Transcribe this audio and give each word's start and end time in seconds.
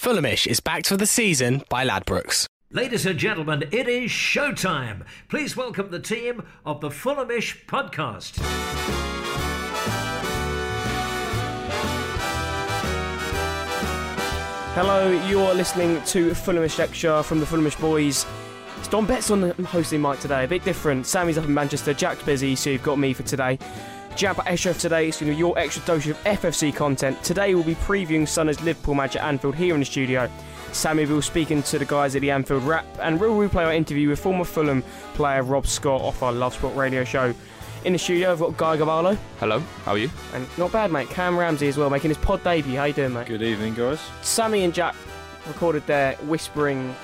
Fulhamish 0.00 0.46
is 0.46 0.60
backed 0.60 0.86
for 0.86 0.96
the 0.96 1.04
season 1.04 1.62
by 1.68 1.86
Ladbrokes. 1.86 2.46
Ladies 2.70 3.04
and 3.04 3.18
gentlemen, 3.18 3.64
it 3.70 3.86
is 3.86 4.10
showtime. 4.10 5.04
Please 5.28 5.58
welcome 5.58 5.90
the 5.90 5.98
team 6.00 6.42
of 6.64 6.80
the 6.80 6.88
Fulhamish 6.88 7.66
podcast. 7.66 8.38
Hello, 14.72 15.10
you're 15.28 15.52
listening 15.52 16.02
to 16.04 16.30
Fulhamish 16.30 16.78
Lecture 16.78 17.22
from 17.22 17.38
the 17.38 17.44
Fulhamish 17.44 17.78
Boys. 17.78 18.24
It's 18.78 18.88
Dom 18.88 19.06
Betts 19.06 19.30
on 19.30 19.42
the 19.42 19.52
hosting 19.64 20.00
mic 20.00 20.18
today, 20.20 20.44
a 20.44 20.48
bit 20.48 20.64
different. 20.64 21.06
Sammy's 21.06 21.36
up 21.36 21.44
in 21.44 21.52
Manchester, 21.52 21.92
Jack's 21.92 22.22
busy, 22.22 22.56
so 22.56 22.70
you've 22.70 22.82
got 22.82 22.98
me 22.98 23.12
for 23.12 23.24
today. 23.24 23.58
Jab 24.20 24.38
Extra 24.44 24.74
today 24.74 25.08
is 25.08 25.16
going 25.16 25.30
to 25.30 25.34
be 25.34 25.38
your 25.38 25.58
extra 25.58 25.82
dose 25.86 26.06
of 26.06 26.24
FFC 26.24 26.76
content. 26.76 27.22
Today 27.24 27.54
we'll 27.54 27.64
be 27.64 27.74
previewing 27.76 28.28
Sunder's 28.28 28.60
Liverpool 28.60 28.92
match 28.92 29.16
at 29.16 29.24
Anfield 29.24 29.54
here 29.54 29.72
in 29.72 29.80
the 29.80 29.86
studio. 29.86 30.30
Sammy 30.72 31.06
will 31.06 31.16
be 31.16 31.22
speaking 31.22 31.62
to 31.62 31.78
the 31.78 31.86
guys 31.86 32.14
at 32.14 32.20
the 32.20 32.30
Anfield 32.30 32.64
Wrap, 32.64 32.84
and 33.00 33.18
we'll 33.18 33.30
replay 33.30 33.64
our 33.64 33.72
interview 33.72 34.10
with 34.10 34.20
former 34.20 34.44
Fulham 34.44 34.82
player 35.14 35.42
Rob 35.42 35.66
Scott 35.66 36.02
off 36.02 36.22
our 36.22 36.32
Love 36.32 36.52
Sport 36.52 36.76
radio 36.76 37.02
show. 37.02 37.32
In 37.86 37.94
the 37.94 37.98
studio, 37.98 38.32
I've 38.32 38.40
got 38.40 38.58
Guy 38.58 38.76
Gavarlo. 38.76 39.16
Hello, 39.38 39.60
how 39.86 39.92
are 39.92 39.98
you? 39.98 40.10
And 40.34 40.46
not 40.58 40.70
bad, 40.70 40.92
mate. 40.92 41.08
Cam 41.08 41.38
Ramsey 41.38 41.68
as 41.68 41.78
well, 41.78 41.88
making 41.88 42.10
his 42.10 42.18
pod 42.18 42.44
debut. 42.44 42.76
How 42.76 42.84
you 42.84 42.92
doing, 42.92 43.14
mate? 43.14 43.26
Good 43.26 43.40
evening, 43.40 43.72
guys. 43.72 44.00
Sammy 44.20 44.64
and 44.64 44.74
Jack 44.74 44.96
recorded 45.48 45.86
their 45.86 46.16
whispering, 46.16 46.94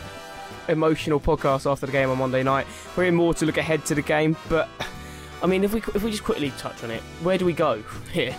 emotional 0.69 1.19
podcast 1.19 1.65
after 1.65 1.87
the 1.87 1.93
game 1.93 2.11
on 2.11 2.19
Monday 2.19 2.43
night. 2.43 2.67
We're 2.95 3.05
in 3.05 3.15
more 3.15 3.33
to 3.33 3.47
look 3.47 3.57
ahead 3.57 3.87
to 3.87 3.95
the 3.95 4.03
game, 4.03 4.37
but 4.51 4.69
I 5.43 5.47
mean, 5.47 5.65
if 5.65 5.73
we 5.75 5.81
if 5.95 6.03
we 6.03 6.11
just 6.11 6.25
quickly 6.25 6.51
touch 6.59 6.83
on 6.83 6.91
it, 6.91 7.03
where 7.23 7.39
do 7.39 7.45
we 7.45 7.53
go 7.53 7.83
here? 8.13 8.35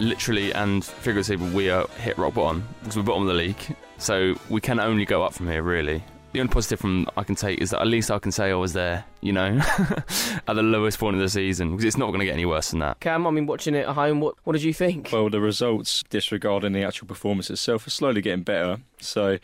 Literally 0.00 0.52
and 0.52 0.84
figuratively, 0.84 1.48
we 1.50 1.70
are 1.70 1.86
hit 1.98 2.18
rock 2.18 2.34
bottom 2.34 2.66
because 2.80 2.96
we're 2.96 3.02
bottom 3.02 3.22
of 3.22 3.28
the 3.28 3.34
league. 3.34 3.76
So 3.98 4.34
we 4.48 4.60
can 4.60 4.80
only 4.80 5.04
go 5.04 5.22
up 5.22 5.32
from 5.32 5.48
here, 5.48 5.62
really. 5.62 6.02
The 6.32 6.40
only 6.40 6.52
positive 6.52 6.80
from 6.80 7.06
I 7.16 7.22
can 7.22 7.36
take 7.36 7.60
is 7.60 7.70
that 7.70 7.80
at 7.80 7.86
least 7.86 8.10
I 8.10 8.18
can 8.18 8.32
say 8.32 8.50
I 8.50 8.54
was 8.54 8.72
there, 8.72 9.04
you 9.20 9.32
know, 9.32 9.56
at 9.78 10.46
the 10.46 10.62
lowest 10.62 10.98
point 10.98 11.14
of 11.14 11.22
the 11.22 11.28
season 11.28 11.70
because 11.70 11.84
it's 11.84 11.96
not 11.96 12.08
going 12.08 12.18
to 12.18 12.26
get 12.26 12.32
any 12.32 12.44
worse 12.44 12.70
than 12.70 12.80
that. 12.80 12.98
Cam, 12.98 13.26
I 13.26 13.30
mean, 13.30 13.46
watching 13.46 13.74
it 13.76 13.86
at 13.86 13.94
home, 13.94 14.20
what 14.20 14.34
what 14.42 14.52
did 14.54 14.64
you 14.64 14.74
think? 14.74 15.10
Well, 15.12 15.30
the 15.30 15.40
results, 15.40 16.02
disregarding 16.10 16.72
the 16.72 16.82
actual 16.82 17.06
performance 17.06 17.50
itself, 17.50 17.86
are 17.86 17.90
slowly 17.90 18.20
getting 18.20 18.42
better. 18.42 18.78
So, 19.00 19.38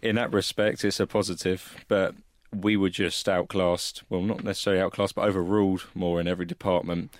in 0.00 0.14
that 0.16 0.32
respect, 0.32 0.84
it's 0.84 1.00
a 1.00 1.06
positive. 1.06 1.84
But 1.88 2.14
we 2.52 2.76
were 2.76 2.90
just 2.90 3.28
outclassed. 3.28 4.02
Well, 4.08 4.22
not 4.22 4.44
necessarily 4.44 4.82
outclassed, 4.82 5.14
but 5.14 5.28
overruled 5.28 5.86
more 5.94 6.20
in 6.20 6.28
every 6.28 6.46
department. 6.46 7.14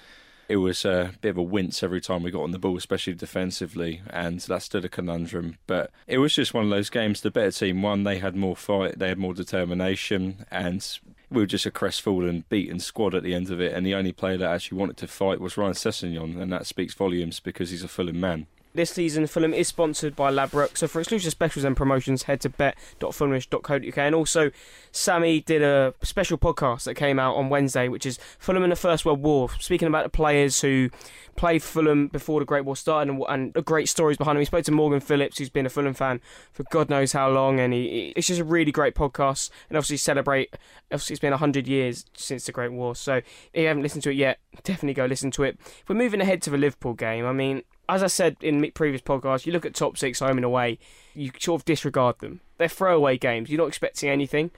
It 0.49 0.57
was 0.57 0.85
a 0.85 1.13
bit 1.21 1.31
of 1.31 1.39
a 1.39 1.43
wince 1.43 1.83
every 1.83 2.01
time 2.01 2.25
we 2.25 2.33
got 2.33 2.43
on 2.43 2.51
the 2.51 2.59
ball, 2.59 2.77
especially 2.77 3.15
defensively, 3.15 4.03
and 4.11 4.41
that 4.41 4.63
stood 4.63 4.85
a 4.85 4.89
conundrum. 4.89 5.59
But 5.69 5.93
it 6.09 6.19
was 6.19 6.35
just 6.35 6.53
one 6.53 6.65
of 6.65 6.71
those 6.71 6.91
games. 6.91 7.21
The 7.21 7.31
better 7.31 7.53
team 7.53 7.83
won. 7.83 8.03
They 8.03 8.19
had 8.19 8.35
more 8.35 8.57
fight, 8.57 8.99
they 8.99 9.09
had 9.09 9.19
more 9.19 9.33
determination, 9.33 10.45
and 10.51 10.85
we 11.31 11.43
were 11.43 11.47
just 11.47 11.67
a 11.67 11.71
crestfallen, 11.71 12.45
beaten 12.49 12.81
squad 12.81 13.15
at 13.15 13.23
the 13.23 13.35
end 13.35 13.51
of 13.53 13.61
it. 13.61 13.73
And 13.73 13.87
the 13.87 13.95
only 13.95 14.13
player 14.13 14.37
that 14.39 14.51
actually 14.51 14.79
wanted 14.79 14.97
to 14.97 15.07
fight 15.07 15.41
was 15.41 15.57
Ryan 15.57 15.75
Sessegnon, 15.75 16.41
and 16.41 16.53
that 16.53 16.67
speaks 16.67 16.95
volumes 16.95 17.39
because 17.39 17.71
he's 17.71 17.85
a 17.85 17.89
Fulham 17.89 18.19
man. 18.19 18.49
This 18.73 18.91
season, 18.91 19.27
Fulham 19.27 19.53
is 19.53 19.67
sponsored 19.67 20.15
by 20.15 20.31
Ladbrokes. 20.31 20.79
So 20.79 20.87
for 20.87 21.01
exclusive 21.01 21.33
specials 21.33 21.65
and 21.65 21.77
promotions, 21.77 22.25
head 22.25 22.41
to 22.43 22.49
bet.fulhamish.co.uk. 22.49 23.99
And 23.99 24.15
also, 24.15 24.53
Sammy 24.93 25.41
did 25.41 25.61
a 25.61 25.93
special 26.03 26.39
podcast 26.39 26.85
that 26.85 26.95
came 26.95 27.19
out 27.19 27.35
on 27.35 27.49
Wednesday, 27.49 27.89
which 27.89 28.07
is 28.07 28.21
Fulham 28.39 28.63
in 28.63 28.71
the 28.71 28.77
First 28.77 29.05
World 29.05 29.23
War, 29.23 29.51
speaking 29.59 29.89
about 29.89 30.05
the 30.05 30.11
players 30.11 30.61
who 30.61 30.89
played 31.35 31.65
Fulham 31.65 32.07
before 32.07 32.39
the 32.39 32.47
Great 32.47 32.65
War 32.65 32.77
started 32.77 33.11
and, 33.11 33.25
and 33.29 33.55
the 33.55 33.63
great 33.63 33.89
stories 33.89 34.17
behind 34.17 34.37
them. 34.37 34.41
He 34.41 34.47
spoke 34.47 34.65
to 34.67 34.73
Morgan 34.73 35.01
Phillips, 35.01 35.39
who's 35.39 35.51
been 35.51 35.67
a 35.67 35.71
Fulham 35.71 35.95
fan 35.95 36.21
for 36.53 36.65
God 36.71 36.89
knows 36.89 37.11
how 37.11 37.29
long, 37.29 37.59
and 37.59 37.73
he, 37.73 38.13
it's 38.15 38.29
just 38.29 38.41
a 38.41 38.45
really 38.45 38.71
great 38.71 38.95
podcast. 38.95 39.51
And 39.69 39.77
obviously, 39.77 39.97
celebrate. 39.97 40.55
Obviously, 40.93 41.15
it's 41.15 41.21
been 41.21 41.33
hundred 41.33 41.67
years 41.67 42.05
since 42.15 42.47
the 42.47 42.53
Great 42.53 42.71
War, 42.71 42.95
so 42.95 43.15
if 43.17 43.27
you 43.55 43.67
haven't 43.67 43.83
listened 43.83 44.05
to 44.05 44.11
it 44.11 44.17
yet, 44.17 44.39
definitely 44.63 44.95
go 44.95 45.07
listen 45.07 45.33
to 45.33 45.43
it. 45.43 45.59
If 45.61 45.89
we're 45.89 45.97
moving 45.97 46.21
ahead 46.21 46.41
to 46.43 46.51
the 46.51 46.59
Liverpool 46.59 46.95
game, 46.95 47.27
I 47.27 47.33
mean, 47.33 47.63
as 47.91 48.03
I 48.03 48.07
said 48.07 48.37
in 48.41 48.71
previous 48.73 49.03
podcasts, 49.03 49.47
you 49.47 49.53
look 49.53 49.67
at 49.67 49.75
top 49.75 49.99
six 49.99 50.21
home 50.21 50.39
and 50.39 50.45
away, 50.45 50.79
you 51.15 51.33
sort 51.39 51.61
of 51.61 51.65
disregard 51.65 52.21
them. 52.21 52.41
They're 52.57 52.69
throwaway 52.69 53.19
games. 53.19 53.51
You're 53.51 53.59
not 53.59 53.69
expecting 53.69 54.09
anything, 54.09 54.53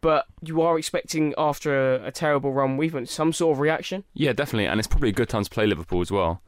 but 0.00 0.26
you 0.42 0.62
are 0.62 0.78
expecting 0.78 1.34
after 1.36 1.96
a, 1.96 2.06
a 2.06 2.10
terrible 2.10 2.52
run, 2.52 2.78
we've 2.78 2.92
got 2.92 3.06
some 3.08 3.32
sort 3.32 3.56
of 3.56 3.60
reaction. 3.60 4.04
Yeah, 4.14 4.32
definitely, 4.32 4.66
and 4.66 4.80
it's 4.80 4.88
probably 4.88 5.10
a 5.10 5.12
good 5.12 5.28
time 5.28 5.44
to 5.44 5.50
play 5.50 5.66
Liverpool 5.66 6.00
as 6.00 6.10
well. 6.10 6.40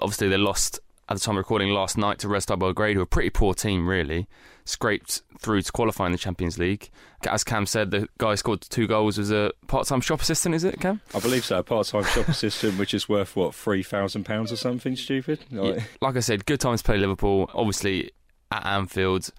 Obviously, 0.00 0.28
they 0.28 0.36
lost 0.36 0.78
at 1.08 1.16
the 1.16 1.20
time 1.20 1.34
of 1.34 1.38
recording 1.38 1.70
last 1.70 1.98
night 1.98 2.20
to 2.20 2.28
Red 2.28 2.40
Star 2.40 2.56
Belgrade, 2.56 2.94
who 2.94 3.00
are 3.00 3.04
a 3.04 3.06
pretty 3.06 3.30
poor 3.30 3.52
team, 3.52 3.88
really. 3.88 4.28
Scraped 4.70 5.22
through 5.40 5.62
to 5.62 5.72
qualify 5.72 6.06
in 6.06 6.12
the 6.12 6.18
Champions 6.18 6.58
League. 6.58 6.90
As 7.28 7.42
Cam 7.42 7.66
said, 7.66 7.90
the 7.90 8.08
guy 8.18 8.36
scored 8.36 8.60
two 8.60 8.86
goals 8.86 9.18
as 9.18 9.32
a 9.32 9.52
part-time 9.66 10.00
shop 10.00 10.20
assistant. 10.20 10.54
Is 10.54 10.62
it 10.62 10.80
Cam? 10.80 11.00
I 11.12 11.18
believe 11.18 11.44
so. 11.44 11.58
A 11.58 11.62
part-time 11.64 12.04
shop 12.04 12.28
assistant, 12.28 12.78
which 12.78 12.94
is 12.94 13.08
worth 13.08 13.34
what 13.34 13.54
three 13.54 13.82
thousand 13.82 14.24
pounds 14.24 14.52
or 14.52 14.56
something 14.56 14.94
stupid. 14.94 15.40
Like... 15.50 15.76
Yeah. 15.76 15.84
like 16.00 16.16
I 16.16 16.20
said, 16.20 16.46
good 16.46 16.60
time 16.60 16.76
to 16.76 16.84
play 16.84 16.98
Liverpool. 16.98 17.50
Obviously 17.52 18.12
at 18.52 18.64
Anfield, 18.64 19.30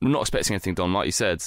I'm 0.00 0.12
not 0.12 0.20
expecting 0.20 0.54
anything 0.54 0.74
done, 0.74 0.92
like 0.92 1.06
you 1.06 1.12
said, 1.12 1.42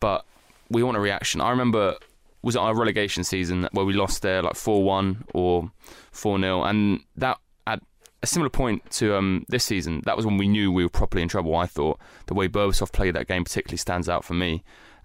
but 0.00 0.26
we 0.68 0.82
want 0.82 0.96
a 0.96 1.00
reaction. 1.00 1.40
I 1.40 1.50
remember 1.50 1.96
was 2.42 2.56
it 2.56 2.58
our 2.58 2.74
relegation 2.74 3.22
season 3.22 3.68
where 3.72 3.84
we 3.84 3.92
lost 3.92 4.22
there 4.22 4.42
like 4.42 4.56
four 4.56 4.82
one 4.82 5.24
or 5.34 5.70
four 6.10 6.40
0 6.40 6.64
and 6.64 7.00
that 7.16 7.38
a 8.22 8.26
similar 8.26 8.50
point 8.50 8.88
to 8.92 9.16
um, 9.16 9.44
this 9.48 9.64
season. 9.64 10.02
That 10.04 10.16
was 10.16 10.26
when 10.26 10.36
we 10.36 10.48
knew 10.48 10.70
we 10.70 10.84
were 10.84 10.90
properly 10.90 11.22
in 11.22 11.28
trouble. 11.28 11.56
I 11.56 11.66
thought 11.66 11.98
the 12.26 12.34
way 12.34 12.48
Berbatov 12.48 12.92
played 12.92 13.14
that 13.14 13.28
game 13.28 13.44
particularly 13.44 13.78
stands 13.78 14.08
out 14.08 14.24
for 14.24 14.34
me. 14.34 14.62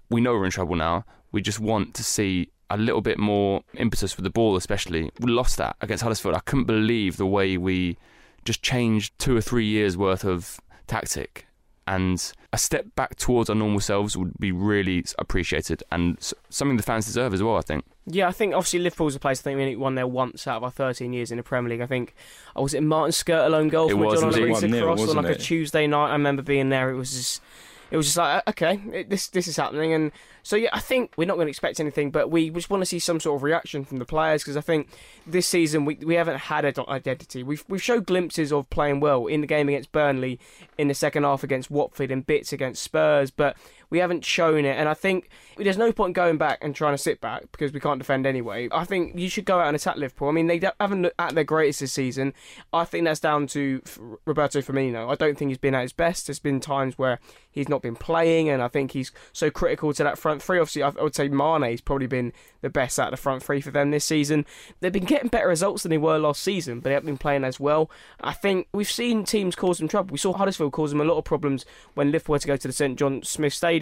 We 0.10 0.22
know 0.22 0.34
we're 0.34 0.46
in 0.46 0.52
trouble 0.52 0.76
now. 0.76 1.06
We 1.32 1.42
just 1.42 1.60
want 1.60 1.94
to 1.96 2.04
see 2.04 2.50
a 2.70 2.78
little 2.78 3.02
bit 3.02 3.18
more 3.18 3.62
impetus 3.76 4.18
with 4.18 4.24
the 4.24 4.30
ball, 4.30 4.56
especially. 4.56 5.12
We 5.20 5.32
lost 5.32 5.58
that 5.58 5.76
against 5.82 6.04
Huddersfield. 6.04 6.36
I 6.36 6.40
couldn't 6.40 6.66
believe 6.66 7.18
the 7.18 7.26
way 7.26 7.58
we 7.58 7.98
just 8.44 8.62
changed 8.62 9.18
two 9.18 9.36
or 9.36 9.42
three 9.42 9.66
years 9.66 9.98
worth 9.98 10.24
of 10.24 10.60
tactic 10.88 11.48
and 11.88 12.34
a 12.52 12.58
step 12.58 12.88
back 12.96 13.16
towards 13.16 13.50
our 13.50 13.56
normal 13.56 13.80
selves 13.80 14.18
would 14.18 14.38
be 14.40 14.52
really 14.52 15.04
appreciated 15.20 15.84
and 15.92 16.18
something 16.50 16.78
the 16.78 16.84
fans 16.84 17.06
deserve 17.06 17.34
as 17.34 17.44
well, 17.44 17.58
I 17.58 17.62
think. 17.62 17.86
Yeah, 18.08 18.28
I 18.28 18.32
think 18.32 18.54
obviously 18.54 18.80
Liverpool's 18.80 19.16
a 19.16 19.20
place 19.20 19.40
I 19.40 19.44
think 19.44 19.58
we 19.58 19.64
only 19.64 19.76
won 19.76 19.96
there 19.96 20.08
once 20.08 20.48
out 20.48 20.58
of 20.58 20.64
our 20.64 20.72
13 20.72 21.14
years 21.14 21.32
in 21.32 21.38
the 21.38 21.44
Premier 21.44 21.70
League. 21.72 21.82
I 21.82 21.88
think, 21.88 22.16
oh, 22.56 22.64
was 22.64 22.74
it 22.74 22.82
Martin 22.82 23.12
Skrtel 23.12 23.54
own 23.54 23.70
goal 23.70 23.88
it 23.88 23.92
from 23.92 24.00
was, 24.00 24.20
John 24.20 24.34
Oliver 24.34 24.82
Cross 24.82 25.10
on 25.10 25.16
like 25.16 25.26
it? 25.26 25.38
a 25.38 25.44
Tuesday 25.44 25.88
night? 25.88 26.10
I 26.10 26.14
remember 26.14 26.42
being 26.42 26.70
there. 26.70 26.90
It 26.92 26.96
was 26.96 27.14
just 27.14 27.42
it 27.92 27.98
was 27.98 28.08
just 28.08 28.18
like 28.18 28.48
okay, 28.50 28.82
it, 28.92 29.10
this 29.10 29.28
this 29.28 29.48
is 29.48 29.58
happening, 29.58 29.94
and 29.94 30.12
so 30.44 30.56
yeah, 30.56 30.70
I 30.74 30.80
think 30.80 31.14
we're 31.18 31.26
not 31.26 31.36
going 31.36 31.48
to 31.48 31.50
expect 31.50 31.80
anything, 31.80 32.12
but 32.12 32.30
we 32.30 32.50
just 32.50 32.70
want 32.70 32.82
to 32.82 32.86
see 32.86 33.00
some 33.00 33.20
sort 33.20 33.38
of 33.38 33.44
reaction 33.44 33.84
from 33.84 33.98
the 33.98 34.06
players 34.06 34.44
because 34.44 34.58
I 34.58 34.62
think 34.62 34.90
this 35.26 35.48
season 35.48 35.86
we 35.86 35.96
we 35.96 36.16
haven't 36.16 36.38
had 36.38 36.66
an 36.66 36.74
identity. 36.88 37.44
We've 37.44 37.64
we've 37.68 37.82
showed 37.82 38.06
glimpses 38.06 38.52
of 38.52 38.70
playing 38.70 39.00
well 39.00 39.28
in 39.28 39.42
the 39.42 39.48
game 39.48 39.70
against 39.70 39.92
Burnley, 39.92 40.40
in 40.78 40.88
the 40.88 40.94
second 40.94 41.24
half 41.24 41.44
against 41.44 41.72
Watford, 41.72 42.12
and 42.12 42.26
bits 42.26 42.54
against 42.54 42.84
Spurs, 42.84 43.32
but 43.32 43.56
we 43.90 44.00
haven't 44.00 44.26
shown 44.26 44.66
it, 44.66 44.78
and 44.78 44.90
I 44.90 44.94
think 44.94 45.30
there's 45.58 45.78
no 45.78 45.92
point 45.92 46.14
going 46.14 46.38
back 46.38 46.60
and 46.62 46.76
trying 46.76 46.94
to 46.94 46.98
sit 46.98 47.22
back 47.22 47.44
because 47.52 47.72
we 47.72 47.80
can't 47.80 48.00
defend 48.00 48.26
anyway. 48.26 48.68
I 48.72 48.84
think 48.84 49.18
you 49.18 49.30
should 49.30 49.46
go 49.46 49.60
out 49.60 49.68
and 49.68 49.76
attack 49.76 49.96
Liverpool. 49.96 50.30
I 50.30 50.32
mean, 50.32 50.48
they 50.48 50.62
haven't 50.80 51.02
looked 51.02 51.16
at 51.20 51.36
their 51.36 51.44
greatest 51.44 51.80
this 51.80 51.94
season. 51.94 52.34
I 52.74 52.86
think 52.86 53.06
that's 53.06 53.20
down 53.20 53.48
to 53.48 53.82
Roberto 54.26 54.60
Firmino. 54.60 55.10
I 55.10 55.16
don't 55.16 55.38
think 55.38 55.50
he's 55.50 55.58
been 55.58 55.76
at 55.76 55.84
his 55.84 55.94
best. 55.94 56.28
There's 56.28 56.40
been 56.40 56.60
times 56.60 56.98
where 56.98 57.20
he's 57.52 57.70
not 57.70 57.82
been 57.82 57.96
playing, 57.96 58.50
and 58.50 58.62
I 58.62 58.68
think 58.68 58.92
he's 58.92 59.12
so 59.32 59.50
critical 59.50 59.94
to 59.94 60.04
that 60.04 60.18
front 60.18 60.42
three. 60.42 60.60
Obviously, 60.60 60.84
I 60.84 60.90
would 60.90 61.16
say 61.16 61.30
Mane's 61.30 61.82
probably 61.82 62.08
been 62.08 62.34
the 62.62 62.70
best 62.70 63.00
out 63.00 63.08
of 63.08 63.12
the 63.12 63.18
front 63.18 63.44
three 63.44 63.62
for 63.62 63.72
them 63.72 63.92
this 63.92 64.06
season. 64.06 64.46
They've 64.80 64.92
been 64.92 65.06
getting 65.06 65.30
better 65.30 65.48
results 65.48 65.84
than 65.84 65.92
they 65.92 65.98
were 65.98 66.18
last 66.18 66.42
season, 66.42 66.80
but 66.80 66.90
they 66.90 66.94
haven't 66.94 67.08
been 67.08 67.18
playing 67.18 67.44
as 67.44 67.60
well. 67.60 67.90
I 68.22 68.34
think 68.34 68.68
we've 68.74 68.90
seen 68.90 69.24
teams 69.24 69.56
cause 69.56 69.78
them 69.78 69.88
trouble. 69.88 70.12
We 70.12 70.18
saw 70.18 70.34
Huddersfield 70.34 70.74
cause 70.74 70.92
them 70.92 71.02
a 71.02 71.06
lot 71.06 71.18
of 71.18 71.24
problems 71.24 71.66
when 71.94 72.12
Liverpool 72.12 72.36
had 72.36 72.42
to 72.42 72.48
go 72.48 72.58
to 72.58 72.68
the 72.68 72.74
St 72.74 72.98
John 72.98 73.24
Smith 73.24 73.54
Stadium 73.54 73.75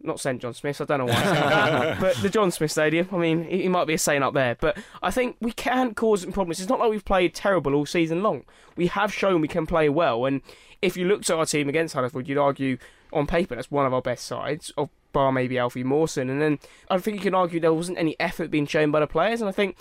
not 0.00 0.20
St 0.20 0.40
John 0.40 0.54
Smith's, 0.54 0.80
I 0.80 0.84
don't 0.84 0.98
know 0.98 1.12
why, 1.12 1.96
but 2.00 2.16
the 2.16 2.28
John 2.28 2.50
Smith 2.50 2.70
Stadium. 2.70 3.08
I 3.12 3.16
mean, 3.16 3.44
he, 3.44 3.62
he 3.62 3.68
might 3.68 3.86
be 3.86 3.94
a 3.94 3.98
saint 3.98 4.22
up 4.22 4.34
there, 4.34 4.56
but 4.60 4.78
I 5.02 5.10
think 5.10 5.36
we 5.40 5.52
can 5.52 5.94
cause 5.94 6.22
some 6.22 6.32
problems. 6.32 6.60
It's 6.60 6.68
not 6.68 6.78
like 6.78 6.90
we've 6.90 7.04
played 7.04 7.34
terrible 7.34 7.74
all 7.74 7.86
season 7.86 8.22
long. 8.22 8.44
We 8.76 8.86
have 8.88 9.12
shown 9.12 9.40
we 9.40 9.48
can 9.48 9.66
play 9.66 9.88
well, 9.88 10.24
and 10.24 10.40
if 10.80 10.96
you 10.96 11.06
looked 11.06 11.28
at 11.30 11.36
our 11.36 11.46
team 11.46 11.68
against 11.68 11.94
Huddersfield, 11.94 12.28
you'd 12.28 12.38
argue 12.38 12.78
on 13.12 13.26
paper 13.26 13.54
that's 13.56 13.70
one 13.70 13.86
of 13.86 13.94
our 13.94 14.02
best 14.02 14.26
sides, 14.26 14.72
of 14.76 14.90
bar 15.12 15.32
maybe 15.32 15.58
Alfie 15.58 15.84
Mawson, 15.84 16.30
and 16.30 16.40
then 16.40 16.58
I 16.90 16.98
think 16.98 17.16
you 17.16 17.22
can 17.22 17.34
argue 17.34 17.58
there 17.58 17.74
wasn't 17.74 17.98
any 17.98 18.14
effort 18.20 18.50
being 18.50 18.66
shown 18.66 18.90
by 18.90 19.00
the 19.00 19.06
players, 19.06 19.40
and 19.40 19.48
I 19.48 19.52
think 19.52 19.76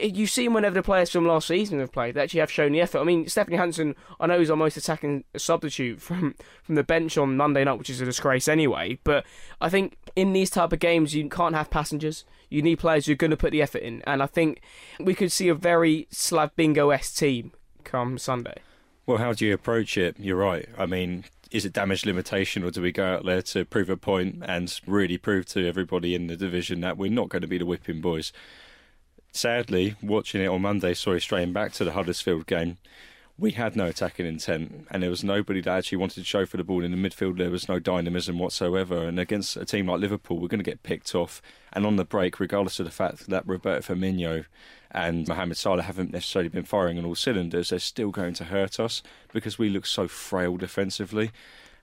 you've 0.00 0.30
seen 0.30 0.52
whenever 0.52 0.74
the 0.74 0.82
players 0.82 1.10
from 1.10 1.26
last 1.26 1.48
season 1.48 1.80
have 1.80 1.92
played, 1.92 2.14
they 2.14 2.22
actually 2.22 2.40
have 2.40 2.50
shown 2.50 2.72
the 2.72 2.80
effort. 2.80 2.98
I 2.98 3.04
mean, 3.04 3.28
Stefan 3.28 3.52
Johansson, 3.52 3.94
I 4.20 4.26
know 4.26 4.38
he's 4.38 4.50
our 4.50 4.56
most 4.56 4.76
attacking 4.76 5.24
substitute 5.36 6.00
from 6.00 6.34
from 6.62 6.74
the 6.74 6.84
bench 6.84 7.16
on 7.18 7.36
Monday 7.36 7.64
night, 7.64 7.78
which 7.78 7.90
is 7.90 8.00
a 8.00 8.04
disgrace 8.04 8.48
anyway. 8.48 8.98
But 9.04 9.24
I 9.60 9.68
think 9.68 9.96
in 10.16 10.32
these 10.32 10.50
type 10.50 10.72
of 10.72 10.80
games, 10.80 11.14
you 11.14 11.28
can't 11.28 11.54
have 11.54 11.70
passengers. 11.70 12.24
You 12.50 12.62
need 12.62 12.78
players 12.78 13.06
who 13.06 13.12
are 13.12 13.16
going 13.16 13.30
to 13.30 13.36
put 13.36 13.52
the 13.52 13.62
effort 13.62 13.82
in, 13.82 14.02
and 14.06 14.22
I 14.22 14.26
think 14.26 14.62
we 14.98 15.14
could 15.14 15.32
see 15.32 15.48
a 15.48 15.54
very 15.54 16.06
Slav 16.10 16.54
Bingo 16.56 16.90
s 16.90 17.12
team 17.12 17.52
come 17.84 18.18
Sunday. 18.18 18.60
Well, 19.06 19.18
how 19.18 19.32
do 19.32 19.46
you 19.46 19.54
approach 19.54 19.96
it? 19.96 20.16
You're 20.18 20.36
right. 20.36 20.68
I 20.76 20.84
mean, 20.84 21.24
is 21.50 21.64
it 21.64 21.72
damage 21.72 22.04
limitation, 22.04 22.62
or 22.62 22.70
do 22.70 22.82
we 22.82 22.92
go 22.92 23.04
out 23.04 23.24
there 23.24 23.42
to 23.42 23.64
prove 23.64 23.88
a 23.88 23.96
point 23.96 24.42
and 24.46 24.80
really 24.86 25.16
prove 25.16 25.46
to 25.46 25.66
everybody 25.66 26.14
in 26.14 26.26
the 26.26 26.36
division 26.36 26.80
that 26.80 26.98
we're 26.98 27.10
not 27.10 27.28
going 27.28 27.42
to 27.42 27.48
be 27.48 27.58
the 27.58 27.66
whipping 27.66 28.00
boys? 28.00 28.32
Sadly, 29.32 29.94
watching 30.02 30.42
it 30.42 30.48
on 30.48 30.62
Monday, 30.62 30.94
sorry, 30.94 31.20
straying 31.20 31.52
back 31.52 31.72
to 31.74 31.84
the 31.84 31.92
Huddersfield 31.92 32.46
game, 32.46 32.78
we 33.38 33.52
had 33.52 33.76
no 33.76 33.86
attacking 33.86 34.26
intent, 34.26 34.88
and 34.90 35.00
there 35.00 35.10
was 35.10 35.22
nobody 35.22 35.60
that 35.60 35.78
actually 35.78 35.98
wanted 35.98 36.16
to 36.16 36.24
show 36.24 36.44
for 36.44 36.56
the 36.56 36.64
ball 36.64 36.82
in 36.82 36.90
the 36.90 36.96
midfield. 36.96 37.38
There 37.38 37.50
was 37.50 37.68
no 37.68 37.78
dynamism 37.78 38.38
whatsoever, 38.38 39.04
and 39.04 39.20
against 39.20 39.56
a 39.56 39.64
team 39.64 39.86
like 39.86 40.00
Liverpool, 40.00 40.40
we're 40.40 40.48
going 40.48 40.58
to 40.58 40.64
get 40.64 40.82
picked 40.82 41.14
off. 41.14 41.40
And 41.72 41.86
on 41.86 41.94
the 41.94 42.04
break, 42.04 42.40
regardless 42.40 42.80
of 42.80 42.86
the 42.86 42.90
fact 42.90 43.28
that 43.28 43.46
Roberto 43.46 43.94
Firmino 43.94 44.46
and 44.90 45.28
Mohamed 45.28 45.56
Salah 45.56 45.82
haven't 45.82 46.12
necessarily 46.12 46.48
been 46.48 46.64
firing 46.64 46.98
on 46.98 47.04
all 47.04 47.14
cylinders, 47.14 47.70
they're 47.70 47.78
still 47.78 48.10
going 48.10 48.34
to 48.34 48.44
hurt 48.44 48.80
us 48.80 49.04
because 49.32 49.56
we 49.56 49.68
look 49.68 49.86
so 49.86 50.08
frail 50.08 50.56
defensively. 50.56 51.30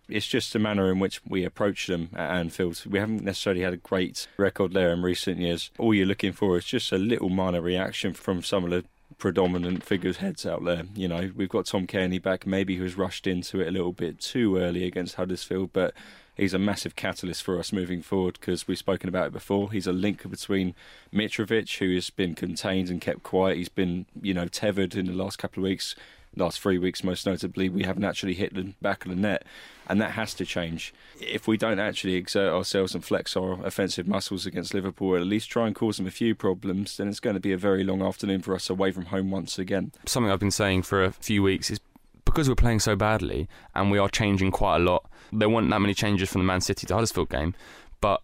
It's 0.07 0.27
just 0.27 0.53
the 0.53 0.59
manner 0.59 0.91
in 0.91 0.99
which 0.99 1.21
we 1.27 1.43
approach 1.43 1.87
them 1.87 2.09
at 2.15 2.29
Anfield. 2.37 2.83
We 2.85 2.99
haven't 2.99 3.23
necessarily 3.23 3.61
had 3.61 3.73
a 3.73 3.77
great 3.77 4.27
record 4.37 4.73
there 4.73 4.91
in 4.91 5.01
recent 5.01 5.39
years. 5.39 5.71
All 5.79 5.93
you're 5.93 6.05
looking 6.05 6.33
for 6.33 6.57
is 6.57 6.65
just 6.65 6.91
a 6.91 6.97
little 6.97 7.29
minor 7.29 7.61
reaction 7.61 8.13
from 8.13 8.43
some 8.43 8.63
of 8.63 8.69
the 8.69 8.85
predominant 9.17 9.83
figures 9.83 10.17
heads 10.17 10.45
out 10.45 10.63
there. 10.63 10.83
You 10.95 11.07
know, 11.07 11.31
we've 11.35 11.49
got 11.49 11.65
Tom 11.65 11.87
Cairney 11.87 12.21
back, 12.21 12.45
maybe 12.45 12.77
who's 12.77 12.97
rushed 12.97 13.27
into 13.27 13.61
it 13.61 13.67
a 13.67 13.71
little 13.71 13.93
bit 13.93 14.19
too 14.19 14.57
early 14.57 14.83
against 14.83 15.15
Huddersfield, 15.15 15.71
but 15.73 15.93
he's 16.35 16.53
a 16.53 16.59
massive 16.59 16.95
catalyst 16.95 17.43
for 17.43 17.57
us 17.57 17.71
moving 17.71 18.01
forward 18.01 18.37
because 18.39 18.67
we've 18.67 18.77
spoken 18.77 19.09
about 19.09 19.27
it 19.27 19.33
before. 19.33 19.71
He's 19.71 19.87
a 19.87 19.93
link 19.93 20.29
between 20.29 20.75
Mitrovic, 21.13 21.77
who 21.77 21.93
has 21.95 22.09
been 22.09 22.35
contained 22.35 22.89
and 22.89 23.01
kept 23.01 23.23
quiet. 23.23 23.57
He's 23.57 23.69
been, 23.69 24.05
you 24.21 24.33
know, 24.33 24.47
tethered 24.47 24.95
in 24.95 25.05
the 25.07 25.13
last 25.13 25.37
couple 25.37 25.63
of 25.63 25.69
weeks. 25.69 25.95
Last 26.35 26.59
three 26.59 26.77
weeks, 26.77 27.03
most 27.03 27.25
notably, 27.25 27.69
we 27.69 27.83
haven't 27.83 28.03
actually 28.03 28.33
hit 28.33 28.53
the 28.53 28.73
back 28.81 29.05
of 29.05 29.09
the 29.09 29.15
net, 29.15 29.43
and 29.87 30.01
that 30.01 30.11
has 30.11 30.33
to 30.35 30.45
change. 30.45 30.93
If 31.19 31.47
we 31.47 31.57
don't 31.57 31.79
actually 31.79 32.15
exert 32.15 32.53
ourselves 32.53 32.95
and 32.95 33.03
flex 33.03 33.35
our 33.37 33.63
offensive 33.65 34.07
muscles 34.07 34.45
against 34.45 34.73
Liverpool, 34.73 35.09
or 35.09 35.17
at 35.17 35.25
least 35.25 35.49
try 35.49 35.67
and 35.67 35.75
cause 35.75 35.97
them 35.97 36.07
a 36.07 36.11
few 36.11 36.35
problems, 36.35 36.97
then 36.97 37.07
it's 37.07 37.19
going 37.19 37.35
to 37.35 37.39
be 37.39 37.51
a 37.51 37.57
very 37.57 37.83
long 37.83 38.01
afternoon 38.01 38.41
for 38.41 38.55
us 38.55 38.69
away 38.69 38.91
from 38.91 39.05
home 39.05 39.31
once 39.31 39.59
again. 39.59 39.91
Something 40.05 40.31
I've 40.31 40.39
been 40.39 40.51
saying 40.51 40.83
for 40.83 41.03
a 41.03 41.11
few 41.11 41.43
weeks 41.43 41.69
is 41.69 41.79
because 42.25 42.49
we're 42.49 42.55
playing 42.55 42.79
so 42.79 42.95
badly 42.95 43.47
and 43.73 43.91
we 43.91 43.97
are 43.97 44.09
changing 44.09 44.51
quite 44.51 44.77
a 44.77 44.79
lot. 44.79 45.09
There 45.31 45.49
weren't 45.49 45.69
that 45.69 45.79
many 45.79 45.93
changes 45.93 46.29
from 46.29 46.41
the 46.41 46.45
Man 46.45 46.61
City 46.61 46.87
to 46.87 46.93
Huddersfield 46.93 47.29
game, 47.29 47.53
but 48.01 48.21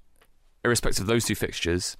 irrespective 0.65 1.03
of 1.03 1.07
those 1.07 1.25
two 1.25 1.35
fixtures, 1.35 1.95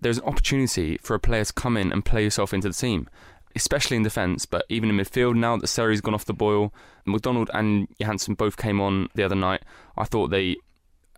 there's 0.00 0.18
an 0.18 0.24
opportunity 0.24 0.98
for 0.98 1.14
a 1.14 1.20
player 1.20 1.44
to 1.44 1.52
come 1.52 1.76
in 1.76 1.92
and 1.92 2.04
play 2.04 2.22
yourself 2.22 2.52
into 2.52 2.68
the 2.68 2.74
team, 2.74 3.08
especially 3.54 3.96
in 3.96 4.02
defence, 4.02 4.46
but 4.46 4.64
even 4.68 4.90
in 4.90 4.96
midfield. 4.96 5.34
Now 5.34 5.56
that 5.56 5.66
Seri's 5.66 6.00
gone 6.00 6.14
off 6.14 6.24
the 6.24 6.34
boil, 6.34 6.72
McDonald 7.06 7.50
and 7.54 7.88
Johansson 7.98 8.34
both 8.34 8.56
came 8.56 8.80
on 8.80 9.08
the 9.14 9.22
other 9.22 9.34
night. 9.34 9.62
I 9.96 10.04
thought 10.04 10.28
they 10.28 10.56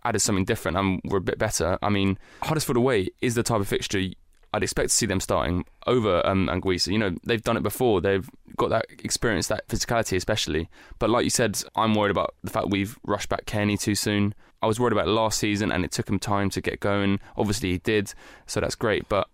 added 0.03 0.19
something 0.19 0.45
different 0.45 0.77
and 0.77 1.01
were 1.05 1.17
a 1.17 1.21
bit 1.21 1.37
better. 1.37 1.77
I 1.81 1.89
mean, 1.89 2.17
Huddersfield 2.43 2.77
away 2.77 3.09
is 3.21 3.35
the 3.35 3.43
type 3.43 3.59
of 3.59 3.67
fixture 3.67 4.01
I'd 4.51 4.63
expect 4.63 4.89
to 4.89 4.95
see 4.95 5.05
them 5.05 5.19
starting 5.19 5.65
over 5.85 6.25
um, 6.25 6.47
Anguissa. 6.47 6.91
You 6.91 6.97
know, 6.97 7.15
they've 7.23 7.41
done 7.41 7.55
it 7.55 7.63
before. 7.63 8.01
They've 8.01 8.27
got 8.57 8.69
that 8.69 8.85
experience, 9.03 9.47
that 9.47 9.67
physicality, 9.67 10.17
especially. 10.17 10.69
But 10.97 11.11
like 11.11 11.23
you 11.23 11.29
said, 11.29 11.61
I'm 11.75 11.93
worried 11.93 12.11
about 12.11 12.33
the 12.43 12.49
fact 12.49 12.69
we've 12.69 12.97
rushed 13.05 13.29
back 13.29 13.45
Cairney 13.45 13.79
too 13.79 13.93
soon. 13.93 14.33
I 14.61 14.67
was 14.67 14.79
worried 14.79 14.93
about 14.93 15.07
last 15.07 15.37
season, 15.37 15.71
and 15.71 15.85
it 15.85 15.91
took 15.91 16.09
him 16.09 16.17
time 16.17 16.49
to 16.51 16.61
get 16.61 16.79
going. 16.79 17.19
Obviously, 17.37 17.71
he 17.73 17.77
did, 17.77 18.13
so 18.47 18.59
that's 18.59 18.75
great. 18.75 19.07
But 19.07 19.29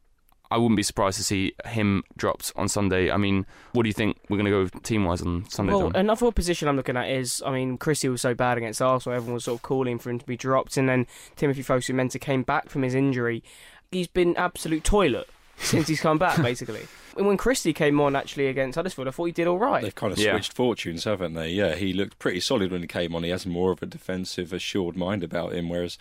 I 0.52 0.58
wouldn't 0.58 0.78
be 0.78 0.84
surprised 0.84 1.18
to 1.18 1.24
see 1.24 1.54
him 1.66 2.04
dropped 2.18 2.54
on 2.56 2.68
Sunday. 2.70 3.10
I 3.12 3.18
mean, 3.18 3.46
what 3.74 3.84
do 3.84 3.90
you 3.90 3.94
think 3.94 4.18
we're 4.30 4.38
going 4.38 4.52
to 4.52 4.70
go 4.70 4.80
team 4.80 5.06
wise 5.06 5.22
on 5.22 5.50
Sunday? 5.50 5.74
Well, 5.74 5.90
Dom? 5.90 5.96
another 5.96 6.32
position 6.32 6.68
I'm 6.68 6.76
looking 6.78 6.96
at 6.98 7.10
is, 7.10 7.42
I 7.46 7.52
mean, 7.52 7.78
Christie 7.78 8.10
was 8.10 8.22
so 8.22 8.34
bad 8.36 8.58
against 8.58 8.82
Arsenal, 8.82 9.16
everyone 9.16 9.34
was 9.36 9.46
sort 9.46 9.58
of 9.60 9.64
calling 9.64 9.98
for 10.00 10.10
him 10.10 10.20
to 10.20 10.26
be 10.26 10.38
dropped, 10.38 10.78
and 10.78 10.88
then 10.88 11.08
Timothy 11.36 11.64
Fosu-Mensah 11.64 12.22
came 12.22 12.44
back 12.44 12.70
from 12.70 12.84
his 12.84 12.94
injury. 12.96 13.44
He's 13.92 14.08
been 14.08 14.36
absolute 14.38 14.84
toilet 14.84 15.28
since 15.58 15.88
he's 15.88 16.02
come 16.02 16.18
back, 16.18 16.42
basically. 16.42 16.86
And 17.18 17.26
when 17.28 17.38
Christie 17.38 17.72
came 17.74 18.00
on 18.02 18.14
actually 18.16 18.48
against 18.48 18.76
Huddersfield, 18.76 19.08
I 19.08 19.12
thought 19.12 19.26
he 19.26 19.32
did 19.32 19.48
all 19.48 19.58
right. 19.58 19.82
They've 19.82 19.96
kind 19.96 20.12
of 20.12 20.20
Yeah. 20.20 20.32
switched 20.34 20.54
fortunes, 20.54 21.06
haven't 21.06 21.34
they? 21.34 21.50
Yeah, 21.50 21.76
he 21.76 21.94
looked 21.94 22.20
pretty 22.20 22.42
solid 22.42 22.72
when 22.72 22.82
he 22.82 22.88
came 22.88 23.16
on. 23.16 23.24
He 23.24 23.30
has 23.30 23.46
more 23.46 23.72
of 23.72 23.82
a 23.82 23.86
defensive, 23.86 24.52
assured 24.52 24.98
mind 24.98 25.24
about 25.24 25.54
him, 25.54 25.70
whereas 25.70 25.98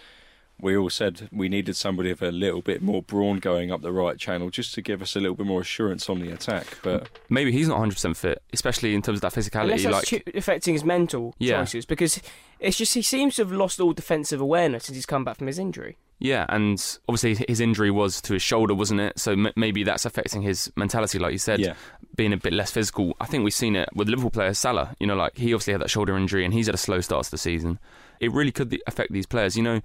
we 0.61 0.77
all 0.77 0.89
said 0.91 1.29
we 1.33 1.49
needed 1.49 1.77
somebody 1.77 2.11
with 2.11 2.23
a 2.23 2.31
little 2.33 2.63
bit 2.63 2.81
more 2.83 3.03
brawn 3.03 3.39
going 3.39 3.71
up 3.73 3.83
the 3.83 3.93
right 3.93 4.17
channel 4.19 4.51
just 4.51 4.73
to 4.75 4.83
give 4.83 5.03
us 5.03 5.15
a 5.17 5.21
little 5.21 5.35
bit 5.37 5.47
more 5.47 5.61
assurance 5.61 6.09
on 6.09 6.21
the 6.21 6.31
attack. 6.31 6.79
But 6.83 7.09
Maybe 7.29 7.53
he's 7.53 7.69
not 7.69 7.79
100% 7.81 8.17
fit, 8.17 8.43
especially 8.53 8.95
in 8.95 9.03
terms 9.03 9.19
of 9.19 9.23
that 9.23 9.33
physicality. 9.33 9.83
That's 9.83 9.85
like, 9.85 10.05
chu- 10.07 10.21
affecting 10.35 10.75
his 10.75 10.85
mental 10.85 11.35
Yeah. 11.39 11.59
choices, 11.61 11.85
because 11.87 12.21
it's 12.61 12.79
just 12.79 12.95
he 12.95 13.03
seems 13.03 13.37
to 13.37 13.43
have 13.43 13.53
lost 13.53 13.81
all 13.81 13.93
defensive 13.93 14.41
awareness 14.41 14.85
since 14.85 14.97
he's 14.97 15.07
come 15.07 15.25
back 15.25 15.37
from 15.39 15.49
his 15.49 15.59
injury. 15.59 15.99
Yeah, 16.21 16.47
and 16.49 16.79
obviously 17.09 17.45
his 17.49 17.61
injury 17.61 17.91
was 17.91 18.23
to 18.23 18.35
his 18.35 18.43
shoulder, 18.43 18.75
wasn't 18.75 19.01
it? 19.01 19.19
So 19.19 19.33
m- 19.33 19.53
maybe 19.57 19.83
that's 19.83 20.07
affecting 20.07 20.43
his 20.43 20.73
mentality, 20.77 21.19
like 21.19 21.33
you 21.33 21.39
said, 21.39 21.59
Yeah. 21.61 21.75
being 22.17 22.33
a 22.33 22.37
bit 22.37 22.53
less 22.53 22.71
physical. 22.71 23.17
I 23.21 23.27
think 23.27 23.43
we've 23.45 23.53
seen 23.53 23.75
it 23.77 23.89
with 23.95 24.09
Liverpool 24.09 24.31
player 24.31 24.55
Salah. 24.55 24.95
You 25.01 25.09
know, 25.09 25.17
like 25.17 25.37
he 25.37 25.53
obviously 25.53 25.73
had 25.73 25.83
that 25.83 25.91
shoulder 25.91 26.17
injury 26.17 26.45
and 26.45 26.55
he's 26.55 26.67
had 26.67 26.75
a 26.77 26.79
slow 26.79 27.01
start 27.01 27.25
to 27.25 27.31
the 27.33 27.37
season. 27.39 27.81
It 28.21 28.31
really 28.33 28.53
could 28.53 28.81
affect 28.87 29.13
these 29.13 29.27
players. 29.27 29.57
You 29.57 29.65
know, 29.65 29.81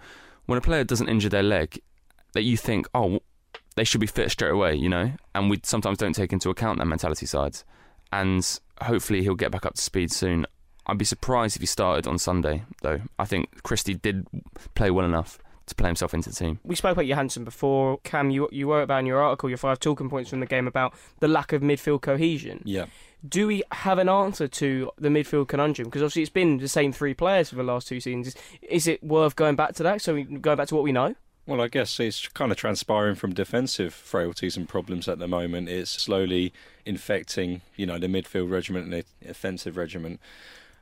when 0.49 0.57
a 0.57 0.61
player 0.61 0.83
doesn't 0.83 1.07
injure 1.07 1.29
their 1.29 1.43
leg, 1.43 1.79
that 2.33 2.41
you 2.41 2.57
think, 2.57 2.87
oh, 2.95 3.19
they 3.75 3.83
should 3.83 4.01
be 4.01 4.07
fit 4.07 4.31
straight 4.31 4.51
away. 4.51 4.73
You 4.73 4.89
know, 4.89 5.11
and 5.35 5.49
we 5.49 5.59
sometimes 5.63 5.99
don't 5.99 6.13
take 6.13 6.33
into 6.33 6.49
account 6.49 6.79
that 6.79 6.85
mentality 6.85 7.27
sides. 7.27 7.63
And 8.11 8.59
hopefully 8.81 9.21
he'll 9.21 9.35
get 9.35 9.51
back 9.51 9.65
up 9.67 9.75
to 9.75 9.81
speed 9.81 10.11
soon. 10.11 10.47
I'd 10.87 10.97
be 10.97 11.05
surprised 11.05 11.55
if 11.55 11.61
he 11.61 11.67
started 11.67 12.07
on 12.07 12.17
Sunday, 12.17 12.63
though. 12.81 13.01
I 13.19 13.25
think 13.25 13.61
Christie 13.61 13.93
did 13.93 14.25
play 14.73 14.89
well 14.89 15.05
enough 15.05 15.37
to 15.67 15.75
play 15.75 15.87
himself 15.87 16.15
into 16.15 16.29
the 16.29 16.35
team. 16.35 16.59
We 16.63 16.75
spoke 16.75 16.93
about 16.93 17.05
Johansson 17.05 17.43
before. 17.43 17.99
Cam, 18.03 18.31
you 18.31 18.49
you 18.51 18.71
wrote 18.71 18.81
about 18.81 19.01
in 19.01 19.05
your 19.05 19.21
article 19.21 19.49
your 19.49 19.59
five 19.59 19.79
talking 19.79 20.09
points 20.09 20.31
from 20.31 20.39
the 20.39 20.47
game 20.47 20.67
about 20.67 20.95
the 21.19 21.27
lack 21.27 21.53
of 21.53 21.61
midfield 21.61 22.01
cohesion. 22.01 22.63
yeah, 22.65 22.85
Do 23.27 23.47
we 23.47 23.63
have 23.71 23.97
an 23.97 24.07
answer 24.07 24.47
to 24.47 24.91
the 24.97 25.09
midfield 25.09 25.49
conundrum? 25.49 25.87
Because 25.87 26.01
obviously 26.01 26.21
it's 26.21 26.31
been 26.31 26.57
the 26.57 26.67
same 26.67 26.93
three 26.93 27.13
players 27.13 27.49
for 27.49 27.55
the 27.55 27.63
last 27.63 27.87
two 27.87 27.99
seasons. 27.99 28.35
Is 28.61 28.87
it 28.87 29.03
worth 29.03 29.35
going 29.35 29.55
back 29.55 29.73
to 29.75 29.83
that? 29.83 30.01
So 30.01 30.13
we 30.15 30.23
going 30.23 30.57
back 30.57 30.69
to 30.69 30.75
what 30.75 30.83
we 30.83 30.91
know. 30.91 31.15
Well, 31.45 31.61
I 31.61 31.67
guess 31.67 31.99
it's 31.99 32.27
kind 32.27 32.51
of 32.51 32.57
transpiring 32.57 33.15
from 33.15 33.33
defensive 33.33 33.93
frailties 33.93 34.55
and 34.55 34.69
problems 34.69 35.07
at 35.07 35.17
the 35.17 35.27
moment. 35.27 35.67
It's 35.67 35.89
slowly 35.89 36.53
infecting, 36.85 37.61
you 37.75 37.87
know, 37.87 37.97
the 37.97 38.07
midfield 38.07 38.51
regiment 38.51 38.85
and 38.85 38.93
the 38.93 39.29
offensive 39.29 39.75
regiment. 39.75 40.19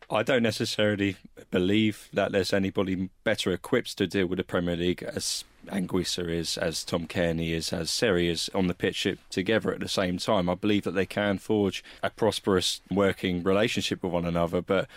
I 0.09 0.24
don't 0.24 0.44
necessarily 0.44 1.18
believe 1.51 2.07
that 2.13 2.31
there's 2.31 2.54
anybody 2.54 3.09
better 3.25 3.51
equipped 3.51 3.98
to 3.98 4.07
deal 4.07 4.27
with 4.27 4.38
the 4.38 4.44
Premier 4.44 4.77
League 4.77 5.04
as 5.04 5.43
Anguissa 5.67 6.29
is, 6.29 6.58
as 6.58 6.86
Tom 6.86 7.08
Cairney 7.08 7.51
is, 7.51 7.74
as 7.74 7.89
Seri 7.89 8.29
is 8.29 8.50
on 8.55 8.67
the 8.67 8.74
pitch 8.74 9.05
together 9.29 9.74
at 9.74 9.81
the 9.81 9.89
same 9.89 10.17
time. 10.17 10.50
I 10.50 10.55
believe 10.55 10.84
that 10.84 10.91
they 10.91 11.05
can 11.05 11.39
forge 11.39 11.84
a 12.01 12.10
prosperous 12.10 12.79
working 12.89 13.43
relationship 13.43 14.01
with 14.01 14.13
one 14.13 14.24
another, 14.24 14.62
but 14.62 14.88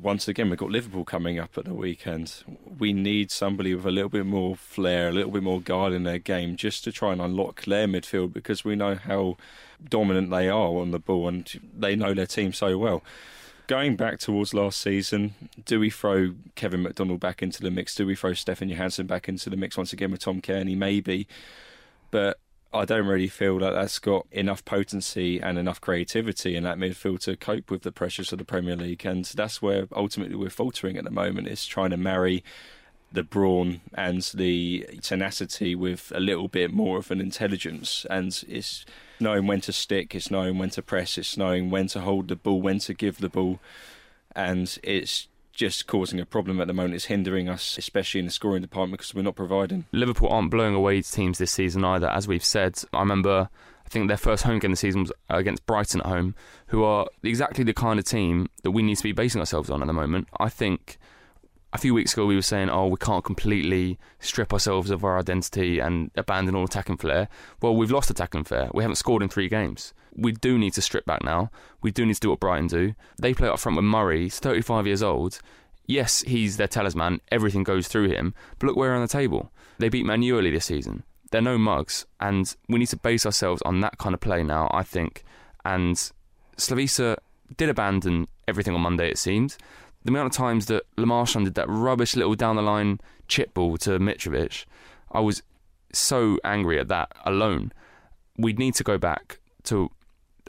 once 0.00 0.26
again, 0.26 0.50
we've 0.50 0.58
got 0.58 0.70
Liverpool 0.70 1.04
coming 1.04 1.38
up 1.38 1.56
at 1.56 1.64
the 1.64 1.74
weekend. 1.74 2.42
We 2.78 2.92
need 2.92 3.30
somebody 3.30 3.72
with 3.72 3.86
a 3.86 3.92
little 3.92 4.08
bit 4.08 4.26
more 4.26 4.56
flair, 4.56 5.10
a 5.10 5.12
little 5.12 5.30
bit 5.30 5.44
more 5.44 5.60
guard 5.60 5.92
in 5.92 6.02
their 6.02 6.18
game, 6.18 6.56
just 6.56 6.82
to 6.84 6.92
try 6.92 7.12
and 7.12 7.20
unlock 7.20 7.64
their 7.64 7.86
midfield 7.86 8.32
because 8.32 8.64
we 8.64 8.74
know 8.74 8.96
how 8.96 9.36
dominant 9.88 10.30
they 10.30 10.48
are 10.48 10.78
on 10.78 10.90
the 10.90 10.98
ball 10.98 11.28
and 11.28 11.60
they 11.76 11.94
know 11.94 12.12
their 12.12 12.26
team 12.26 12.52
so 12.52 12.76
well. 12.76 13.04
Going 13.66 13.96
back 13.96 14.18
towards 14.18 14.52
last 14.52 14.78
season, 14.78 15.34
do 15.64 15.80
we 15.80 15.88
throw 15.88 16.34
Kevin 16.54 16.82
McDonald 16.82 17.20
back 17.20 17.42
into 17.42 17.62
the 17.62 17.70
mix? 17.70 17.94
Do 17.94 18.06
we 18.06 18.14
throw 18.14 18.34
Stefan 18.34 18.68
Johansson 18.68 19.06
back 19.06 19.26
into 19.26 19.48
the 19.48 19.56
mix 19.56 19.78
once 19.78 19.92
again 19.92 20.10
with 20.10 20.20
Tom 20.20 20.42
Cairney? 20.42 20.76
Maybe. 20.76 21.26
But 22.10 22.38
I 22.74 22.84
don't 22.84 23.06
really 23.06 23.28
feel 23.28 23.58
that 23.60 23.70
that's 23.70 23.98
got 23.98 24.26
enough 24.30 24.64
potency 24.66 25.40
and 25.40 25.58
enough 25.58 25.80
creativity 25.80 26.56
in 26.56 26.64
that 26.64 26.76
midfield 26.76 27.20
to 27.20 27.36
cope 27.36 27.70
with 27.70 27.82
the 27.82 27.92
pressures 27.92 28.32
of 28.32 28.38
the 28.38 28.44
Premier 28.44 28.76
League. 28.76 29.06
And 29.06 29.24
that's 29.24 29.62
where 29.62 29.86
ultimately 29.96 30.36
we're 30.36 30.50
faltering 30.50 30.98
at 30.98 31.04
the 31.04 31.10
moment, 31.10 31.48
is 31.48 31.64
trying 31.66 31.90
to 31.90 31.96
marry 31.96 32.44
the 33.14 33.22
brawn 33.22 33.80
and 33.94 34.22
the 34.34 34.86
tenacity 35.00 35.74
with 35.74 36.12
a 36.14 36.20
little 36.20 36.48
bit 36.48 36.72
more 36.72 36.98
of 36.98 37.10
an 37.10 37.20
intelligence. 37.20 38.04
And 38.10 38.44
it's 38.48 38.84
knowing 39.20 39.46
when 39.46 39.60
to 39.62 39.72
stick, 39.72 40.14
it's 40.14 40.30
knowing 40.30 40.58
when 40.58 40.70
to 40.70 40.82
press, 40.82 41.16
it's 41.16 41.36
knowing 41.36 41.70
when 41.70 41.86
to 41.88 42.00
hold 42.00 42.28
the 42.28 42.36
ball, 42.36 42.60
when 42.60 42.80
to 42.80 42.92
give 42.92 43.18
the 43.18 43.28
ball. 43.28 43.60
And 44.36 44.76
it's 44.82 45.28
just 45.52 45.86
causing 45.86 46.18
a 46.18 46.26
problem 46.26 46.60
at 46.60 46.66
the 46.66 46.72
moment. 46.72 46.94
It's 46.94 47.04
hindering 47.04 47.48
us, 47.48 47.78
especially 47.78 48.18
in 48.18 48.26
the 48.26 48.32
scoring 48.32 48.62
department, 48.62 48.98
because 48.98 49.14
we're 49.14 49.22
not 49.22 49.36
providing. 49.36 49.86
Liverpool 49.92 50.28
aren't 50.28 50.50
blowing 50.50 50.74
away 50.74 51.00
teams 51.00 51.38
this 51.38 51.52
season 51.52 51.84
either, 51.84 52.08
as 52.08 52.26
we've 52.26 52.44
said. 52.44 52.76
I 52.92 52.98
remember, 52.98 53.48
I 53.86 53.88
think 53.88 54.08
their 54.08 54.16
first 54.16 54.42
home 54.42 54.58
game 54.58 54.72
this 54.72 54.80
season 54.80 55.02
was 55.02 55.12
uh, 55.30 55.36
against 55.36 55.64
Brighton 55.66 56.00
at 56.00 56.06
home, 56.06 56.34
who 56.66 56.82
are 56.82 57.06
exactly 57.22 57.62
the 57.62 57.72
kind 57.72 58.00
of 58.00 58.04
team 58.04 58.50
that 58.64 58.72
we 58.72 58.82
need 58.82 58.96
to 58.96 59.04
be 59.04 59.12
basing 59.12 59.40
ourselves 59.40 59.70
on 59.70 59.80
at 59.80 59.86
the 59.86 59.92
moment. 59.92 60.26
I 60.40 60.48
think 60.48 60.98
a 61.74 61.78
few 61.78 61.92
weeks 61.92 62.12
ago 62.12 62.24
we 62.24 62.36
were 62.36 62.42
saying, 62.42 62.70
oh, 62.70 62.86
we 62.86 62.96
can't 62.96 63.24
completely 63.24 63.98
strip 64.20 64.52
ourselves 64.52 64.90
of 64.90 65.04
our 65.04 65.18
identity 65.18 65.80
and 65.80 66.12
abandon 66.14 66.54
all 66.54 66.64
attacking 66.64 66.96
flair. 66.96 67.28
Well, 67.60 67.74
we've 67.74 67.90
lost 67.90 68.10
attacking 68.10 68.44
flair. 68.44 68.70
We 68.72 68.84
haven't 68.84 68.96
scored 68.96 69.24
in 69.24 69.28
three 69.28 69.48
games. 69.48 69.92
We 70.16 70.30
do 70.30 70.56
need 70.56 70.74
to 70.74 70.82
strip 70.82 71.04
back 71.04 71.24
now. 71.24 71.50
We 71.82 71.90
do 71.90 72.06
need 72.06 72.14
to 72.14 72.20
do 72.20 72.30
what 72.30 72.38
Brighton 72.38 72.68
do. 72.68 72.94
They 73.20 73.34
play 73.34 73.48
up 73.48 73.58
front 73.58 73.74
with 73.74 73.84
Murray. 73.84 74.22
He's 74.22 74.38
35 74.38 74.86
years 74.86 75.02
old. 75.02 75.40
Yes, 75.86 76.22
he's 76.22 76.56
their 76.56 76.68
talisman. 76.68 77.20
Everything 77.32 77.64
goes 77.64 77.88
through 77.88 78.08
him. 78.08 78.34
But 78.58 78.68
look 78.68 78.76
where 78.76 78.94
on 78.94 79.02
the 79.02 79.08
table. 79.08 79.50
They 79.78 79.88
beat 79.88 80.06
Man 80.06 80.22
U 80.22 80.38
early 80.38 80.52
this 80.52 80.66
season. 80.66 81.02
They're 81.32 81.42
no 81.42 81.58
mugs, 81.58 82.06
and 82.20 82.54
we 82.68 82.78
need 82.78 82.86
to 82.86 82.96
base 82.96 83.26
ourselves 83.26 83.60
on 83.62 83.80
that 83.80 83.98
kind 83.98 84.14
of 84.14 84.20
play 84.20 84.44
now. 84.44 84.70
I 84.72 84.84
think, 84.84 85.24
and 85.64 85.96
Slavisa 86.56 87.16
did 87.56 87.68
abandon 87.68 88.28
everything 88.46 88.74
on 88.74 88.82
Monday. 88.82 89.10
It 89.10 89.18
seemed 89.18 89.56
the 90.04 90.10
amount 90.10 90.26
of 90.26 90.32
times 90.32 90.66
that 90.66 90.84
Le 90.96 91.06
Marchand 91.06 91.46
did 91.46 91.54
that 91.54 91.68
rubbish 91.68 92.14
little 92.14 92.34
down 92.34 92.56
the 92.56 92.62
line 92.62 93.00
chip 93.26 93.54
ball 93.54 93.76
to 93.78 93.98
Mitrovic, 93.98 94.66
I 95.10 95.20
was 95.20 95.42
so 95.92 96.38
angry 96.44 96.78
at 96.78 96.88
that 96.88 97.12
alone. 97.24 97.72
We'd 98.36 98.58
need 98.58 98.74
to 98.74 98.84
go 98.84 98.98
back 98.98 99.38
to 99.64 99.90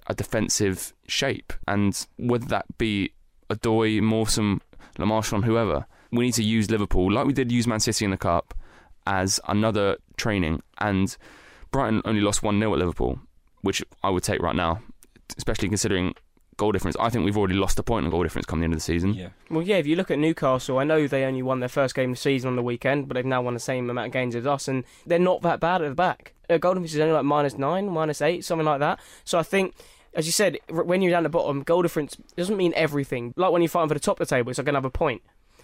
a 0.07 0.13
defensive 0.13 0.93
shape, 1.07 1.53
and 1.67 2.05
whether 2.17 2.45
that 2.47 2.77
be 2.77 3.12
Odoi, 3.50 4.01
Mawson, 4.01 4.62
Le 4.97 5.05
Marchand, 5.05 5.45
whoever, 5.45 5.85
we 6.12 6.25
need 6.25 6.33
to 6.33 6.43
use 6.43 6.69
Liverpool 6.69 7.12
like 7.12 7.25
we 7.25 7.33
did 7.33 7.51
use 7.51 7.67
Man 7.67 7.79
City 7.79 8.05
in 8.05 8.12
the 8.12 8.17
Cup 8.17 8.53
as 9.07 9.39
another 9.47 9.97
training. 10.17 10.62
And 10.79 11.15
Brighton 11.71 12.01
only 12.05 12.21
lost 12.21 12.43
1 12.43 12.59
0 12.59 12.74
at 12.74 12.79
Liverpool, 12.79 13.19
which 13.62 13.83
I 14.03 14.09
would 14.09 14.24
take 14.24 14.41
right 14.41 14.55
now, 14.55 14.81
especially 15.38 15.69
considering 15.69 16.15
goal 16.57 16.71
difference. 16.71 16.95
I 17.00 17.09
think 17.09 17.25
we've 17.25 17.38
already 17.38 17.55
lost 17.55 17.79
a 17.79 17.83
point 17.83 18.05
on 18.05 18.12
goal 18.12 18.24
difference 18.24 18.45
coming 18.45 18.63
into 18.65 18.77
the 18.77 18.81
season. 18.81 19.13
Yeah. 19.13 19.29
Well, 19.50 19.62
yeah, 19.62 19.77
if 19.77 19.88
you 19.88 19.95
look 19.95 20.12
at 20.12 20.19
Newcastle, 20.19 20.79
I 20.79 20.83
know 20.83 21.07
they 21.07 21.24
only 21.24 21.41
won 21.41 21.59
their 21.59 21.69
first 21.69 21.95
game 21.95 22.12
of 22.12 22.17
the 22.17 22.21
season 22.21 22.50
on 22.50 22.55
the 22.55 22.63
weekend, 22.63 23.07
but 23.07 23.15
they've 23.15 23.25
now 23.25 23.41
won 23.41 23.53
the 23.53 23.59
same 23.59 23.89
amount 23.89 24.07
of 24.07 24.13
games 24.13 24.35
as 24.35 24.47
us, 24.47 24.67
and 24.67 24.83
they're 25.05 25.19
not 25.19 25.41
that 25.41 25.59
bad 25.59 25.81
at 25.81 25.89
the 25.89 25.95
back. 25.95 26.33
Uh, 26.50 26.57
goal 26.57 26.74
difference 26.74 26.93
is 26.93 27.00
only 27.00 27.13
like 27.13 27.25
minus 27.25 27.57
nine, 27.57 27.89
minus 27.89 28.21
eight, 28.21 28.45
something 28.45 28.65
like 28.65 28.79
that. 28.79 29.00
So 29.24 29.39
I 29.39 29.43
think. 29.43 29.75
As 30.13 30.25
you 30.25 30.31
said, 30.31 30.59
when 30.69 31.01
you're 31.01 31.12
down 31.12 31.24
the 31.24 31.29
bottom, 31.29 31.62
goal 31.62 31.81
difference 31.81 32.15
doesn't 32.38 32.55
mean 32.55 32.71
everything. 32.77 33.33
Like 33.35 33.51
when 33.51 33.62
you're 33.62 33.67
fighting 33.67 33.89
for 33.89 33.95
the 33.95 34.00
top 34.00 34.17
of 34.21 34.25
the 34.25 34.33
table, 34.33 34.50
it's 34.50 34.57
like 34.57 34.69
another 34.69 34.89
point. 34.89 35.21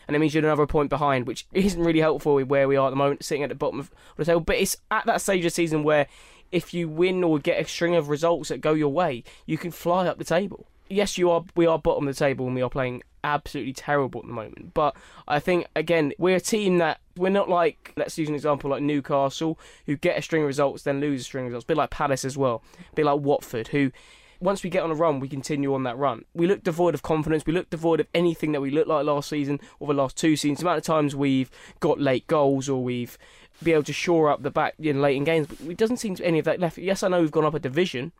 And 0.07 0.13
it 0.13 0.19
means 0.19 0.33
you're 0.33 0.43
another 0.43 0.67
point 0.67 0.89
behind, 0.89 1.25
which 1.25 1.47
isn't 1.53 1.81
really 1.81 2.01
helpful 2.01 2.35
with 2.35 2.49
where 2.49 2.67
we 2.67 2.75
are 2.75 2.87
at 2.87 2.89
the 2.89 2.97
moment, 2.97 3.23
sitting 3.23 3.43
at 3.43 3.49
the 3.49 3.55
bottom 3.55 3.79
of 3.79 3.89
the 4.17 4.25
table. 4.25 4.41
But 4.41 4.57
it's 4.57 4.75
at 4.91 5.05
that 5.05 5.21
stage 5.21 5.39
of 5.39 5.43
the 5.43 5.49
season 5.51 5.83
where 5.83 6.07
if 6.51 6.73
you 6.73 6.89
win 6.89 7.23
or 7.23 7.39
get 7.39 7.61
a 7.61 7.67
string 7.67 7.95
of 7.95 8.09
results 8.09 8.49
that 8.49 8.59
go 8.59 8.73
your 8.73 8.91
way, 8.91 9.23
you 9.45 9.57
can 9.57 9.71
fly 9.71 10.05
up 10.05 10.17
the 10.17 10.25
table. 10.25 10.67
Yes, 10.91 11.17
you 11.17 11.31
are. 11.31 11.43
We 11.55 11.65
are 11.65 11.79
bottom 11.79 12.07
of 12.07 12.15
the 12.15 12.19
table 12.19 12.45
and 12.45 12.55
we 12.55 12.61
are 12.61 12.69
playing 12.69 13.03
absolutely 13.23 13.73
terrible 13.73 14.21
at 14.21 14.27
the 14.27 14.33
moment. 14.33 14.73
But 14.73 14.95
I 15.27 15.39
think 15.39 15.67
again, 15.75 16.13
we're 16.17 16.37
a 16.37 16.41
team 16.41 16.79
that 16.79 16.99
we're 17.15 17.29
not 17.29 17.49
like 17.49 17.93
let's 17.95 18.17
use 18.17 18.29
an 18.29 18.35
example 18.35 18.69
like 18.69 18.81
Newcastle, 18.81 19.59
who 19.85 19.95
get 19.95 20.17
a 20.17 20.21
string 20.21 20.43
of 20.43 20.47
results 20.47 20.83
then 20.83 20.99
lose 20.99 21.21
a 21.21 21.23
string 21.23 21.45
of 21.45 21.51
results. 21.51 21.65
Bit 21.65 21.77
like 21.77 21.89
Palace 21.89 22.25
as 22.25 22.37
well. 22.37 22.63
Bit 22.95 23.05
like 23.05 23.19
Watford, 23.19 23.69
who 23.69 23.91
once 24.39 24.63
we 24.63 24.71
get 24.71 24.83
on 24.83 24.89
a 24.89 24.95
run, 24.95 25.19
we 25.19 25.29
continue 25.29 25.73
on 25.73 25.83
that 25.83 25.97
run. 25.97 26.25
We 26.33 26.47
look 26.47 26.63
devoid 26.63 26.95
of 26.95 27.03
confidence. 27.03 27.45
We 27.45 27.53
look 27.53 27.69
devoid 27.69 27.99
of 27.99 28.07
anything 28.15 28.53
that 28.53 28.61
we 28.61 28.71
looked 28.71 28.87
like 28.87 29.05
last 29.05 29.29
season 29.29 29.59
or 29.79 29.87
the 29.87 29.93
last 29.93 30.17
two 30.17 30.35
seasons. 30.35 30.59
The 30.59 30.65
amount 30.65 30.79
of 30.79 30.83
times 30.83 31.15
we've 31.15 31.51
got 31.79 32.01
late 32.01 32.25
goals 32.25 32.67
or 32.67 32.83
we've 32.83 33.17
be 33.63 33.71
able 33.71 33.83
to 33.83 33.93
shore 33.93 34.29
up 34.29 34.41
the 34.41 34.49
back 34.49 34.73
in 34.79 35.01
late 35.01 35.15
in 35.15 35.23
games, 35.23 35.45
but 35.45 35.59
it 35.61 35.77
doesn't 35.77 35.97
seem 35.97 36.15
to 36.15 36.23
be 36.23 36.27
any 36.27 36.39
of 36.39 36.45
that 36.45 36.59
left. 36.59 36.79
Yes, 36.79 37.03
I 37.03 37.09
know 37.09 37.21
we've 37.21 37.31
gone 37.31 37.45
up 37.45 37.53
a 37.53 37.59
division, 37.59 38.11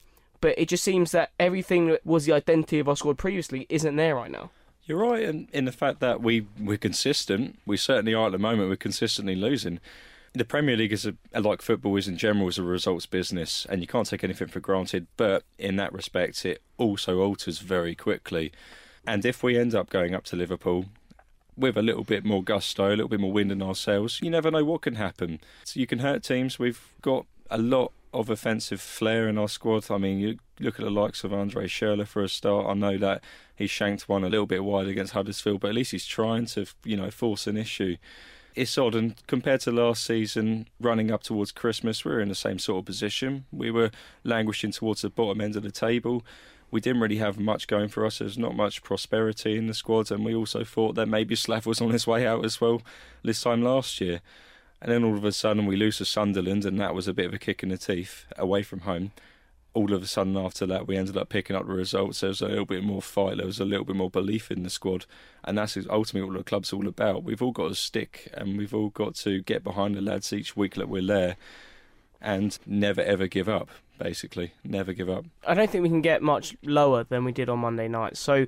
but 0.42 0.58
it 0.58 0.68
just 0.68 0.84
seems 0.84 1.12
that 1.12 1.32
everything 1.40 1.88
that 1.88 2.06
was 2.06 2.26
the 2.26 2.34
identity 2.34 2.80
of 2.80 2.90
our 2.90 2.96
squad 2.96 3.18
previously 3.18 3.66
isn't 3.70 3.96
there 3.96 4.16
right 4.16 4.32
now. 4.32 4.52
You're 4.86 5.00
right 5.00 5.22
in, 5.22 5.48
in 5.54 5.66
the 5.66 5.72
fact 5.72 6.00
that 6.00 6.22
we, 6.22 6.48
we're 6.60 6.78
consistent. 6.78 7.60
We 7.66 7.78
certainly 7.78 8.14
are 8.14 8.26
at 8.26 8.32
the 8.32 8.40
moment. 8.40 8.70
We're 8.70 8.76
consistently 8.76 9.36
losing. 9.36 9.80
The 10.34 10.46
Premier 10.46 10.76
League 10.76 10.92
is 10.92 11.06
a, 11.06 11.16
like 11.40 11.62
football 11.62 11.96
is 11.98 12.08
in 12.08 12.18
general 12.18 12.48
is 12.48 12.58
a 12.58 12.64
results 12.64 13.06
business, 13.06 13.66
and 13.70 13.82
you 13.82 13.88
can't 13.88 14.08
take 14.08 14.24
anything 14.24 14.48
for 14.48 14.60
granted. 14.60 15.08
But 15.18 15.44
in 15.58 15.76
that 15.76 15.94
respect, 15.94 16.46
it 16.46 16.62
also 16.78 17.20
alters 17.20 17.60
very 17.60 17.96
quickly. 17.96 18.52
And 19.06 19.26
if 19.26 19.44
we 19.44 19.58
end 19.58 19.76
up 19.76 19.90
going 19.90 20.16
up 20.16 20.24
to 20.26 20.36
Liverpool 20.36 20.86
with 21.58 21.78
a 21.78 21.82
little 21.82 22.04
bit 22.04 22.24
more 22.24 22.44
gusto, 22.44 22.88
a 22.88 22.90
little 22.90 23.10
bit 23.10 23.20
more 23.20 23.32
wind 23.32 23.52
in 23.52 23.62
our 23.62 23.76
sails, 23.76 24.20
you 24.22 24.30
never 24.30 24.50
know 24.50 24.64
what 24.64 24.82
can 24.82 24.96
happen. 24.96 25.42
So 25.66 25.80
you 25.80 25.88
can 25.88 26.00
hurt 26.00 26.24
teams. 26.24 26.58
We've 26.58 26.82
got 27.02 27.26
a 27.50 27.58
lot 27.58 27.92
of 28.13 28.30
offensive 28.30 28.82
flair 28.82 29.27
in 29.27 29.38
our 29.38 29.48
squad. 29.48 29.89
I 29.89 29.98
mean, 29.98 30.20
you 30.20 30.38
look 30.60 30.80
at 30.80 30.86
the 30.86 30.91
likes 30.91 31.24
of 31.24 31.34
Andre 31.34 31.68
Schürrle 31.68 32.06
for 32.08 32.24
a 32.24 32.30
start. 32.30 32.68
I 32.68 32.74
know 32.74 32.98
that 32.98 33.24
he 33.56 33.68
shanked 33.68 34.10
one 34.10 34.24
a 34.24 34.30
little 34.30 34.46
bit 34.46 34.63
wide 34.63 34.88
against 34.88 35.13
Huddersfield, 35.13 35.62
but 35.62 35.70
at 35.70 35.75
least 35.75 35.91
he's 35.91 36.06
trying 36.06 36.46
to, 36.48 36.65
you 36.84 36.98
know, 36.98 37.10
force 37.12 37.48
an 37.48 37.58
issue. 37.58 37.98
It's 38.53 38.77
odd, 38.77 38.96
and 38.96 39.15
compared 39.27 39.62
to 39.62 39.72
last 39.72 40.03
season, 40.03 40.68
running 40.80 41.10
up 41.10 41.24
towards 41.24 41.53
Christmas, 41.53 42.03
we 42.03 42.12
were 42.12 42.20
in 42.20 42.27
the 42.27 42.36
same 42.36 42.60
sort 42.60 42.80
of 42.80 42.86
position. 42.86 43.46
We 43.51 43.72
were 43.72 43.91
languishing 44.25 44.72
towards 44.72 45.03
the 45.03 45.10
bottom 45.10 45.39
end 45.39 45.56
of 45.56 45.63
the 45.63 45.72
table. 45.72 46.25
We 46.70 46.82
didn't 46.82 47.01
really 47.01 47.18
have 47.18 47.39
much 47.39 47.68
going 47.68 47.88
for 47.88 48.06
us. 48.06 48.20
There's 48.20 48.38
not 48.38 48.56
much 48.56 48.84
prosperity 48.84 49.58
in 49.58 49.68
the 49.68 49.74
squad, 49.74 50.12
and 50.12 50.25
we 50.25 50.36
also 50.36 50.65
thought 50.65 50.96
that 50.96 51.08
maybe 51.08 51.36
Slav 51.36 51.65
was 51.65 51.80
on 51.80 51.91
his 51.91 52.06
way 52.06 52.27
out 52.27 52.44
as 52.44 52.60
well 52.60 52.82
this 53.24 53.41
time 53.41 53.62
last 53.62 54.01
year. 54.01 54.22
And 54.82 54.92
then 54.92 55.04
all 55.04 55.16
of 55.16 55.24
a 55.24 55.32
sudden, 55.32 55.68
we 55.68 55.76
lose 55.76 56.00
to 56.00 56.06
Sunderland, 56.06 56.66
and 56.66 56.80
that 56.80 56.96
was 56.96 57.08
a 57.08 57.14
bit 57.14 57.28
of 57.28 57.34
a 57.34 57.38
kick 57.38 57.62
in 57.62 57.70
the 57.70 57.78
teeth 57.78 58.26
away 58.38 58.64
from 58.64 58.82
home. 58.82 59.12
All 59.74 59.94
of 59.94 60.02
a 60.02 60.08
sudden, 60.08 60.36
after 60.36 60.66
that, 60.66 60.88
we 60.88 60.98
ended 60.98 61.16
up 61.16 61.30
picking 61.30 61.56
up 61.56 61.68
the 61.68 61.74
results. 61.74 62.20
There 62.20 62.30
was 62.30 62.42
a 62.42 62.48
little 62.48 62.66
bit 62.66 62.84
more 62.84 63.02
fight. 63.02 63.38
There 63.38 63.46
was 63.46 63.60
a 63.60 63.66
little 63.66 63.86
bit 63.86 63.96
more 63.96 64.10
belief 64.10 64.50
in 64.52 64.64
the 64.64 64.70
squad, 64.70 65.06
and 65.44 65.58
that's 65.58 65.78
ultimately 65.90 66.30
what 66.30 66.38
the 66.38 66.44
club's 66.44 66.74
all 66.74 66.88
about. 66.88 67.24
We've 67.24 67.42
all 67.42 67.52
got 67.52 67.70
to 67.70 67.76
stick, 67.76 68.30
and 68.34 68.58
we've 68.58 68.74
all 68.74 68.90
got 68.90 69.16
to 69.18 69.42
get 69.44 69.64
behind 69.64 69.96
the 69.96 70.02
lads 70.02 70.34
each 70.34 70.58
week 70.58 70.76
that 70.76 70.90
we're 70.90 71.06
there, 71.06 71.38
and 72.20 72.58
never 72.66 73.02
ever 73.02 73.28
give 73.28 73.48
up. 73.48 73.70
Basically, 74.00 74.54
never 74.64 74.94
give 74.94 75.12
up. 75.12 75.26
I 75.48 75.54
don't 75.54 75.70
think 75.70 75.84
we 75.84 75.90
can 75.90 76.02
get 76.02 76.24
much 76.24 76.58
lower 76.64 77.04
than 77.04 77.24
we 77.24 77.32
did 77.32 77.50
on 77.50 77.60
Monday 77.60 77.88
night. 77.88 78.18
So, 78.18 78.48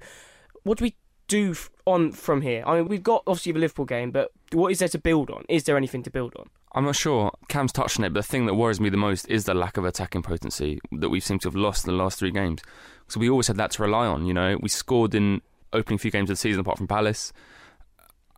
what 0.64 0.80
do 0.80 0.86
we 0.86 0.96
do 1.28 1.56
on 1.86 2.12
from 2.12 2.42
here? 2.42 2.64
I 2.66 2.78
mean, 2.78 2.88
we've 2.88 3.04
got 3.04 3.24
obviously 3.28 3.52
the 3.52 3.60
Liverpool 3.60 3.86
game, 3.86 4.12
but 4.12 4.32
what 4.52 4.72
is 4.72 4.80
there 4.80 4.88
to 4.90 5.00
build 5.00 5.30
on? 5.30 5.44
Is 5.50 5.64
there 5.64 5.78
anything 5.78 6.04
to 6.04 6.10
build 6.10 6.34
on? 6.38 6.50
I'm 6.76 6.86
not 6.86 6.96
sure. 6.96 7.32
Cam's 7.50 7.72
touched 7.72 8.00
on 8.00 8.06
it, 8.06 8.14
but 8.14 8.22
the 8.22 8.28
thing 8.28 8.46
that 8.48 8.56
worries 8.56 8.80
me 8.80 8.90
the 8.90 8.98
most 8.98 9.28
is 9.30 9.46
the 9.46 9.54
lack 9.54 9.78
of 9.78 9.86
attacking 9.86 10.24
potency 10.24 10.80
that 10.92 11.10
we 11.10 11.20
seem 11.20 11.40
to 11.40 11.48
have 11.48 11.56
lost 11.56 11.86
in 11.88 11.96
the 11.96 12.02
last 12.02 12.18
three 12.18 12.32
games. 12.32 12.62
So 13.08 13.20
we 13.20 13.30
always 13.30 13.48
had 13.48 13.58
that 13.58 13.72
to 13.72 13.84
rely 13.84 14.08
on. 14.08 14.26
You 14.26 14.34
know, 14.34 14.58
we 14.60 14.70
scored 14.70 15.14
in 15.14 15.42
opening 15.72 16.00
few 16.00 16.12
games 16.12 16.30
of 16.30 16.38
the 16.38 16.40
season 16.42 16.62
apart 16.62 16.78
from 16.78 16.88
Palace. 16.88 17.32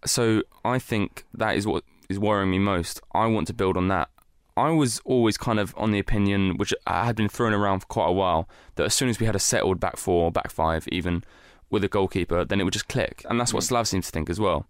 So 0.06 0.44
I 0.64 0.80
think 0.80 1.26
that 1.34 1.56
is 1.56 1.66
what 1.66 1.84
is 2.10 2.20
worrying 2.20 2.52
me 2.52 2.60
most. 2.60 3.00
I 3.14 3.26
want 3.28 3.48
to 3.48 3.54
build 3.54 3.78
on 3.78 3.88
that. 3.88 4.10
I 4.58 4.70
was 4.70 5.02
always 5.04 5.38
kind 5.38 5.60
of 5.60 5.74
on 5.78 5.92
the 5.92 6.00
opinion, 6.00 6.58
which 6.58 6.74
I 6.88 7.06
had 7.06 7.16
been 7.16 7.28
thrown 7.28 7.54
around 7.54 7.82
for 7.82 7.88
quite 7.88 8.08
a 8.08 8.14
while, 8.14 8.48
that 8.76 8.86
as 8.86 8.94
soon 8.94 9.10
as 9.10 9.20
we 9.20 9.26
had 9.26 9.36
a 9.36 9.40
settled 9.40 9.80
back 9.80 9.98
four, 9.98 10.32
back 10.32 10.50
five, 10.50 10.88
even 10.90 11.24
with 11.70 11.84
a 11.84 11.88
goalkeeper, 11.88 12.46
then 12.46 12.60
it 12.60 12.64
would 12.64 12.74
just 12.74 12.88
click. 12.88 13.26
And 13.30 13.40
that's 13.40 13.54
what 13.54 13.64
mm. 13.64 13.68
Slav 13.68 13.88
seems 13.88 14.06
to 14.08 14.12
think 14.12 14.30
as 14.30 14.40
well. 14.40 14.68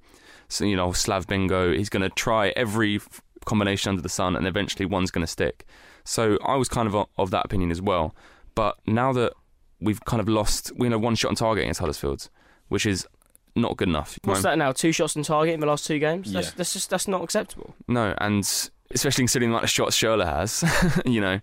So, 0.48 0.66
you 0.66 0.76
know, 0.76 0.92
Slav 0.92 1.28
bingo, 1.28 1.74
he's 1.74 1.90
going 1.90 2.04
to 2.04 2.10
try 2.10 2.50
every 2.56 2.98
f- 2.98 3.22
combination 3.46 3.90
under 3.90 4.02
the 4.02 4.10
sun 4.10 4.36
and 4.36 4.48
eventually 4.48 4.86
one's 4.86 5.12
going 5.12 5.26
to 5.26 5.32
stick. 5.32 5.66
So 6.04 6.38
I 6.46 6.56
was 6.56 6.70
kind 6.70 6.88
of 6.88 6.96
o- 6.96 7.10
of 7.18 7.32
that 7.32 7.46
opinion 7.46 7.72
as 7.72 7.82
well. 7.82 8.16
But 8.54 8.78
now 8.86 9.12
that 9.14 9.34
we've 9.82 10.04
kind 10.06 10.22
of 10.22 10.30
lost, 10.30 10.72
we 10.76 10.90
had 10.90 10.96
one 11.02 11.16
shot 11.16 11.30
on 11.30 11.36
target 11.36 11.64
against 11.64 11.80
Huddersfield, 11.80 12.30
which 12.70 12.86
is 12.86 13.08
not 13.56 13.78
good 13.78 13.88
enough. 13.88 14.20
What's 14.24 14.44
that 14.44 14.58
now? 14.58 14.72
Two 14.72 14.92
shots 14.92 15.16
on 15.18 15.24
target 15.24 15.54
in 15.54 15.60
the 15.60 15.66
last 15.66 15.86
two 15.86 16.00
games? 16.00 16.32
That's, 16.32 16.48
Yeah. 16.48 16.54
that's 16.58 16.74
just 16.74 16.90
that's 16.90 17.08
not 17.08 17.24
acceptable. 17.24 17.76
No, 17.88 18.14
and 18.20 18.44
especially 18.92 19.24
considering 19.24 19.52
the 19.52 19.66
shots 19.66 19.98
Schürrle 19.98 20.26
has, 20.26 20.64
you 21.06 21.22
know, 21.22 21.40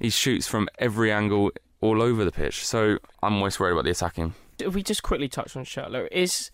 he 0.00 0.10
shoots 0.10 0.46
from 0.46 0.68
every 0.78 1.12
angle 1.12 1.52
all 1.80 2.02
over 2.02 2.24
the 2.24 2.32
pitch. 2.32 2.66
So 2.66 2.98
I'm 3.22 3.36
always 3.36 3.58
worried 3.60 3.72
about 3.72 3.84
the 3.84 3.90
attacking. 3.90 4.34
If 4.60 4.74
we 4.74 4.82
just 4.82 5.02
quickly 5.02 5.28
touch 5.28 5.56
on 5.56 5.64
Schürrle, 5.64 6.08
is 6.10 6.50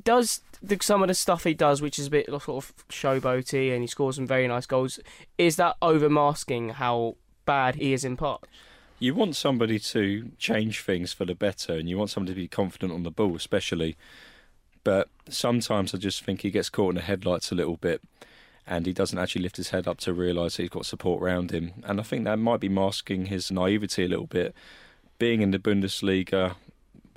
does 0.00 0.40
the, 0.62 0.78
some 0.80 1.02
of 1.02 1.08
the 1.08 1.14
stuff 1.14 1.44
he 1.44 1.54
does, 1.54 1.82
which 1.82 1.98
is 1.98 2.06
a 2.06 2.10
bit 2.10 2.26
sort 2.26 2.48
of 2.48 2.72
showboaty, 2.88 3.72
and 3.72 3.82
he 3.82 3.86
scores 3.86 4.16
some 4.16 4.26
very 4.26 4.48
nice 4.48 4.66
goals, 4.66 4.98
is 5.38 5.56
that 5.56 5.76
overmasking 5.82 6.70
how 6.70 7.16
bad 7.44 7.76
he 7.76 7.92
is 7.92 8.04
in 8.04 8.16
part? 8.16 8.44
You 8.98 9.14
want 9.14 9.36
somebody 9.36 9.78
to 9.80 10.30
change 10.38 10.80
things 10.80 11.12
for 11.12 11.24
the 11.24 11.34
better, 11.34 11.74
and 11.74 11.88
you 11.88 11.98
want 11.98 12.10
somebody 12.10 12.34
to 12.34 12.40
be 12.40 12.48
confident 12.48 12.92
on 12.92 13.02
the 13.02 13.10
ball, 13.10 13.36
especially. 13.36 13.96
But 14.84 15.08
sometimes 15.28 15.94
I 15.94 15.98
just 15.98 16.24
think 16.24 16.42
he 16.42 16.50
gets 16.50 16.70
caught 16.70 16.90
in 16.90 16.94
the 16.96 17.02
headlights 17.02 17.50
a 17.50 17.56
little 17.56 17.76
bit, 17.76 18.00
and 18.66 18.86
he 18.86 18.92
doesn't 18.92 19.18
actually 19.18 19.42
lift 19.42 19.56
his 19.56 19.70
head 19.70 19.88
up 19.88 19.98
to 19.98 20.12
realise 20.12 20.56
he's 20.56 20.68
got 20.68 20.86
support 20.86 21.22
around 21.22 21.50
him. 21.50 21.72
And 21.84 21.98
I 21.98 22.02
think 22.04 22.24
that 22.24 22.38
might 22.38 22.60
be 22.60 22.68
masking 22.68 23.26
his 23.26 23.50
naivety 23.50 24.04
a 24.04 24.08
little 24.08 24.26
bit. 24.26 24.54
Being 25.18 25.42
in 25.42 25.50
the 25.50 25.58
Bundesliga, 25.58 26.54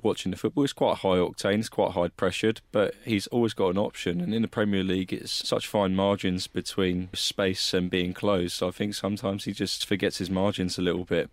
watching 0.06 0.30
the 0.30 0.38
football 0.38 0.64
is 0.64 0.72
quite 0.72 0.98
high 0.98 1.18
octane, 1.18 1.58
it's 1.58 1.68
quite 1.68 1.92
high 1.92 2.08
pressured, 2.08 2.60
but 2.72 2.94
he's 3.04 3.26
always 3.28 3.52
got 3.54 3.70
an 3.70 3.78
option. 3.78 4.20
And 4.20 4.32
in 4.34 4.42
the 4.42 4.48
Premier 4.48 4.82
League, 4.82 5.12
it's 5.12 5.32
such 5.46 5.66
fine 5.66 5.94
margins 5.94 6.46
between 6.46 7.08
space 7.14 7.74
and 7.74 7.90
being 7.90 8.14
closed. 8.14 8.54
So 8.54 8.68
I 8.68 8.70
think 8.70 8.94
sometimes 8.94 9.44
he 9.44 9.52
just 9.52 9.84
forgets 9.84 10.18
his 10.18 10.30
margins 10.30 10.78
a 10.78 10.82
little 10.82 11.04
bit. 11.04 11.28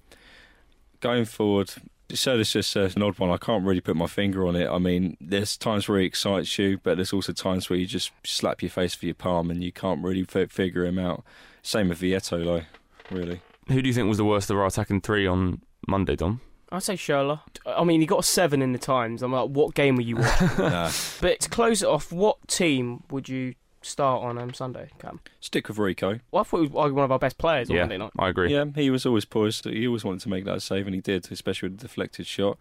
Going 0.99 1.25
forward, 1.25 1.73
So 2.13 2.37
it's 2.37 2.51
just 2.51 2.75
uh, 2.77 2.89
an 2.95 3.01
odd 3.01 3.17
one. 3.17 3.29
I 3.31 3.37
can't 3.37 3.65
really 3.65 3.81
put 3.81 3.95
my 3.95 4.07
finger 4.07 4.45
on 4.47 4.55
it. 4.55 4.69
I 4.69 4.77
mean, 4.77 5.17
there's 5.19 5.57
times 5.57 5.87
where 5.87 5.99
he 5.99 6.05
excites 6.05 6.57
you, 6.59 6.79
but 6.83 6.95
there's 6.95 7.13
also 7.13 7.33
times 7.33 7.69
where 7.69 7.79
you 7.79 7.85
just 7.85 8.11
slap 8.23 8.61
your 8.61 8.69
face 8.69 8.93
for 8.95 9.05
your 9.05 9.15
palm 9.15 9.49
and 9.49 9.63
you 9.63 9.71
can't 9.71 10.03
really 10.03 10.25
f- 10.33 10.51
figure 10.51 10.85
him 10.85 10.99
out. 10.99 11.23
Same 11.61 11.89
with 11.89 11.99
Vietto, 11.99 12.43
though, 12.43 12.63
really. 13.09 13.41
Who 13.67 13.81
do 13.81 13.87
you 13.87 13.93
think 13.93 14.07
was 14.09 14.17
the 14.17 14.25
worst 14.25 14.49
of 14.51 14.57
our 14.57 14.65
attacking 14.65 15.01
three 15.01 15.25
on 15.25 15.61
Monday, 15.87 16.15
Dom? 16.15 16.41
I'd 16.73 16.81
say 16.81 16.95
Schürrle. 16.95 17.39
I 17.67 17.83
mean, 17.83 18.01
he 18.01 18.07
got 18.07 18.19
a 18.21 18.23
seven 18.23 18.63
in 18.63 18.71
the 18.71 18.79
Times. 18.79 19.21
I'm 19.21 19.31
like, 19.31 19.49
what 19.49 19.75
game 19.75 19.95
were 19.95 20.01
you 20.01 20.17
watching? 20.17 20.47
nah, 20.57 20.91
but 21.21 21.39
to 21.41 21.49
close 21.49 21.83
it 21.83 21.87
off, 21.87 22.11
what 22.11 22.47
team 22.47 23.03
would 23.11 23.29
you 23.29 23.53
start 23.83 24.23
on 24.23 24.39
um, 24.39 24.55
Sunday, 24.55 24.89
Cam? 24.97 25.19
stick 25.39 25.67
with 25.67 25.77
Rico. 25.77 26.19
Well, 26.31 26.41
I 26.41 26.43
thought 26.43 26.61
he 26.61 26.67
was 26.67 26.91
one 26.91 27.05
of 27.05 27.11
our 27.11 27.19
best 27.19 27.37
players 27.37 27.69
on 27.69 27.75
yeah, 27.75 27.83
Monday 27.83 27.99
night. 27.99 28.11
I 28.17 28.29
agree. 28.29 28.51
Yeah, 28.51 28.65
he 28.73 28.89
was 28.89 29.05
always 29.05 29.23
poised. 29.23 29.65
He 29.65 29.85
always 29.85 30.03
wanted 30.03 30.21
to 30.21 30.29
make 30.29 30.45
that 30.45 30.63
save, 30.63 30.87
and 30.87 30.95
he 30.95 31.01
did, 31.01 31.31
especially 31.31 31.69
with 31.69 31.77
the 31.77 31.87
deflected 31.87 32.25
shot. 32.25 32.59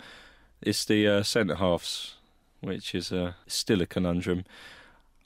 It's 0.60 0.84
the 0.84 1.08
uh, 1.08 1.22
centre 1.22 1.54
halves, 1.54 2.16
which 2.60 2.94
is 2.94 3.12
uh, 3.12 3.32
still 3.46 3.80
a 3.80 3.86
conundrum. 3.86 4.44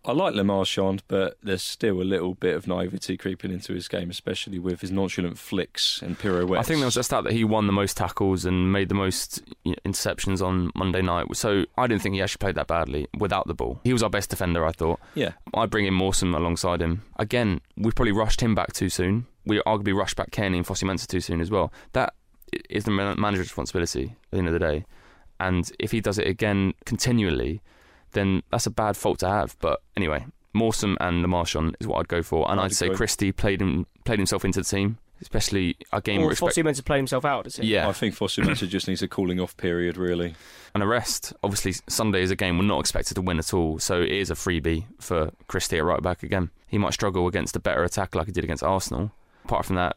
I 0.07 0.13
like 0.13 0.35
Le 0.35 0.45
Marchand, 0.45 1.03
but 1.09 1.37
there's 1.43 1.63
still 1.63 2.01
a 2.01 2.05
little 2.05 2.35
bit 2.35 2.55
of 2.55 2.69
naivety 2.69 3.17
creeping 3.17 3.51
into 3.51 3.73
his 3.73 3.89
game, 3.89 4.09
especially 4.09 4.61
with 4.61 4.81
his 4.81 4.93
nonchalant 4.93 5.37
flicks 5.37 6.01
and 6.01 6.17
pirouettes. 6.17 6.61
I 6.61 6.63
think 6.63 6.79
there 6.79 6.87
was 6.87 6.97
a 6.97 7.03
stat 7.03 7.25
that 7.25 7.33
he 7.33 7.43
won 7.43 7.67
the 7.67 7.73
most 7.73 7.97
tackles 7.97 8.45
and 8.45 8.73
made 8.73 8.89
the 8.89 8.95
most 8.95 9.43
you 9.65 9.73
know, 9.73 9.77
interceptions 9.85 10.41
on 10.41 10.71
Monday 10.77 11.03
night. 11.03 11.27
So 11.37 11.65
I 11.77 11.89
didn't 11.89 12.03
think 12.03 12.15
he 12.15 12.23
actually 12.23 12.39
played 12.39 12.55
that 12.55 12.69
badly 12.69 13.09
without 13.19 13.49
the 13.49 13.55
ball. 13.55 13.81
He 13.83 13.93
was 13.93 14.05
our 14.05 14.11
best 14.11 14.31
defender, 14.31 14.65
I 14.65 14.71
thought. 14.71 15.01
Yeah, 15.15 15.33
I'd 15.55 15.71
bring 15.71 15.87
in 15.87 15.95
Mawson 15.95 16.33
alongside 16.35 16.81
him. 16.81 17.03
Again, 17.17 17.61
we 17.77 17.91
probably 17.91 18.13
rushed 18.13 18.41
him 18.41 18.55
back 18.55 18.73
too 18.73 18.89
soon. 18.89 19.27
We 19.45 19.61
arguably 19.67 19.97
rushed 19.97 20.17
back 20.17 20.31
Cairney 20.31 20.57
and 20.57 20.67
Fosu-Mensah 20.67 21.09
too 21.09 21.21
soon 21.21 21.41
as 21.41 21.51
well. 21.51 21.73
That 21.93 22.15
is 22.71 22.85
the 22.85 22.93
manager's 22.93 23.47
responsibility 23.47 24.05
at 24.05 24.31
the 24.31 24.39
end 24.39 24.47
of 24.47 24.53
the 24.53 24.61
day. 24.61 24.85
And 25.41 25.71
if 25.79 25.91
he 25.91 26.01
does 26.01 26.19
it 26.19 26.27
again 26.29 26.75
continually, 26.85 27.61
then 28.13 28.43
that's 28.51 28.67
a 28.67 28.71
bad 28.71 28.97
fault 28.97 29.19
to 29.21 29.29
have. 29.29 29.57
But 29.61 29.81
anyway, 29.97 30.27
Mawson 30.53 30.97
and 31.01 31.23
Le 31.23 31.29
Marchand 31.29 31.77
is 31.81 31.87
what 31.87 31.99
I'd 32.01 32.09
go 32.09 32.23
for. 32.23 32.51
And 32.51 32.61
I'd 32.61 32.67
I'd, 32.67 32.73
say 32.73 32.87
agree. 32.87 32.97
Christie 32.97 33.33
played 33.33 33.61
him 33.61 33.87
played 34.05 34.19
himself 34.19 34.45
into 34.45 34.61
the 34.61 34.65
team, 34.65 34.99
especially 35.21 35.77
a 35.93 36.01
game 36.01 36.21
Or 36.23 36.27
we're 36.27 36.33
expect- 36.33 36.57
meant 36.65 36.77
to 36.77 36.83
play 36.83 36.97
himself 36.97 37.25
out, 37.25 37.45
does 37.45 37.57
he? 37.57 37.67
Yeah, 37.67 37.89
I 37.89 37.93
think 37.93 38.15
Fosu-Mensah 38.15 38.69
just 38.69 38.87
needs 38.89 39.03
a 39.03 39.09
cooling 39.09 39.41
off 39.41 39.57
period, 39.57 39.97
really. 39.97 40.35
and 40.75 40.83
a 40.83 40.87
rest. 40.87 41.33
Obviously, 41.43 41.73
Sunday 41.89 42.23
is 42.23 42.31
a 42.31 42.37
game 42.37 42.59
we're 42.59 42.65
not 42.65 42.81
expected 42.81 43.15
to 43.15 43.23
win 43.23 43.39
at 43.39 43.53
all, 43.55 43.79
so 43.79 44.01
it 44.03 44.11
is 44.13 44.31
a 44.31 44.35
freebie 44.35 44.85
for 45.01 45.31
Christie 45.49 45.79
at 45.79 45.85
right 45.85 46.03
back 46.03 46.23
again. 46.23 46.51
He 46.67 46.79
might 46.79 46.93
struggle 46.93 47.27
against 47.27 47.57
a 47.57 47.61
better 47.61 47.83
attack 47.85 48.15
like 48.15 48.27
he 48.27 48.33
did 48.33 48.45
against 48.45 48.63
Arsenal. 48.63 49.11
Apart 49.45 49.65
from 49.67 49.77
that, 49.77 49.97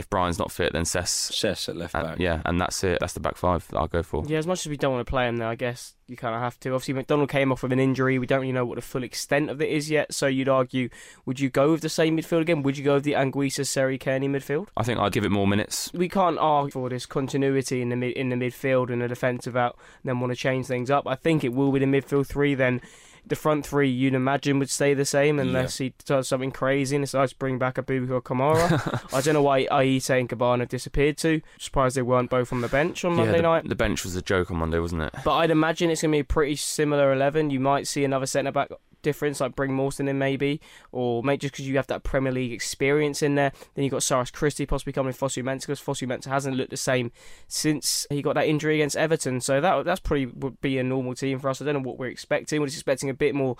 if 0.00 0.10
Bryan's 0.10 0.38
not 0.38 0.50
fit, 0.50 0.72
then 0.72 0.84
Cess. 0.84 1.10
Cess 1.10 1.68
at 1.68 1.76
left 1.76 1.94
And, 1.94 2.04
back. 2.04 2.18
yeah, 2.18 2.42
and 2.44 2.60
that's 2.60 2.82
it. 2.82 2.98
That's 2.98 3.12
the 3.12 3.20
back 3.20 3.36
five 3.36 3.66
that 3.68 3.78
I'll 3.78 3.86
go 3.86 4.02
for. 4.02 4.24
Yeah, 4.26 4.38
as 4.38 4.46
much 4.46 4.66
as 4.66 4.70
we 4.70 4.76
don't 4.76 4.92
want 4.92 5.06
to 5.06 5.10
play 5.10 5.28
him 5.28 5.36
there, 5.36 5.46
I 5.48 5.54
guess 5.54 5.94
you 6.08 6.16
kind 6.16 6.34
of 6.34 6.40
have 6.40 6.58
to. 6.60 6.70
Obviously, 6.70 6.94
McDonald 6.94 7.28
came 7.30 7.52
off 7.52 7.62
with 7.62 7.70
an 7.72 7.78
injury. 7.78 8.18
We 8.18 8.26
don't 8.26 8.40
really 8.40 8.52
know 8.52 8.64
what 8.66 8.74
the 8.74 8.82
full 8.82 9.04
extent 9.04 9.48
of 9.48 9.62
it 9.62 9.68
is 9.68 9.88
yet. 9.90 10.12
So 10.12 10.26
you'd 10.26 10.48
argue, 10.48 10.88
would 11.24 11.38
you 11.38 11.50
go 11.50 11.70
with 11.70 11.82
the 11.82 11.88
same 11.88 12.16
midfield 12.18 12.40
again? 12.40 12.62
Would 12.62 12.76
you 12.76 12.82
go 12.84 12.94
with 12.94 13.04
the 13.04 13.12
Anguissa, 13.12 13.64
Seri, 13.66 13.96
Cairney 13.98 14.28
midfield? 14.28 14.66
I 14.76 14.82
think 14.82 14.98
I'd 14.98 15.12
give 15.12 15.24
it 15.24 15.30
more 15.30 15.46
minutes. 15.46 15.92
We 15.94 16.08
can't 16.08 16.38
argue 16.38 16.72
for 16.72 16.88
this 16.88 17.06
continuity 17.06 17.80
in 17.80 17.90
the 17.90 17.96
mid, 17.96 18.16
in 18.16 18.30
the 18.30 18.36
midfield 18.36 18.90
and 18.90 19.00
the 19.02 19.08
defensive 19.08 19.56
out, 19.56 19.76
and 20.02 20.08
then 20.08 20.18
want 20.20 20.32
to 20.32 20.36
change 20.36 20.66
things 20.66 20.90
up. 20.90 21.06
I 21.06 21.14
think 21.14 21.44
it 21.44 21.52
will 21.52 21.70
be 21.70 21.78
the 21.78 21.86
midfield 21.86 22.26
three. 22.26 22.54
Then 22.54 22.80
the 23.26 23.36
front 23.36 23.66
three, 23.66 23.88
you'd 23.88 24.14
imagine, 24.14 24.58
would 24.58 24.70
stay 24.70 24.94
the 24.94 25.04
same 25.04 25.38
unless 25.38 25.78
he 25.78 25.94
does 26.04 26.28
something 26.28 26.50
crazy 26.50 26.96
and 26.96 27.04
decides 27.04 27.32
to 27.32 27.38
bring 27.38 27.58
back 27.58 27.78
a 27.78 27.80
or 27.80 28.22
Kamara. 28.22 29.04
I 29.14 29.20
don't 29.20 29.34
know 29.34 29.42
why 29.42 29.64
Ayite 29.66 30.18
and 30.18 30.28
Kamara 30.28 30.68
disappeared 30.68 31.16
to. 31.18 31.40
Surprised 31.58 31.96
they 31.96 32.02
weren't 32.02 32.30
both 32.30 32.52
on 32.52 32.60
the 32.60 32.68
bench 32.68 33.04
on 33.04 33.14
Monday 33.14 33.32
yeah, 33.32 33.36
the, 33.38 33.42
night. 33.42 33.68
the 33.68 33.74
bench 33.74 34.04
was 34.04 34.16
a 34.16 34.22
joke 34.22 34.50
on 34.50 34.58
Monday, 34.58 34.78
wasn't 34.78 35.02
it? 35.02 35.14
But 35.24 35.36
I'd 35.36 35.50
imagine 35.50 35.90
it's 35.90 36.02
going 36.02 36.12
to 36.12 36.16
be 36.16 36.20
a 36.20 36.24
pretty 36.24 36.56
similar 36.56 37.12
11. 37.12 37.50
You 37.50 37.60
might 37.60 37.86
see 37.86 38.04
another 38.04 38.26
centre 38.26 38.52
back 38.52 38.70
difference, 39.02 39.40
like 39.40 39.54
bring 39.54 39.72
Mawson 39.72 40.08
in 40.08 40.18
maybe, 40.18 40.60
or 40.92 41.22
maybe 41.22 41.38
just 41.38 41.54
because 41.54 41.68
you 41.68 41.76
have 41.76 41.86
that 41.88 42.02
Premier 42.02 42.32
League 42.32 42.52
experience 42.52 43.22
in 43.22 43.34
there. 43.34 43.52
Then 43.74 43.84
you've 43.84 43.92
got 43.92 44.02
Cyrus 44.02 44.30
Christie 44.30 44.66
possibly 44.66 44.92
coming 44.92 45.12
Fosu 45.12 45.42
Mensah 45.42 45.62
because 45.62 45.80
Fosu 45.80 46.06
Mensah 46.06 46.26
hasn't 46.26 46.56
looked 46.56 46.70
the 46.70 46.76
same 46.76 47.12
since 47.48 48.06
he 48.10 48.22
got 48.22 48.34
that 48.34 48.46
injury 48.46 48.76
against 48.76 48.96
Everton. 48.96 49.40
So 49.40 49.60
that 49.60 49.84
that's 49.84 50.00
probably 50.00 50.26
would 50.26 50.60
be 50.60 50.78
a 50.78 50.82
normal 50.82 51.14
team 51.14 51.38
for 51.38 51.48
us. 51.48 51.60
I 51.60 51.64
don't 51.64 51.74
know 51.74 51.88
what 51.88 51.98
we're 51.98 52.06
expecting. 52.06 52.60
We're 52.60 52.66
just 52.66 52.78
expecting 52.78 53.10
a 53.10 53.14
bit 53.14 53.34
more. 53.34 53.56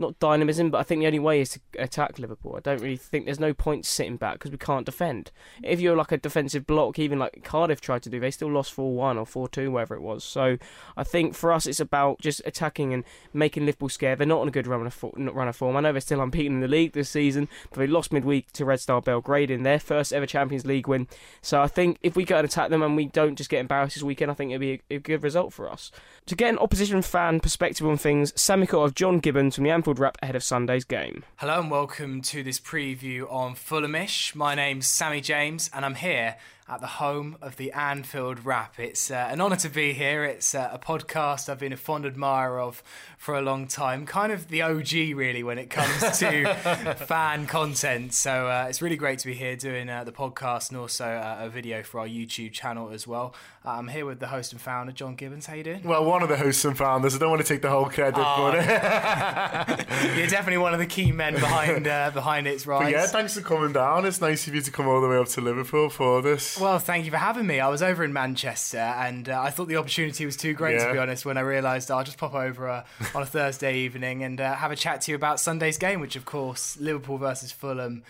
Not 0.00 0.18
dynamism, 0.18 0.70
but 0.70 0.78
I 0.78 0.82
think 0.82 1.02
the 1.02 1.06
only 1.06 1.18
way 1.18 1.42
is 1.42 1.50
to 1.50 1.60
attack 1.78 2.18
Liverpool. 2.18 2.54
I 2.56 2.60
don't 2.60 2.80
really 2.80 2.96
think 2.96 3.26
there's 3.26 3.38
no 3.38 3.52
point 3.52 3.84
sitting 3.84 4.16
back 4.16 4.34
because 4.34 4.50
we 4.50 4.56
can't 4.56 4.86
defend. 4.86 5.30
If 5.62 5.78
you're 5.78 5.94
like 5.94 6.10
a 6.10 6.16
defensive 6.16 6.66
block, 6.66 6.98
even 6.98 7.18
like 7.18 7.44
Cardiff 7.44 7.82
tried 7.82 8.02
to 8.04 8.08
do, 8.08 8.18
they 8.18 8.30
still 8.30 8.50
lost 8.50 8.72
4 8.72 8.94
1 8.94 9.18
or 9.18 9.26
4 9.26 9.48
2, 9.48 9.70
wherever 9.70 9.94
it 9.94 10.00
was. 10.00 10.24
So 10.24 10.56
I 10.96 11.04
think 11.04 11.34
for 11.34 11.52
us, 11.52 11.66
it's 11.66 11.80
about 11.80 12.18
just 12.18 12.40
attacking 12.46 12.94
and 12.94 13.04
making 13.34 13.66
Liverpool 13.66 13.90
scared. 13.90 14.18
They're 14.18 14.26
not 14.26 14.40
on 14.40 14.48
a 14.48 14.50
good 14.50 14.66
run 14.66 14.86
of, 14.86 14.94
fo- 14.94 15.12
not 15.18 15.34
run 15.34 15.48
of 15.48 15.56
form. 15.56 15.76
I 15.76 15.80
know 15.80 15.92
they're 15.92 16.00
still 16.00 16.22
unbeaten 16.22 16.54
in 16.54 16.60
the 16.60 16.68
league 16.68 16.92
this 16.92 17.10
season, 17.10 17.46
but 17.68 17.80
they 17.80 17.86
lost 17.86 18.10
midweek 18.10 18.52
to 18.52 18.64
Red 18.64 18.80
Star 18.80 19.02
Belgrade 19.02 19.50
in 19.50 19.64
their 19.64 19.78
first 19.78 20.14
ever 20.14 20.24
Champions 20.24 20.64
League 20.64 20.88
win. 20.88 21.08
So 21.42 21.60
I 21.60 21.66
think 21.66 21.98
if 22.02 22.16
we 22.16 22.24
go 22.24 22.38
and 22.38 22.46
attack 22.46 22.70
them 22.70 22.82
and 22.82 22.96
we 22.96 23.04
don't 23.04 23.36
just 23.36 23.50
get 23.50 23.60
embarrassed 23.60 23.96
this 23.96 24.02
weekend, 24.02 24.30
I 24.30 24.34
think 24.34 24.50
it'll 24.50 24.60
be 24.60 24.80
a, 24.90 24.94
a 24.94 24.98
good 24.98 25.22
result 25.22 25.52
for 25.52 25.70
us. 25.70 25.92
To 26.24 26.34
get 26.34 26.48
an 26.48 26.58
opposition 26.58 27.02
fan 27.02 27.40
perspective 27.40 27.86
on 27.86 27.98
things, 27.98 28.32
Sammy 28.40 28.66
of 28.72 28.94
John 28.94 29.18
Gibbons 29.18 29.56
from 29.56 29.64
the 29.64 29.70
Anfield 29.70 29.89
Wrap 29.98 30.16
ahead 30.22 30.36
of 30.36 30.44
Sunday's 30.44 30.84
game. 30.84 31.24
Hello 31.36 31.60
and 31.60 31.70
welcome 31.70 32.22
to 32.22 32.42
this 32.42 32.60
preview 32.60 33.30
on 33.32 33.54
Fulhamish. 33.54 34.34
My 34.34 34.54
name's 34.54 34.86
Sammy 34.86 35.20
James 35.20 35.68
and 35.74 35.84
I'm 35.84 35.96
here 35.96 36.36
at 36.70 36.80
the 36.80 36.86
home 36.86 37.36
of 37.42 37.56
the 37.56 37.72
Anfield 37.72 38.44
Wrap. 38.46 38.78
It's 38.78 39.10
uh, 39.10 39.26
an 39.28 39.40
honour 39.40 39.56
to 39.56 39.68
be 39.68 39.92
here. 39.92 40.24
It's 40.24 40.54
uh, 40.54 40.70
a 40.72 40.78
podcast 40.78 41.48
I've 41.48 41.58
been 41.58 41.72
a 41.72 41.76
fond 41.76 42.06
admirer 42.06 42.60
of 42.60 42.80
for 43.18 43.34
a 43.34 43.42
long 43.42 43.66
time, 43.66 44.06
kind 44.06 44.30
of 44.32 44.46
the 44.48 44.62
OG 44.62 44.92
really 44.92 45.42
when 45.42 45.58
it 45.58 45.68
comes 45.68 46.18
to 46.20 46.54
fan 47.06 47.46
content. 47.48 48.14
So 48.14 48.46
uh, 48.46 48.66
it's 48.68 48.80
really 48.80 48.96
great 48.96 49.18
to 49.18 49.26
be 49.26 49.34
here 49.34 49.56
doing 49.56 49.88
uh, 49.90 50.04
the 50.04 50.12
podcast 50.12 50.70
and 50.70 50.78
also 50.78 51.06
uh, 51.06 51.38
a 51.40 51.48
video 51.50 51.82
for 51.82 51.98
our 52.00 52.06
YouTube 52.08 52.52
channel 52.52 52.90
as 52.90 53.04
well. 53.04 53.34
Uh, 53.64 53.70
I'm 53.72 53.88
here 53.88 54.06
with 54.06 54.20
the 54.20 54.28
host 54.28 54.52
and 54.52 54.60
founder 54.60 54.92
John 54.92 55.16
Gibbons. 55.16 55.46
How 55.46 55.54
you 55.54 55.64
doing? 55.64 55.82
Well, 55.82 56.04
one 56.04 56.22
of 56.22 56.28
the 56.28 56.36
hosts 56.36 56.64
and 56.64 56.78
founders. 56.78 57.14
I 57.16 57.18
don't 57.18 57.30
want 57.30 57.42
to 57.42 57.48
take 57.48 57.62
the 57.62 57.68
whole 57.68 57.86
credit, 57.90 58.14
Oh, 58.16 58.52
but, 58.52 58.56
You're 60.16 60.28
definitely 60.28 60.58
one 60.58 60.72
of 60.72 60.78
the 60.78 60.86
key 60.86 61.10
men 61.12 61.34
behind 61.34 61.86
uh, 61.88 62.10
behind 62.12 62.46
its 62.46 62.66
rise. 62.66 62.84
but 62.84 62.92
yeah, 62.92 63.06
thanks 63.06 63.34
for 63.36 63.40
coming 63.42 63.72
down. 63.72 64.06
It's 64.06 64.20
nice 64.20 64.46
of 64.46 64.54
you 64.54 64.62
to 64.62 64.70
come 64.70 64.86
all 64.86 65.00
the 65.00 65.08
way 65.08 65.16
up 65.16 65.28
to 65.30 65.40
Liverpool 65.40 65.90
for 65.90 66.22
this. 66.22 66.59
Well, 66.60 66.78
thank 66.78 67.06
you 67.06 67.10
for 67.10 67.16
having 67.16 67.46
me. 67.46 67.58
I 67.58 67.68
was 67.68 67.82
over 67.82 68.04
in 68.04 68.12
Manchester 68.12 68.76
and 68.78 69.30
uh, 69.30 69.40
I 69.40 69.50
thought 69.50 69.68
the 69.68 69.76
opportunity 69.76 70.26
was 70.26 70.36
too 70.36 70.52
great, 70.52 70.78
to 70.78 70.92
be 70.92 70.98
honest, 70.98 71.24
when 71.24 71.38
I 71.38 71.40
realised 71.40 71.90
I'll 71.90 72.04
just 72.04 72.18
pop 72.18 72.34
over 72.34 72.68
uh, 72.68 72.84
on 73.14 73.22
a 73.22 73.26
Thursday 73.26 73.78
evening 73.78 74.22
and 74.22 74.38
uh, 74.40 74.56
have 74.56 74.70
a 74.70 74.76
chat 74.76 75.00
to 75.02 75.10
you 75.10 75.14
about 75.16 75.40
Sunday's 75.40 75.78
game, 75.78 76.00
which, 76.00 76.16
of 76.16 76.26
course, 76.26 76.76
Liverpool 76.78 77.16
versus 77.16 77.50
Fulham 77.50 78.02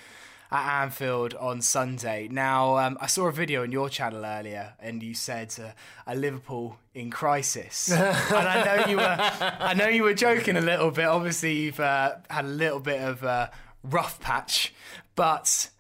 at 0.51 0.83
Anfield 0.83 1.35
on 1.35 1.63
Sunday. 1.63 2.27
Now, 2.29 2.77
um, 2.79 2.99
I 3.01 3.07
saw 3.07 3.29
a 3.29 3.33
video 3.33 3.63
on 3.63 3.71
your 3.71 3.89
channel 3.89 4.25
earlier 4.25 4.75
and 4.81 5.01
you 5.01 5.15
said 5.15 5.55
uh, 5.61 5.71
a 6.09 6.17
Liverpool 6.17 6.77
in 6.93 7.11
crisis. 7.11 7.89
and 7.93 8.03
I 8.03 8.65
know 8.65 8.91
you 8.91 8.97
were 8.97 9.17
I 9.61 9.75
know 9.75 9.87
you 9.87 10.03
were 10.03 10.15
joking 10.15 10.57
a 10.57 10.61
little 10.61 10.91
bit. 10.91 11.07
Obviously, 11.07 11.55
you've 11.55 11.79
uh, 11.79 12.17
had 12.29 12.47
a 12.47 12.49
little 12.49 12.81
bit 12.81 13.01
of 13.01 13.23
a 13.23 13.53
rough 13.85 14.19
patch, 14.19 14.75
but 15.15 15.71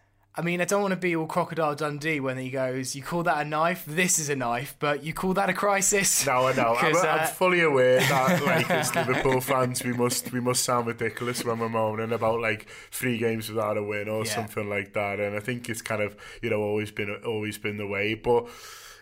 I 0.40 0.42
mean, 0.42 0.62
I 0.62 0.64
don't 0.64 0.81
want 0.81 0.92
to 0.92 0.96
be 0.96 1.14
all 1.14 1.26
crocodile 1.26 1.74
Dundee 1.74 2.18
when 2.18 2.38
he 2.38 2.48
goes, 2.48 2.96
"You 2.96 3.03
call 3.03 3.22
that 3.24 3.44
a 3.44 3.44
knife? 3.44 3.85
This 3.87 4.18
is 4.18 4.31
a 4.31 4.37
knife, 4.37 4.74
but 4.79 5.05
you 5.05 5.12
call 5.12 5.35
that 5.35 5.50
a 5.50 5.53
crisis." 5.53 6.24
No, 6.24 6.46
I 6.46 6.55
know. 6.55 6.74
I'm, 6.81 6.92
'Cause, 6.94 7.05
I'm 7.05 7.20
uh, 7.20 7.26
fully 7.26 7.61
aware 7.61 8.00
that, 8.14 8.42
like, 8.42 8.70
as 8.70 8.94
Liverpool 8.94 9.42
fans, 9.42 9.85
we 9.85 9.92
must 9.92 10.33
we 10.33 10.40
must 10.40 10.64
sound 10.64 10.87
ridiculous 10.87 11.44
when 11.44 11.59
we're 11.59 11.68
moaning 11.68 12.11
about 12.12 12.40
like 12.40 12.66
three 12.90 13.18
games 13.18 13.50
without 13.50 13.76
a 13.76 13.83
win 13.83 14.09
or 14.09 14.24
Yeah. 14.24 14.35
something 14.35 14.66
like 14.70 14.94
that. 14.94 15.20
And 15.20 15.37
I 15.37 15.40
think 15.40 15.68
it's 15.68 15.83
kind 15.83 16.00
of 16.00 16.16
you 16.40 16.48
know 16.48 16.62
always 16.62 16.90
been 16.90 17.14
always 17.26 17.59
been 17.59 17.76
the 17.76 17.87
way, 17.87 18.14
but 18.14 18.48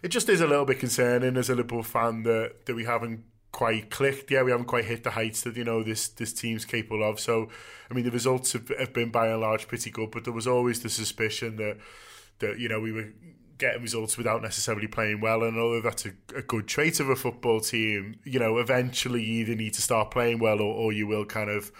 it 0.02 0.08
just 0.08 0.28
is 0.28 0.40
a 0.40 0.46
little 0.48 0.64
bit 0.64 0.80
concerning 0.80 1.36
as 1.36 1.48
a 1.48 1.54
Liverpool 1.54 1.84
fan 1.84 2.24
that 2.24 2.66
that 2.66 2.74
we 2.74 2.84
haven't 2.84 3.22
quite 3.58 3.90
clicked. 3.90 4.30
Yeah, 4.30 4.44
we 4.44 4.52
haven't 4.52 4.66
quite 4.66 4.84
hit 4.84 5.02
the 5.02 5.10
heights 5.10 5.42
that 5.42 5.56
you 5.56 5.64
know 5.64 5.82
this 5.82 6.06
this 6.06 6.32
team's 6.32 6.64
capable 6.64 7.02
of. 7.02 7.18
So, 7.18 7.48
I 7.90 7.94
mean, 7.94 8.04
the 8.04 8.12
results 8.12 8.52
have, 8.52 8.68
have 8.78 8.92
been 8.92 9.10
by 9.10 9.26
and 9.26 9.40
large 9.40 9.66
pretty 9.66 9.90
good, 9.90 10.12
but 10.12 10.22
there 10.22 10.32
was 10.32 10.46
always 10.46 10.80
the 10.80 10.88
suspicion 10.88 11.56
that 11.56 11.76
that 12.38 12.60
you 12.60 12.68
know 12.68 12.78
we 12.78 12.92
were 12.92 13.08
getting 13.58 13.82
results 13.82 14.16
without 14.16 14.42
necessarily 14.42 14.86
playing 14.86 15.20
well. 15.20 15.42
And 15.42 15.58
although 15.58 15.80
that's 15.80 16.06
a, 16.06 16.12
a 16.36 16.42
good 16.42 16.68
trait 16.68 17.00
of 17.00 17.08
a 17.10 17.16
football 17.16 17.58
team, 17.58 18.20
you 18.22 18.38
know, 18.38 18.58
eventually 18.58 19.24
you 19.24 19.40
either 19.40 19.56
need 19.56 19.74
to 19.74 19.82
start 19.82 20.12
playing 20.12 20.38
well 20.38 20.60
or, 20.60 20.72
or 20.72 20.92
you 20.92 21.08
will 21.08 21.24
kind 21.24 21.50
of, 21.50 21.72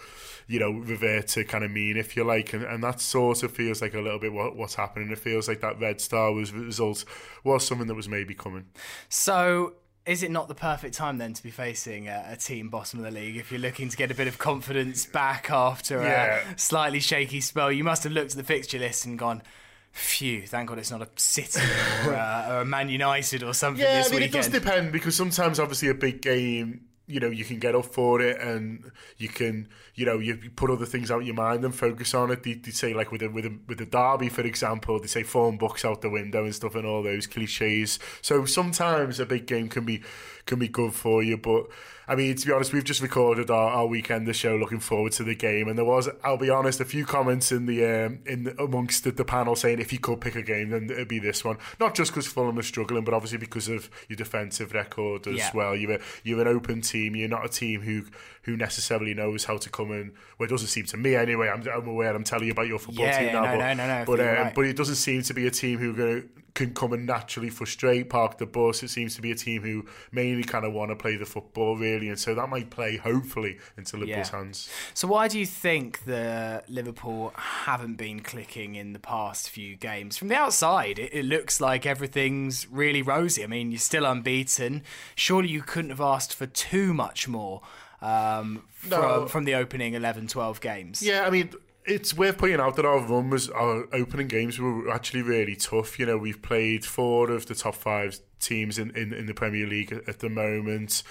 you 0.47 0.59
know, 0.59 0.71
revert 0.71 1.27
to 1.29 1.45
kind 1.45 1.63
of 1.63 1.71
mean, 1.71 1.95
if 1.95 2.17
you 2.17 2.25
like. 2.25 2.51
And, 2.51 2.65
and 2.65 2.83
that 2.83 2.99
sort 2.99 3.43
of 3.43 3.53
feels 3.53 3.81
like 3.81 3.93
a 3.93 4.01
little 4.01 4.19
bit 4.19 4.33
what, 4.33 4.57
what's 4.57 4.75
happening. 4.75 5.09
It 5.11 5.19
feels 5.19 5.47
like 5.47 5.61
that 5.61 5.79
Red 5.79 6.01
Star 6.01 6.33
was 6.33 6.51
result 6.51 7.05
was 7.45 7.65
something 7.65 7.87
that 7.87 7.95
was 7.95 8.09
maybe 8.09 8.33
coming. 8.33 8.65
So, 9.07 9.75
is 10.09 10.23
it 10.23 10.31
not 10.31 10.47
the 10.47 10.55
perfect 10.55 10.95
time 10.95 11.17
then 11.19 11.33
to 11.33 11.43
be 11.43 11.51
facing 11.51 12.07
a, 12.07 12.29
a 12.31 12.35
team 12.35 12.69
bottom 12.69 12.99
of 12.99 13.05
the 13.05 13.11
league 13.11 13.37
if 13.37 13.51
you're 13.51 13.59
looking 13.61 13.89
to 13.89 13.95
get 13.97 14.09
a 14.11 14.15
bit 14.15 14.27
of 14.27 14.37
confidence 14.37 15.05
back 15.05 15.51
after 15.51 16.01
Yeah. 16.01 16.39
a 16.55 16.57
slightly 16.57 16.99
shaky 16.99 17.41
spell? 17.41 17.71
You 17.71 17.83
must 17.83 18.03
have 18.03 18.11
looked 18.13 18.31
at 18.31 18.37
the 18.37 18.43
fixture 18.43 18.79
list 18.79 19.05
and 19.05 19.19
gone, 19.19 19.43
Phew, 19.91 20.45
thank 20.47 20.69
God 20.69 20.77
it's 20.79 20.91
not 20.91 21.01
a 21.01 21.07
City 21.15 21.59
or, 22.05 22.13
uh, 22.15 22.51
or 22.53 22.61
a 22.61 22.65
Man 22.65 22.89
United 22.89 23.43
or 23.43 23.53
something 23.53 23.83
Yeah, 23.83 23.97
this 23.97 24.07
I 24.07 24.11
mean, 24.11 24.19
weekend. 24.21 24.35
it 24.35 24.37
does 24.37 24.47
depend 24.61 24.91
because 24.91 25.15
sometimes, 25.15 25.59
obviously, 25.59 25.89
a 25.89 25.93
big 25.95 26.21
game, 26.21 26.81
you 27.09 27.19
know, 27.19 27.29
you 27.29 27.43
can 27.43 27.57
get 27.57 27.73
up 27.73 27.85
for 27.85 28.21
it 28.21 28.39
and 28.39 28.91
you 29.17 29.27
can, 29.27 29.67
you 29.95 30.05
know, 30.05 30.19
you 30.19 30.37
put 30.55 30.69
other 30.69 30.85
things 30.85 31.09
out 31.09 31.21
of 31.21 31.25
your 31.25 31.35
mind 31.35 31.65
and 31.65 31.73
focus 31.73 32.13
on 32.13 32.29
it. 32.29 32.43
They, 32.43 32.53
they 32.53 32.69
say, 32.69 32.93
like 32.93 33.11
with 33.11 33.23
a, 33.23 33.29
with 33.29 33.45
a, 33.45 33.57
with 33.67 33.79
the 33.79 33.87
derby, 33.87 34.29
for 34.29 34.41
example, 34.41 34.99
they 34.99 35.07
say 35.07 35.23
form 35.23 35.57
books 35.57 35.83
out 35.83 36.01
the 36.01 36.09
window 36.09 36.43
and 36.45 36.53
stuff 36.53 36.75
and 36.75 36.85
all 36.85 37.01
those 37.01 37.25
cliches. 37.25 37.97
So 38.21 38.45
sometimes 38.45 39.19
a 39.19 39.25
big 39.25 39.47
game 39.47 39.69
can 39.69 39.85
be 39.85 40.03
can 40.45 40.59
be 40.59 40.67
good 40.67 40.93
for 40.93 41.23
you, 41.23 41.37
but 41.37 41.67
I 42.09 42.15
mean, 42.15 42.35
to 42.35 42.47
be 42.47 42.51
honest, 42.51 42.73
we've 42.73 42.83
just 42.83 43.01
recorded 43.03 43.51
our, 43.51 43.69
our 43.69 43.87
The 43.87 44.33
show, 44.33 44.55
looking 44.55 44.79
forward 44.79 45.11
to 45.13 45.23
the 45.23 45.35
game, 45.35 45.67
and 45.67 45.77
there 45.77 45.85
was, 45.85 46.09
I'll 46.23 46.37
be 46.37 46.49
honest, 46.49 46.79
a 46.79 46.85
few 46.85 47.05
comments 47.05 47.51
in 47.51 47.67
the 47.67 47.85
um, 47.85 48.19
in 48.25 48.45
the, 48.45 48.59
amongst 48.61 49.03
the, 49.03 49.11
the 49.11 49.23
panel 49.23 49.55
saying 49.55 49.79
if 49.79 49.93
you 49.93 49.99
could 49.99 50.19
pick 50.19 50.35
a 50.35 50.41
game, 50.41 50.71
then 50.71 50.89
it'd 50.89 51.07
be 51.07 51.19
this 51.19 51.45
one. 51.45 51.57
Not 51.79 51.93
just 51.93 52.11
because 52.11 52.25
Fulham 52.25 52.57
are 52.57 52.63
struggling, 52.63 53.03
but 53.03 53.13
obviously 53.13 53.37
because 53.37 53.67
of 53.67 53.91
your 54.07 54.17
defensive 54.17 54.73
record 54.73 55.27
as 55.27 55.37
Yeah. 55.37 55.51
well. 55.53 55.75
You're 55.75 55.93
a, 55.93 55.99
you're 56.23 56.41
an 56.41 56.47
open 56.47 56.81
team. 56.81 57.15
You're 57.15 57.29
not 57.29 57.45
a 57.45 57.49
team 57.49 57.81
who 57.81 58.05
who 58.43 58.57
necessarily 58.57 59.13
knows 59.13 59.45
how 59.45 59.57
to 59.57 59.69
come 59.69 59.91
in. 59.91 60.13
Well, 60.39 60.47
it 60.47 60.49
doesn't 60.49 60.69
seem 60.69 60.85
to 60.85 60.97
me 60.97 61.13
anyway. 61.15 61.49
I'm, 61.49 61.61
I'm 61.67 61.87
aware. 61.87 62.15
I'm 62.15 62.23
telling 62.23 62.47
you 62.47 62.53
about 62.53 62.67
your 62.67 62.79
football 62.79 63.05
Yeah, 63.05 63.17
team 63.19 63.27
yeah, 63.27 63.33
now, 63.33 63.41
no, 63.41 63.51
but 63.51 63.57
no, 63.59 63.73
no, 63.75 63.99
no, 63.99 64.05
but 64.05 64.19
um, 64.19 64.25
right. 64.25 64.55
but 64.55 64.65
it 64.65 64.75
doesn't 64.75 64.95
seem 64.95 65.21
to 65.21 65.33
be 65.35 65.45
a 65.45 65.51
team 65.51 65.77
who 65.77 65.93
gonna, 65.93 66.21
can 66.55 66.73
come 66.73 66.93
and 66.93 67.05
naturally 67.05 67.49
frustrate, 67.49 68.09
park 68.09 68.37
the 68.39 68.45
bus. 68.45 68.81
It 68.81 68.89
seems 68.89 69.15
to 69.15 69.21
be 69.21 69.31
a 69.31 69.35
team 69.35 69.61
who 69.61 69.85
mainly 70.11 70.43
kind 70.43 70.65
of 70.65 70.73
want 70.73 70.89
to 70.89 70.95
play 70.95 71.15
the 71.15 71.25
football, 71.25 71.77
really, 71.77 71.98
and 72.07 72.17
so 72.17 72.33
that 72.35 72.47
might 72.47 72.69
play 72.69 72.95
hopefully 72.97 73.57
into 73.77 73.97
Liverpool's 73.97 74.29
Yeah. 74.31 74.37
hands. 74.37 74.69
So 74.93 75.07
why 75.09 75.27
do 75.27 75.37
you 75.37 75.45
think 75.45 76.05
the 76.05 76.63
Liverpool 76.69 77.33
haven't 77.35 77.95
been 77.95 78.21
clicking 78.21 78.75
in 78.75 78.93
the 78.93 78.99
past 78.99 79.49
few 79.49 79.75
games? 79.75 80.17
From 80.17 80.29
the 80.29 80.35
outside, 80.35 80.97
it, 80.99 81.13
it 81.13 81.25
looks 81.25 81.59
like 81.59 81.85
everything's 81.85 82.67
really 82.69 83.01
rosy. 83.01 83.43
I 83.43 83.47
mean, 83.47 83.71
you're 83.71 83.79
still 83.79 84.05
unbeaten. 84.05 84.83
Surely 85.15 85.49
you 85.49 85.61
couldn't 85.61 85.89
have 85.89 85.99
asked 86.01 86.33
for 86.35 86.45
too 86.45 86.93
much 86.93 87.27
more 87.27 87.61
um, 88.01 88.63
from, 88.71 88.89
No. 89.01 89.27
from 89.27 89.43
the 89.43 89.55
opening 89.55 89.93
11, 89.95 90.27
12 90.27 90.61
games. 90.61 91.01
Yeah, 91.01 91.25
I 91.27 91.29
mean, 91.29 91.49
it's 91.85 92.13
worth 92.13 92.37
pointing 92.37 92.59
out 92.59 92.75
that 92.75 92.85
our 92.85 92.99
run 92.99 93.29
was 93.29 93.49
our 93.49 93.87
opening 93.93 94.27
games 94.27 94.59
were 94.59 94.89
actually 94.89 95.21
really 95.23 95.55
tough. 95.55 95.97
You 95.99 96.05
know, 96.05 96.17
we've 96.17 96.41
played 96.41 96.85
four 96.85 97.31
of 97.31 97.47
the 97.47 97.55
top 97.55 97.75
five 97.75 98.19
teams 98.39 98.77
in, 98.77 98.91
in, 98.91 99.11
in 99.11 99.25
the 99.25 99.33
Premier 99.33 99.65
League 99.67 99.91
at 100.07 100.19
the 100.19 100.29
moment. 100.29 101.03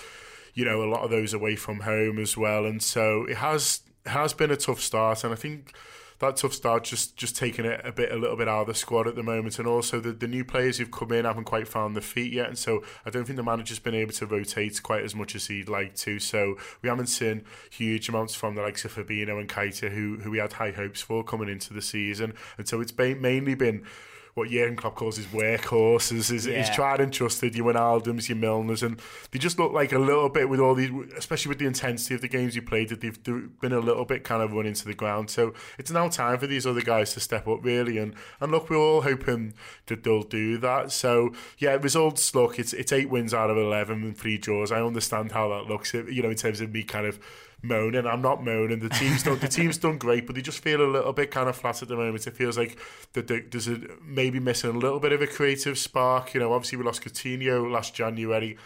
You 0.59 0.65
know, 0.65 0.79
a 0.83 0.91
lot 0.95 1.03
of 1.05 1.11
those 1.11 1.33
away 1.33 1.55
from 1.57 1.81
home 1.81 2.19
as 2.19 2.37
well, 2.37 2.63
and 2.71 2.83
so 2.83 3.05
it 3.33 3.37
has 3.37 3.83
has 4.07 4.33
been 4.41 4.51
a 4.51 4.57
tough 4.57 4.81
start. 4.81 5.25
And 5.25 5.33
I 5.33 5.37
think 5.37 5.73
that 6.19 6.37
tough 6.37 6.53
start 6.53 6.83
just 6.83 7.17
just 7.17 7.37
taking 7.37 7.65
it 7.65 7.81
a 7.85 7.93
bit 7.93 8.11
a 8.11 8.17
little 8.17 8.37
bit 8.37 8.49
out 8.49 8.63
of 8.63 8.67
the 8.67 8.75
squad 8.75 9.07
at 9.07 9.15
the 9.15 9.23
moment, 9.23 9.59
and 9.61 9.69
also 9.69 10.01
the, 10.01 10.13
the 10.13 10.27
new 10.27 10.45
players 10.45 10.79
who've 10.79 10.91
come 10.91 11.13
in 11.13 11.25
haven't 11.25 11.45
quite 11.45 11.69
found 11.69 11.95
their 11.95 12.03
feet 12.03 12.33
yet, 12.33 12.49
and 12.49 12.59
so 12.59 12.83
I 13.07 13.11
don't 13.11 13.25
think 13.25 13.37
the 13.37 13.43
manager's 13.45 13.79
been 13.79 13.95
able 13.95 14.15
to 14.15 14.27
rotate 14.27 14.83
quite 14.83 15.05
as 15.05 15.15
much 15.15 15.37
as 15.37 15.47
he'd 15.47 15.69
like 15.69 15.95
to. 15.97 16.19
So 16.19 16.57
we 16.83 16.89
haven't 16.89 17.07
seen 17.07 17.45
huge 17.71 18.09
amounts 18.09 18.35
from 18.35 18.57
the 18.57 18.63
likes 18.63 18.85
of 18.85 18.95
Fabinho 18.95 19.39
and 19.39 19.49
Keita, 19.49 19.91
who 19.91 20.19
who 20.23 20.31
we 20.33 20.39
had 20.39 20.55
high 20.55 20.73
hopes 20.73 21.01
for 21.01 21.23
coming 21.23 21.49
into 21.49 21.73
the 21.73 21.83
season, 21.83 22.35
and 22.59 22.67
so 22.67 22.81
it's 22.81 22.93
ba- 22.93 23.15
mainly 23.15 23.55
been. 23.55 23.85
What 24.35 24.51
Jurgen 24.51 24.77
Klopp 24.77 24.95
calls 24.95 25.17
his 25.17 25.27
workhorses, 25.27 26.31
his, 26.31 26.45
his 26.45 26.47
Yeah. 26.47 26.73
tried 26.75 27.01
and 27.01 27.13
trusted, 27.13 27.55
your 27.55 27.73
Wijnaldums, 27.73 28.29
your 28.29 28.39
Milners, 28.39 28.83
and 28.83 29.01
they 29.31 29.39
just 29.39 29.59
look 29.59 29.73
like 29.73 29.93
a 29.93 29.99
little 29.99 30.29
bit 30.29 30.49
with 30.49 30.61
all 30.61 30.75
these, 30.75 30.91
especially 31.17 31.49
with 31.51 31.59
the 31.59 31.67
intensity 31.67 32.15
of 32.15 32.21
the 32.21 32.29
games 32.29 32.55
you 32.55 32.63
played, 32.63 32.89
that 32.91 33.01
they've 33.01 33.23
been 33.25 33.73
a 33.73 33.81
little 33.81 34.05
bit 34.05 34.25
kind 34.25 34.43
of 34.43 34.53
run 34.53 34.67
into 34.67 34.85
the 34.85 34.95
ground. 34.95 35.31
So 35.31 35.55
it's 35.79 35.91
now 35.91 36.09
time 36.09 36.39
for 36.39 36.47
these 36.47 36.67
other 36.67 36.83
guys 36.83 37.15
to 37.15 37.21
step 37.21 37.49
up, 37.49 37.65
really. 37.65 37.99
And 37.99 38.15
and 38.41 38.53
look, 38.53 38.71
we're 38.71 38.77
all 38.77 39.03
hoping 39.03 39.55
that 39.87 40.05
they'll 40.05 40.23
do 40.23 40.59
that. 40.59 40.93
So 40.93 41.33
yeah, 41.59 41.73
results. 41.75 42.35
Look, 42.35 42.59
it's 42.59 42.73
it's 42.73 42.93
eight 42.93 43.11
wins 43.11 43.35
out 43.35 43.51
of 43.51 43.57
eleven 43.57 44.03
and 44.05 44.17
three 44.17 44.39
draws. 44.39 44.71
I 44.71 44.81
understand 44.83 45.33
how 45.33 45.49
that 45.49 45.65
looks. 45.69 45.93
You 45.95 46.23
know, 46.23 46.31
in 46.31 46.37
terms 46.37 46.61
of 46.61 46.71
me 46.73 46.83
kind 46.85 47.07
of 47.07 47.19
moaning. 47.63 48.07
I'm 48.07 48.23
not 48.23 48.45
moaning. 48.45 48.79
The 48.81 48.89
team's 48.89 49.23
done 49.23 49.39
the 49.39 49.49
team's 49.49 49.79
done 49.79 49.99
great, 49.99 50.27
but 50.27 50.35
they 50.37 50.43
just 50.43 50.63
feel 50.63 50.81
a 50.83 50.87
little 50.91 51.13
bit 51.13 51.31
kind 51.31 51.49
of 51.49 51.57
flat 51.57 51.83
at 51.83 51.89
the 51.89 51.97
moment. 51.97 52.27
It 52.27 52.37
feels 52.37 52.57
like 52.57 52.79
that 53.15 53.27
there- 53.29 53.45
there's 53.51 53.69
a, 53.69 53.81
maybe 54.03 54.39
missing 54.41 54.71
a 54.71 54.79
little 54.79 55.01
bit 55.01 55.13
of 55.13 55.23
a 55.23 55.27
creative 55.27 55.79
spark. 55.79 56.35
You 56.35 56.41
know, 56.41 56.53
obviously 56.53 56.79
we 56.79 56.85
lost 56.85 57.03
Coutinho 57.03 57.71
last 57.71 57.95
January. 57.95 58.57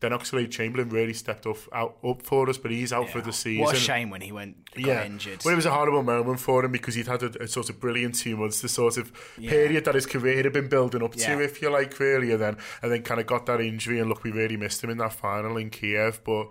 Then 0.00 0.12
Oxlade 0.12 0.50
Chamberlain 0.50 0.88
really 0.88 1.12
stepped 1.12 1.46
up 1.46 1.58
out 1.74 1.98
up 2.02 2.22
for 2.22 2.48
us, 2.48 2.56
but 2.56 2.70
he's 2.70 2.90
out 2.90 3.10
for 3.10 3.20
the 3.20 3.34
season. 3.34 3.64
What 3.64 3.76
a 3.76 3.78
shame 3.78 4.08
when 4.08 4.22
he 4.22 4.32
went 4.32 4.56
got 4.74 5.04
injured. 5.04 5.42
Well, 5.44 5.52
it 5.52 5.56
was 5.56 5.66
a 5.66 5.72
horrible 5.72 6.02
moment 6.02 6.40
for 6.40 6.64
him 6.64 6.72
because 6.72 6.94
he'd 6.94 7.06
had 7.06 7.22
a, 7.22 7.42
a 7.42 7.46
sort 7.46 7.68
of 7.68 7.78
brilliant 7.78 8.14
two 8.14 8.34
months, 8.38 8.62
the 8.62 8.68
sort 8.70 8.96
of 8.96 9.12
period 9.36 9.84
that 9.84 9.94
his 9.94 10.06
career 10.06 10.42
had 10.42 10.52
been 10.54 10.68
building 10.68 11.02
up 11.02 11.14
Yeah. 11.16 11.36
to, 11.36 11.42
if 11.44 11.60
you 11.60 11.68
like, 11.70 12.00
really, 12.00 12.32
and 12.32 12.40
then 12.40 12.56
and 12.82 12.90
then 12.90 13.02
kind 13.02 13.20
of 13.20 13.26
got 13.26 13.44
that 13.44 13.60
injury. 13.60 14.00
And 14.00 14.08
look, 14.08 14.24
we 14.24 14.30
really 14.30 14.56
missed 14.56 14.82
him 14.82 14.88
in 14.88 14.96
that 14.98 15.12
final 15.12 15.56
in 15.58 15.68
Kiev, 15.68 16.22
but. 16.24 16.48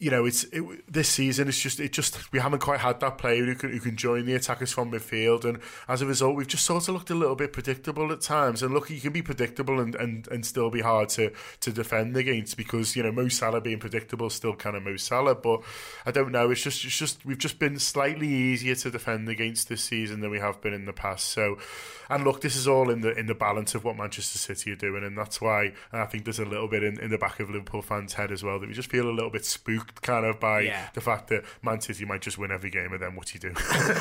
You 0.00 0.12
know, 0.12 0.26
it's 0.26 0.44
it, 0.44 0.62
this 0.92 1.08
season. 1.08 1.48
It's 1.48 1.60
just, 1.60 1.80
it 1.80 1.92
just 1.92 2.32
we 2.32 2.38
haven't 2.38 2.60
quite 2.60 2.80
had 2.80 3.00
that 3.00 3.18
player 3.18 3.44
who 3.44 3.54
can 3.56 3.72
who 3.72 3.80
can 3.80 3.96
join 3.96 4.26
the 4.26 4.34
attackers 4.34 4.72
from 4.72 4.92
midfield, 4.92 5.44
and 5.44 5.58
as 5.88 6.02
a 6.02 6.06
result, 6.06 6.36
we've 6.36 6.46
just 6.46 6.64
sort 6.64 6.86
of 6.88 6.94
looked 6.94 7.10
a 7.10 7.14
little 7.14 7.34
bit 7.34 7.52
predictable 7.52 8.12
at 8.12 8.20
times. 8.20 8.62
And 8.62 8.72
look, 8.72 8.90
you 8.90 9.00
can 9.00 9.12
be 9.12 9.22
predictable 9.22 9.80
and, 9.80 9.94
and, 9.96 10.28
and 10.28 10.46
still 10.46 10.70
be 10.70 10.82
hard 10.82 11.08
to, 11.10 11.32
to 11.60 11.72
defend 11.72 12.16
against 12.16 12.56
because 12.56 12.94
you 12.94 13.02
know 13.02 13.10
Mo 13.10 13.28
Salah 13.28 13.60
being 13.60 13.80
predictable 13.80 14.28
is 14.28 14.34
still 14.34 14.54
kind 14.54 14.76
of 14.76 14.84
Mo 14.84 14.96
Salah, 14.96 15.34
but 15.34 15.62
I 16.06 16.10
don't 16.10 16.30
know. 16.30 16.50
It's 16.50 16.62
just 16.62 16.84
it's 16.84 16.96
just 16.96 17.24
we've 17.26 17.38
just 17.38 17.58
been 17.58 17.78
slightly 17.78 18.28
easier 18.28 18.76
to 18.76 18.90
defend 18.90 19.28
against 19.28 19.68
this 19.68 19.82
season 19.82 20.20
than 20.20 20.30
we 20.30 20.38
have 20.38 20.60
been 20.60 20.72
in 20.72 20.84
the 20.84 20.92
past. 20.92 21.28
So, 21.28 21.58
and 22.08 22.24
look, 22.24 22.40
this 22.40 22.56
is 22.56 22.68
all 22.68 22.90
in 22.90 23.00
the 23.00 23.18
in 23.18 23.26
the 23.26 23.34
balance 23.34 23.74
of 23.74 23.84
what 23.84 23.96
Manchester 23.96 24.38
City 24.38 24.72
are 24.72 24.76
doing, 24.76 25.04
and 25.04 25.16
that's 25.16 25.40
why 25.40 25.72
I 25.92 26.04
think 26.04 26.24
there's 26.24 26.38
a 26.38 26.44
little 26.44 26.68
bit 26.68 26.82
in, 26.82 27.00
in 27.00 27.10
the 27.10 27.18
back 27.18 27.40
of 27.40 27.50
Liverpool 27.50 27.82
fans' 27.82 28.14
head 28.14 28.30
as 28.30 28.42
well 28.42 28.58
that 28.60 28.68
we 28.68 28.74
just 28.74 28.90
feel 28.90 29.08
a 29.08 29.12
little 29.12 29.30
bit 29.30 29.44
spooked, 29.44 29.87
kind 30.02 30.24
of 30.24 30.38
by 30.40 30.60
Yeah. 30.60 30.88
the 30.94 31.00
fact 31.00 31.28
that 31.28 31.44
Man 31.62 31.80
City 31.80 32.04
might 32.04 32.20
just 32.22 32.38
win 32.38 32.50
every 32.50 32.70
game, 32.70 32.92
and 32.92 33.00
then 33.02 33.14
what 33.14 33.26
do 33.26 33.34
you 33.34 33.40
do? 33.40 33.54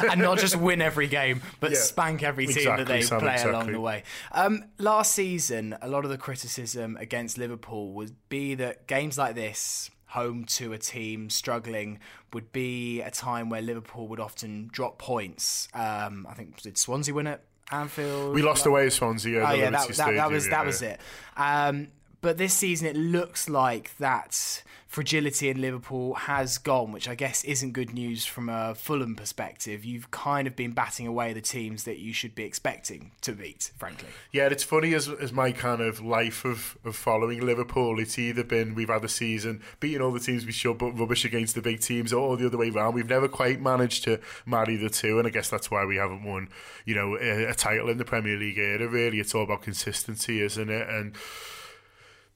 and 0.10 0.22
not 0.22 0.38
just 0.40 0.56
win 0.68 0.82
every 0.82 1.08
game, 1.08 1.42
but 1.60 1.72
Yeah. 1.72 1.78
spank 1.78 2.24
every 2.24 2.46
team 2.48 2.58
Exactly, 2.58 2.84
that 2.86 2.92
they 2.94 3.02
Sam, 3.02 3.20
play 3.20 3.42
along 3.44 3.72
the 3.72 3.80
way. 3.82 4.04
Um, 4.32 4.66
last 4.78 5.14
season, 5.14 5.76
a 5.82 5.88
lot 5.88 6.04
of 6.06 6.12
the 6.12 6.18
criticism 6.18 6.98
against 6.98 7.38
Liverpool 7.38 7.92
would 7.94 8.16
be 8.30 8.56
that 8.56 8.88
games 8.88 9.18
like 9.18 9.36
this, 9.36 9.90
home 10.12 10.46
to 10.46 10.72
a 10.74 10.78
team 10.78 11.30
struggling, 11.30 12.00
would 12.34 12.52
be 12.52 13.02
a 13.02 13.12
time 13.12 13.50
where 13.50 13.62
Liverpool 13.62 14.08
would 14.08 14.20
often 14.20 14.70
drop 14.72 14.98
points. 14.98 15.68
Um, 15.74 16.26
I 16.30 16.34
think 16.34 16.62
did 16.62 16.78
Swansea 16.78 17.14
win 17.14 17.28
it? 17.28 17.42
Anfield? 17.70 18.34
we 18.34 18.42
lost 18.42 18.66
away 18.66 18.86
at 18.86 18.94
Swansea. 18.94 19.42
Oh 19.44 19.52
the 19.52 19.58
yeah, 19.58 19.70
that, 19.72 19.88
that, 19.90 20.16
that 20.16 20.32
was 20.32 20.46
that 20.46 20.52
yeah. 20.52 20.64
was 20.64 20.82
it. 20.82 21.02
Um, 21.36 21.90
but 22.22 22.38
this 22.38 22.54
season, 22.54 22.88
it 22.88 22.96
looks 22.96 23.50
like 23.50 23.96
that 23.98 24.64
fragility 24.88 25.50
in 25.50 25.62
Liverpool 25.62 26.14
has 26.14 26.58
gone, 26.58 26.92
which 26.92 27.08
I 27.08 27.14
guess 27.14 27.44
isn't 27.44 27.74
good 27.74 27.94
news 27.94 28.26
from 28.26 28.50
a 28.50 28.74
Fulham 28.74 29.16
perspective. 29.16 29.84
You've 29.84 30.10
kind 30.12 30.48
of 30.48 30.56
been 30.56 30.72
batting 30.72 31.06
away 31.06 31.34
the 31.34 31.42
teams 31.42 31.84
that 31.84 32.00
you 32.00 32.14
should 32.14 32.34
be 32.34 32.44
expecting 32.44 33.12
to 33.22 33.34
beat, 33.34 33.72
frankly. 33.78 34.08
Yeah, 34.32 34.48
it's 34.48 34.64
funny 34.64 34.94
as 34.94 35.10
as 35.10 35.32
my 35.32 35.52
kind 35.52 35.82
of 35.82 36.00
life 36.00 36.46
of, 36.46 36.78
of 36.86 36.96
following 36.96 37.46
Liverpool. 37.46 38.00
It's 38.00 38.18
either 38.18 38.44
been 38.44 38.76
we've 38.76 38.90
had 38.90 39.04
a 39.04 39.10
season 39.10 39.62
beating 39.80 40.02
all 40.02 40.12
the 40.12 40.20
teams 40.20 40.46
we 40.46 40.52
should, 40.52 40.78
but 40.78 40.92
rubbish 40.92 41.26
against 41.26 41.56
the 41.56 41.62
big 41.62 41.82
teams, 41.82 42.14
or 42.14 42.38
the 42.38 42.48
other 42.48 42.58
way 42.58 42.70
around. 42.70 42.96
We've 42.96 43.10
never 43.10 43.28
quite 43.28 43.62
managed 43.62 44.06
to 44.06 44.20
marry 44.46 44.78
the 44.78 44.90
two, 44.90 45.20
and 45.20 45.28
I 45.28 45.32
guess 45.32 45.50
that's 45.50 45.70
why 45.70 45.86
we 45.86 45.98
haven't 45.98 46.24
won, 46.24 46.50
you 46.86 46.96
know, 46.96 47.18
a, 47.18 47.52
a 47.52 47.54
title 47.54 47.90
in 47.90 47.98
the 47.98 48.06
Premier 48.06 48.38
League 48.38 48.58
era. 48.58 48.88
Really, 48.88 49.20
it's 49.20 49.36
all 49.36 49.44
about 49.44 49.62
consistency, 49.62 50.42
isn't 50.42 50.70
it? 50.70 50.90
And 50.90 51.14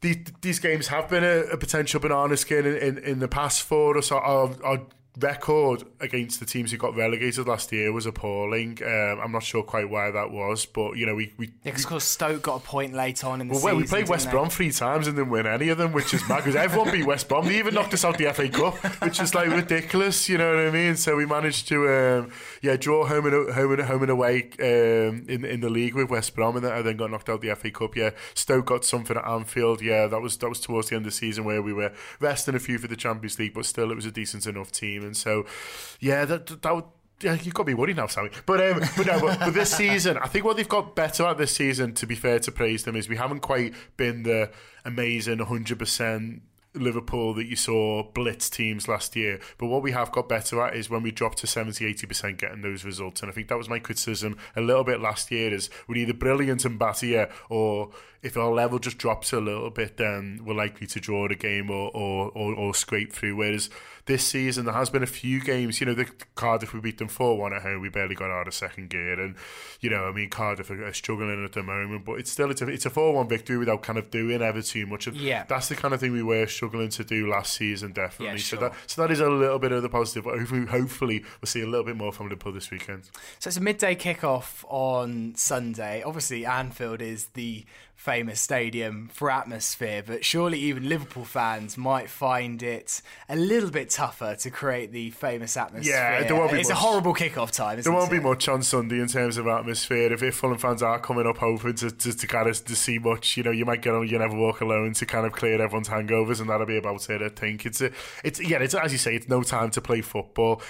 these, 0.01 0.17
these 0.41 0.59
games 0.59 0.87
have 0.87 1.09
been 1.09 1.23
a, 1.23 1.41
a 1.51 1.57
potential 1.57 1.99
banana 1.99 2.35
skin 2.37 2.65
in, 2.65 2.75
in, 2.75 2.97
in 2.99 3.19
the 3.19 3.27
past 3.27 3.63
for 3.63 3.97
us. 3.97 4.11
Our, 4.11 4.21
our, 4.21 4.49
our 4.63 4.81
record 5.19 5.83
against 5.99 6.39
the 6.39 6.45
teams 6.45 6.71
who 6.71 6.77
got 6.77 6.95
relegated 6.95 7.47
last 7.47 7.71
year 7.71 7.91
was 7.91 8.05
appalling. 8.05 8.79
Um, 8.83 9.19
I'm 9.21 9.31
not 9.31 9.43
sure 9.43 9.61
quite 9.61 9.89
why 9.89 10.09
that 10.09 10.31
was, 10.31 10.65
but 10.65 10.95
you 10.95 11.05
know 11.05 11.15
we 11.15 11.33
we. 11.37 11.51
Yeah, 11.63 11.73
because 11.75 12.03
Stoke 12.03 12.41
got 12.43 12.61
a 12.61 12.65
point 12.65 12.93
late 12.93 13.23
on 13.23 13.41
in 13.41 13.47
the 13.47 13.53
well, 13.53 13.61
season. 13.61 13.77
we 13.77 13.83
played 13.85 14.09
West? 14.09 14.29
Brom 14.31 14.49
three 14.49 14.71
times 14.71 15.07
and 15.07 15.17
didn't 15.17 15.29
win 15.29 15.45
any 15.45 15.69
of 15.69 15.77
them, 15.77 15.91
which 15.91 16.13
is 16.13 16.27
mad 16.29 16.37
because 16.37 16.55
everyone 16.55 16.91
beat 16.91 17.05
West 17.05 17.27
Brom. 17.27 17.45
They 17.45 17.59
even 17.59 17.73
knocked 17.73 17.93
us 17.93 18.05
out 18.05 18.17
the 18.17 18.31
FA 18.33 18.47
Cup, 18.47 18.75
which 19.01 19.19
is 19.19 19.35
like 19.35 19.49
ridiculous. 19.49 20.29
You 20.29 20.37
know 20.37 20.55
what 20.55 20.67
I 20.67 20.71
mean? 20.71 20.95
So 20.95 21.17
we 21.17 21.25
managed 21.25 21.67
to, 21.69 21.89
um, 21.89 22.31
yeah, 22.61 22.77
draw 22.77 23.05
home 23.05 23.25
and 23.25 23.53
home 23.53 23.73
and 23.73 23.81
home 23.81 24.03
and 24.03 24.11
away 24.11 24.49
um, 24.59 25.25
in 25.27 25.43
in 25.43 25.59
the 25.59 25.69
league 25.69 25.95
with 25.95 26.09
West 26.09 26.35
Brom, 26.35 26.55
and 26.55 26.65
then, 26.65 26.71
and 26.71 26.85
then 26.85 26.97
got 26.97 27.11
knocked 27.11 27.29
out 27.29 27.41
the 27.41 27.53
FA 27.55 27.71
Cup. 27.71 27.95
Yeah, 27.95 28.11
Stoke 28.33 28.65
got 28.65 28.85
something 28.85 29.17
at 29.17 29.27
Anfield. 29.27 29.81
Yeah, 29.81 30.07
that 30.07 30.21
was 30.21 30.37
that 30.37 30.49
was 30.49 30.61
towards 30.61 30.89
the 30.89 30.95
end 30.95 31.05
of 31.05 31.11
the 31.11 31.17
season 31.17 31.43
where 31.43 31.61
we 31.61 31.73
were 31.73 31.91
resting 32.19 32.55
a 32.55 32.59
few 32.59 32.77
for 32.77 32.87
the 32.87 32.95
Champions 32.95 33.37
League, 33.37 33.53
but 33.53 33.65
still 33.65 33.91
it 33.91 33.95
was 33.95 34.05
a 34.05 34.11
decent 34.11 34.45
enough 34.47 34.71
team, 34.71 35.00
and 35.03 35.15
so 35.15 35.45
yeah, 35.99 36.25
that 36.25 36.61
that. 36.61 36.75
would, 36.75 36.85
yeah, 37.21 37.33
you've 37.33 37.53
got 37.53 37.63
to 37.63 37.67
be 37.67 37.75
worried 37.75 37.97
now, 37.97 38.07
Sammy. 38.07 38.31
But 38.47 38.61
um, 38.61 38.79
but 38.97 39.05
no, 39.05 39.19
but, 39.19 39.39
but 39.39 39.53
this 39.53 39.69
season, 39.69 40.17
I 40.17 40.27
think 40.27 40.43
what 40.43 40.57
they've 40.57 40.67
got 40.67 40.95
better 40.95 41.23
at 41.27 41.37
this 41.37 41.55
season, 41.55 41.93
to 41.93 42.07
be 42.07 42.15
fair 42.15 42.39
to 42.39 42.51
praise 42.51 42.83
them, 42.83 42.95
is 42.95 43.07
we 43.07 43.15
haven't 43.15 43.41
quite 43.41 43.75
been 43.95 44.23
the 44.23 44.49
amazing 44.85 45.37
100% 45.37 46.41
Liverpool 46.73 47.33
that 47.33 47.45
you 47.45 47.55
saw 47.55 48.03
blitz 48.13 48.49
teams 48.49 48.87
last 48.87 49.15
year. 49.15 49.39
But 49.57 49.67
what 49.67 49.83
we 49.83 49.91
have 49.91 50.11
got 50.11 50.29
better 50.29 50.61
at 50.61 50.75
is 50.75 50.89
when 50.89 51.03
we 51.03 51.11
drop 51.11 51.35
to 51.35 51.47
70, 51.47 51.93
80% 51.93 52.37
getting 52.37 52.61
those 52.61 52.85
results. 52.85 53.21
And 53.21 53.29
I 53.29 53.33
think 53.33 53.49
that 53.49 53.57
was 53.57 53.69
my 53.69 53.79
criticism 53.79 54.37
a 54.55 54.61
little 54.61 54.83
bit 54.83 55.01
last 55.01 55.31
year 55.31 55.53
is 55.53 55.69
we're 55.87 55.97
either 55.97 56.13
brilliant 56.13 56.65
and 56.65 56.79
batter 56.79 57.29
or 57.49 57.91
if 58.23 58.37
our 58.37 58.51
level 58.51 58.77
just 58.77 58.97
drops 58.97 59.33
a 59.33 59.39
little 59.39 59.71
bit, 59.71 59.97
then 59.97 60.41
we're 60.45 60.53
likely 60.53 60.85
to 60.87 60.99
draw 60.99 61.27
the 61.27 61.35
game 61.35 61.71
or, 61.71 61.89
or, 61.91 62.29
or, 62.31 62.53
or 62.53 62.75
scrape 62.75 63.11
through. 63.11 63.35
Whereas 63.35 63.69
this 64.05 64.25
season, 64.25 64.65
there 64.65 64.73
has 64.73 64.89
been 64.89 65.01
a 65.01 65.07
few 65.07 65.41
games, 65.41 65.79
you 65.79 65.87
know, 65.87 65.93
the 65.93 66.05
Cardiff, 66.35 66.73
we 66.73 66.79
beat 66.79 66.99
them 66.99 67.07
4 67.07 67.37
1 67.37 67.53
at 67.53 67.61
home, 67.63 67.81
we 67.81 67.89
barely 67.89 68.13
got 68.13 68.29
out 68.29 68.47
of 68.47 68.53
second 68.53 68.89
gear. 68.89 69.19
And, 69.19 69.35
you 69.79 69.89
know, 69.89 70.05
I 70.05 70.11
mean, 70.11 70.29
Cardiff 70.29 70.69
are 70.69 70.93
struggling 70.93 71.43
at 71.43 71.53
the 71.53 71.63
moment, 71.63 72.05
but 72.05 72.13
it's 72.13 72.31
still, 72.31 72.51
it's 72.51 72.61
a, 72.61 72.67
it's 72.67 72.85
a 72.85 72.89
4 72.91 73.13
1 73.13 73.27
victory 73.27 73.57
without 73.57 73.81
kind 73.81 73.97
of 73.97 74.11
doing 74.11 74.41
ever 74.41 74.61
too 74.61 74.85
much. 74.85 75.07
And 75.07 75.17
yeah. 75.17 75.45
That's 75.47 75.69
the 75.69 75.75
kind 75.75 75.93
of 75.93 75.99
thing 75.99 76.11
we 76.11 76.23
were 76.23 76.45
struggling 76.45 76.89
to 76.89 77.03
do 77.03 77.27
last 77.27 77.53
season, 77.53 77.91
definitely. 77.91 78.27
Yeah, 78.27 78.35
sure. 78.37 78.59
So 78.59 78.65
that 78.65 78.73
so 78.85 79.01
that 79.01 79.11
is 79.11 79.19
a 79.19 79.29
little 79.29 79.59
bit 79.59 79.71
of 79.71 79.81
the 79.81 79.89
positive. 79.89 80.25
Hopefully, 80.25 80.65
hopefully 80.67 81.19
we'll 81.41 81.47
see 81.47 81.61
a 81.61 81.67
little 81.67 81.85
bit 81.85 81.97
more 81.97 82.11
from 82.11 82.27
Liverpool 82.29 82.53
this 82.53 82.69
weekend. 82.69 83.09
So 83.39 83.47
it's 83.47 83.57
a 83.57 83.61
midday 83.61 83.95
kickoff 83.95 84.63
on 84.67 85.33
Sunday. 85.35 86.03
Obviously, 86.03 86.45
Anfield 86.45 87.01
is 87.01 87.25
the 87.33 87.65
famous 88.01 88.41
stadium 88.41 89.07
for 89.13 89.29
atmosphere, 89.29 90.01
but 90.03 90.25
surely 90.25 90.57
even 90.57 90.89
Liverpool 90.89 91.23
fans 91.23 91.77
might 91.77 92.09
find 92.09 92.63
it 92.63 92.99
a 93.29 93.35
little 93.35 93.69
bit 93.69 93.91
tougher 93.91 94.35
to 94.35 94.49
create 94.49 94.91
the 94.91 95.11
famous 95.11 95.55
atmosphere. 95.55 95.93
Yeah, 95.93 96.23
there 96.23 96.35
won't 96.35 96.51
be 96.51 96.59
it's 96.59 96.69
much. 96.69 96.77
a 96.79 96.79
horrible 96.79 97.13
kickoff 97.13 97.51
time. 97.51 97.79
There 97.79 97.93
won't 97.93 98.11
it? 98.11 98.17
be 98.17 98.19
much 98.19 98.49
on 98.49 98.63
Sunday 98.63 98.99
in 98.99 99.07
terms 99.07 99.37
of 99.37 99.45
atmosphere. 99.45 100.11
If, 100.11 100.23
if 100.23 100.33
Fulham 100.33 100.57
fans 100.57 100.81
are 100.81 100.99
coming 100.99 101.27
up 101.27 101.37
hoping 101.37 101.75
to, 101.75 101.91
to, 101.91 102.17
to 102.17 102.27
kind 102.27 102.49
of 102.49 102.65
to 102.65 102.75
see 102.75 102.97
much, 102.97 103.37
you 103.37 103.43
know, 103.43 103.51
you 103.51 103.65
might 103.65 103.83
get 103.83 103.93
on 103.93 104.07
You 104.07 104.17
Never 104.17 104.35
Walk 104.35 104.61
Alone 104.61 104.93
to 104.93 105.05
kind 105.05 105.27
of 105.27 105.33
clear 105.33 105.61
everyone's 105.61 105.89
hangovers, 105.89 106.41
and 106.41 106.49
that'll 106.49 106.65
be 106.65 106.77
about 106.77 107.07
it. 107.07 107.21
I 107.21 107.29
think 107.29 107.67
it's 107.67 107.81
a, 107.81 107.91
it's 108.23 108.41
yeah, 108.41 108.57
it's 108.57 108.73
as 108.73 108.91
you 108.91 108.97
say, 108.97 109.13
it's 109.13 109.29
no 109.29 109.43
time 109.43 109.69
to 109.69 109.79
play 109.79 110.01
football. 110.01 110.63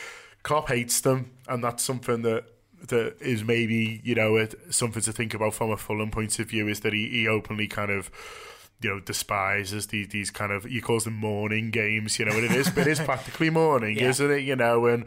Klopp 0.44 0.68
hates 0.68 1.00
them, 1.00 1.32
and 1.48 1.64
that's 1.64 1.82
something 1.82 2.24
that 2.24 2.44
that 2.88 3.16
is 3.22 3.44
maybe 3.44 4.02
you 4.04 4.16
know 4.16 4.48
something 4.70 5.02
to 5.02 5.12
think 5.14 5.34
about 5.34 5.54
from 5.54 5.72
a 5.72 5.78
Fulham 5.78 6.12
point 6.12 6.40
of 6.40 6.50
view. 6.50 6.68
Is 6.68 6.80
that 6.82 6.94
he, 6.94 7.08
he 7.10 7.28
openly 7.28 7.68
kind 7.68 7.92
of 7.92 8.10
you 8.82 8.90
know 8.90 9.00
despises 9.00 9.88
these 9.88 10.08
these 10.08 10.32
kind 10.32 10.52
of 10.52 10.64
he 10.64 10.82
calls 10.82 11.04
them 11.04 11.14
morning 11.14 11.70
games 11.70 12.18
you 12.18 12.26
know 12.26 12.32
and 12.32 12.46
it 12.46 12.52
is 12.52 12.68
but 12.72 12.88
it 12.88 12.92
is 12.92 13.00
practically 13.12 13.52
morning 13.52 13.96
Yeah. 13.96 14.10
isn't 14.10 14.32
it 14.32 14.40
you 14.42 14.56
know 14.56 14.88
and 14.88 15.06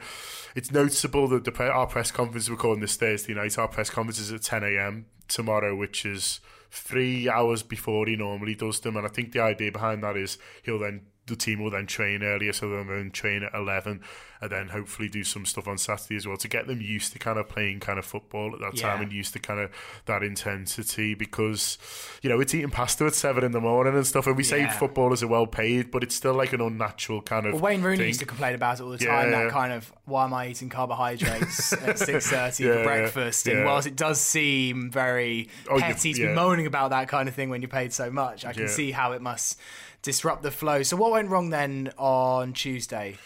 it's 0.54 0.70
noticeable 0.70 1.26
that 1.28 1.42
the 1.42 1.62
our 1.72 1.88
press 1.88 2.12
conference 2.12 2.48
we're 2.48 2.54
recording 2.54 2.82
this 2.82 2.94
Thursday 2.96 3.34
night 3.34 3.58
our 3.58 3.66
press 3.66 3.90
conference 3.90 4.20
is 4.20 4.30
at 4.30 4.42
10 4.42 4.62
a.m 4.62 5.06
tomorrow 5.26 5.74
which 5.74 6.06
is 6.06 6.38
three 6.70 7.28
hours 7.28 7.64
before 7.64 8.06
he 8.06 8.14
normally 8.14 8.54
does 8.54 8.78
them 8.78 8.96
and 8.96 9.04
I 9.04 9.08
think 9.08 9.32
the 9.32 9.40
idea 9.40 9.72
behind 9.72 10.04
that 10.04 10.16
is 10.16 10.38
he'll 10.62 10.78
then 10.78 11.06
the 11.26 11.36
team 11.36 11.62
will 11.62 11.70
then 11.70 11.86
train 11.86 12.22
earlier 12.22 12.52
so 12.52 12.68
they'll 12.68 12.84
then 12.84 13.10
train 13.10 13.42
at 13.42 13.54
11 13.54 14.00
and 14.42 14.50
then 14.52 14.68
hopefully 14.68 15.08
do 15.08 15.24
some 15.24 15.46
stuff 15.46 15.66
on 15.66 15.78
Saturday 15.78 16.16
as 16.16 16.26
well 16.26 16.36
to 16.36 16.48
get 16.48 16.66
them 16.66 16.80
used 16.82 17.12
to 17.14 17.18
kind 17.18 17.38
of 17.38 17.48
playing 17.48 17.80
kind 17.80 17.98
of 17.98 18.04
football 18.04 18.52
at 18.54 18.60
that 18.60 18.76
time 18.76 19.00
and 19.00 19.10
used 19.10 19.32
to 19.32 19.38
kind 19.38 19.58
of 19.58 19.70
that 20.04 20.22
intensity 20.22 21.14
because 21.14 21.78
you 22.22 22.28
know 22.28 22.40
it's 22.40 22.54
eating 22.54 22.70
pasta 22.70 23.06
at 23.06 23.14
seven 23.14 23.42
in 23.42 23.52
the 23.52 23.60
morning 23.60 23.94
and 23.94 24.06
stuff 24.06 24.26
and 24.26 24.36
we 24.36 24.42
say 24.42 24.68
footballers 24.68 25.22
are 25.22 25.28
well 25.28 25.46
paid 25.46 25.90
but 25.90 26.02
it's 26.02 26.14
still 26.14 26.34
like 26.34 26.52
an 26.52 26.60
unnatural 26.60 27.22
kind 27.22 27.46
of 27.46 27.54
Well, 27.54 27.62
Wayne 27.62 27.82
Rooney 27.82 27.98
thing. 27.98 28.06
used 28.08 28.20
to 28.20 28.26
complain 28.26 28.54
about 28.54 28.80
it 28.80 28.82
all 28.82 28.90
the 28.90 28.98
time. 28.98 29.30
Yeah. 29.30 29.44
That 29.44 29.50
kind 29.50 29.72
of 29.72 29.90
why 30.04 30.24
am 30.24 30.34
I 30.34 30.48
eating 30.48 30.68
carbohydrates 30.68 31.72
at 31.82 31.98
six 31.98 32.28
thirty 32.30 32.64
Yeah, 32.64 32.74
for 32.78 32.84
breakfast? 32.84 33.46
And 33.48 33.64
whilst 33.64 33.86
it 33.86 33.96
does 33.96 34.20
seem 34.20 34.90
very 34.90 35.48
Oh, 35.70 35.78
petty 35.78 36.12
to 36.14 36.20
yeah. 36.20 36.28
be 36.28 36.34
moaning 36.34 36.66
about 36.66 36.90
that 36.90 37.08
kind 37.08 37.28
of 37.28 37.34
thing 37.34 37.48
when 37.50 37.62
you're 37.62 37.68
paid 37.70 37.92
so 37.92 38.10
much, 38.10 38.44
I 38.44 38.52
can 38.52 38.62
Yeah. 38.62 38.68
see 38.68 38.90
how 38.90 39.12
it 39.12 39.22
must 39.22 39.58
disrupt 40.04 40.42
the 40.44 40.52
flow. 40.52 40.84
So 40.84 40.96
what 40.96 41.10
went 41.10 41.30
wrong 41.30 41.50
then 41.50 41.90
on 41.98 42.52
Tuesday 42.52 43.16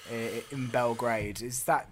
in 0.50 0.68
Belgrade? 0.68 1.42
Is 1.42 1.64
that 1.64 1.90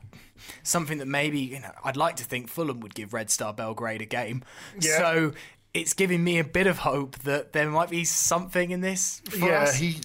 something 0.63 0.99
that 0.99 1.07
maybe 1.07 1.41
you 1.41 1.61
know 1.61 1.73
I'd 1.85 1.97
like 1.97 2.17
to 2.17 2.25
think 2.25 2.49
Fulham 2.49 2.81
would 2.81 2.95
give 2.95 3.13
Red 3.13 3.29
Star 3.29 3.53
Belgrade 3.53 4.01
a 4.01 4.07
game. 4.07 4.43
Yeah. 4.81 4.97
So. 4.97 5.33
It's 5.75 5.93
giving 5.93 6.25
me 6.25 6.39
a 6.39 6.45
bit 6.45 6.67
of 6.67 6.79
hope 6.79 7.19
that 7.19 7.53
there 7.53 7.69
might 7.69 7.91
be 7.91 8.03
something 8.03 8.71
in 8.71 8.81
this 8.81 9.21
for 9.29 9.47
yeah, 9.47 9.65
us. 9.65 9.75
he. 9.75 10.01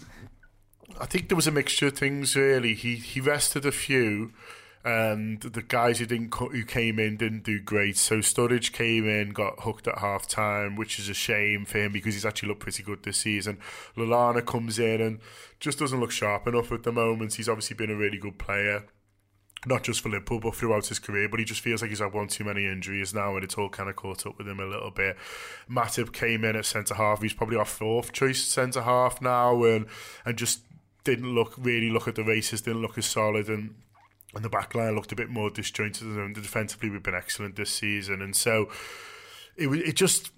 I 1.00 1.06
think 1.06 1.30
there 1.30 1.38
was 1.38 1.48
a 1.48 1.52
mixture 1.52 1.88
of 1.88 1.98
things. 1.98 2.36
Really, 2.36 2.74
he 2.74 2.96
he 2.96 3.22
rested 3.22 3.66
a 3.66 3.72
few, 3.72 4.34
and 4.84 5.42
the 5.42 5.62
guys 5.62 6.00
who 6.00 6.06
didn't 6.06 6.34
who 6.34 6.64
came 6.66 6.98
in 6.98 7.18
didn't 7.18 7.44
do 7.44 7.60
great. 7.60 7.98
So 7.98 8.18
Sturridge 8.18 8.72
came 8.72 9.08
in, 9.08 9.30
got 9.30 9.62
hooked 9.62 9.88
at 9.88 10.00
half 10.00 10.28
time, 10.28 10.76
which 10.76 10.98
is 10.98 11.10
a 11.10 11.14
shame 11.14 11.66
for 11.66 11.78
him 11.78 11.92
because 11.92 12.16
he's 12.16 12.26
actually 12.26 12.50
looked 12.50 12.62
pretty 12.62 12.84
good 12.84 13.04
this 13.04 13.18
season. 13.18 13.60
Lallana 13.96 14.46
comes 14.46 14.80
in 14.80 15.02
and 15.02 15.20
just 15.60 15.80
doesn't 15.80 16.00
look 16.00 16.12
sharp 16.12 16.48
enough 16.48 16.72
at 16.72 16.84
the 16.84 16.92
moment. 16.92 17.36
He's 17.36 17.50
obviously 17.50 17.76
been 17.76 17.92
a 17.92 17.96
really 17.96 18.18
good 18.18 18.40
player. 18.40 18.86
Not 19.64 19.84
just 19.84 20.02
for 20.02 20.10
Liverpool, 20.10 20.40
but 20.40 20.56
throughout 20.56 20.88
his 20.88 20.98
career. 20.98 21.30
But 21.30 21.40
he 21.40 21.46
just 21.46 21.62
feels 21.62 21.84
like 21.84 21.90
he's 21.90 22.00
had 22.00 22.14
one 22.14 22.28
too 22.28 22.44
many 22.44 22.66
injuries 22.66 23.14
now, 23.14 23.36
and 23.36 23.44
it's 23.44 23.54
all 23.54 23.70
kind 23.70 23.92
of 23.92 23.96
caught 23.96 24.26
up 24.26 24.40
with 24.40 24.48
him 24.48 24.60
a 24.60 24.66
little 24.66 24.90
bit. 24.90 25.16
Matip 25.70 26.12
came 26.14 26.44
in 26.44 26.56
at 26.56 26.66
centre 26.66 26.96
half. 26.96 27.22
He's 27.22 27.34
probably 27.34 27.58
our 27.58 27.66
fourth 27.66 28.12
choice 28.12 28.42
centre 28.44 28.82
half 28.82 29.22
now, 29.22 29.64
and 29.64 29.86
and 30.26 30.36
just 30.36 30.62
didn't 31.04 31.36
look 31.36 31.54
really 31.60 31.92
look 31.92 32.08
at 32.08 32.16
the 32.16 32.24
races, 32.24 32.62
didn't 32.62 32.82
look 32.82 32.98
as 32.98 33.06
solid, 33.06 33.50
and 33.50 33.76
and 34.34 34.44
the 34.44 34.50
back 34.50 34.74
line 34.76 34.96
looked 34.96 35.12
a 35.12 35.16
bit 35.16 35.30
more 35.30 35.50
disjointed. 35.50 36.08
And 36.08 36.36
defensively, 36.36 36.90
we've 36.90 37.04
been 37.04 37.16
excellent 37.16 37.56
this 37.56 37.72
season, 37.72 38.22
and 38.22 38.36
so 38.36 38.70
it 39.56 39.68
it 39.68 39.96
just 39.96 40.32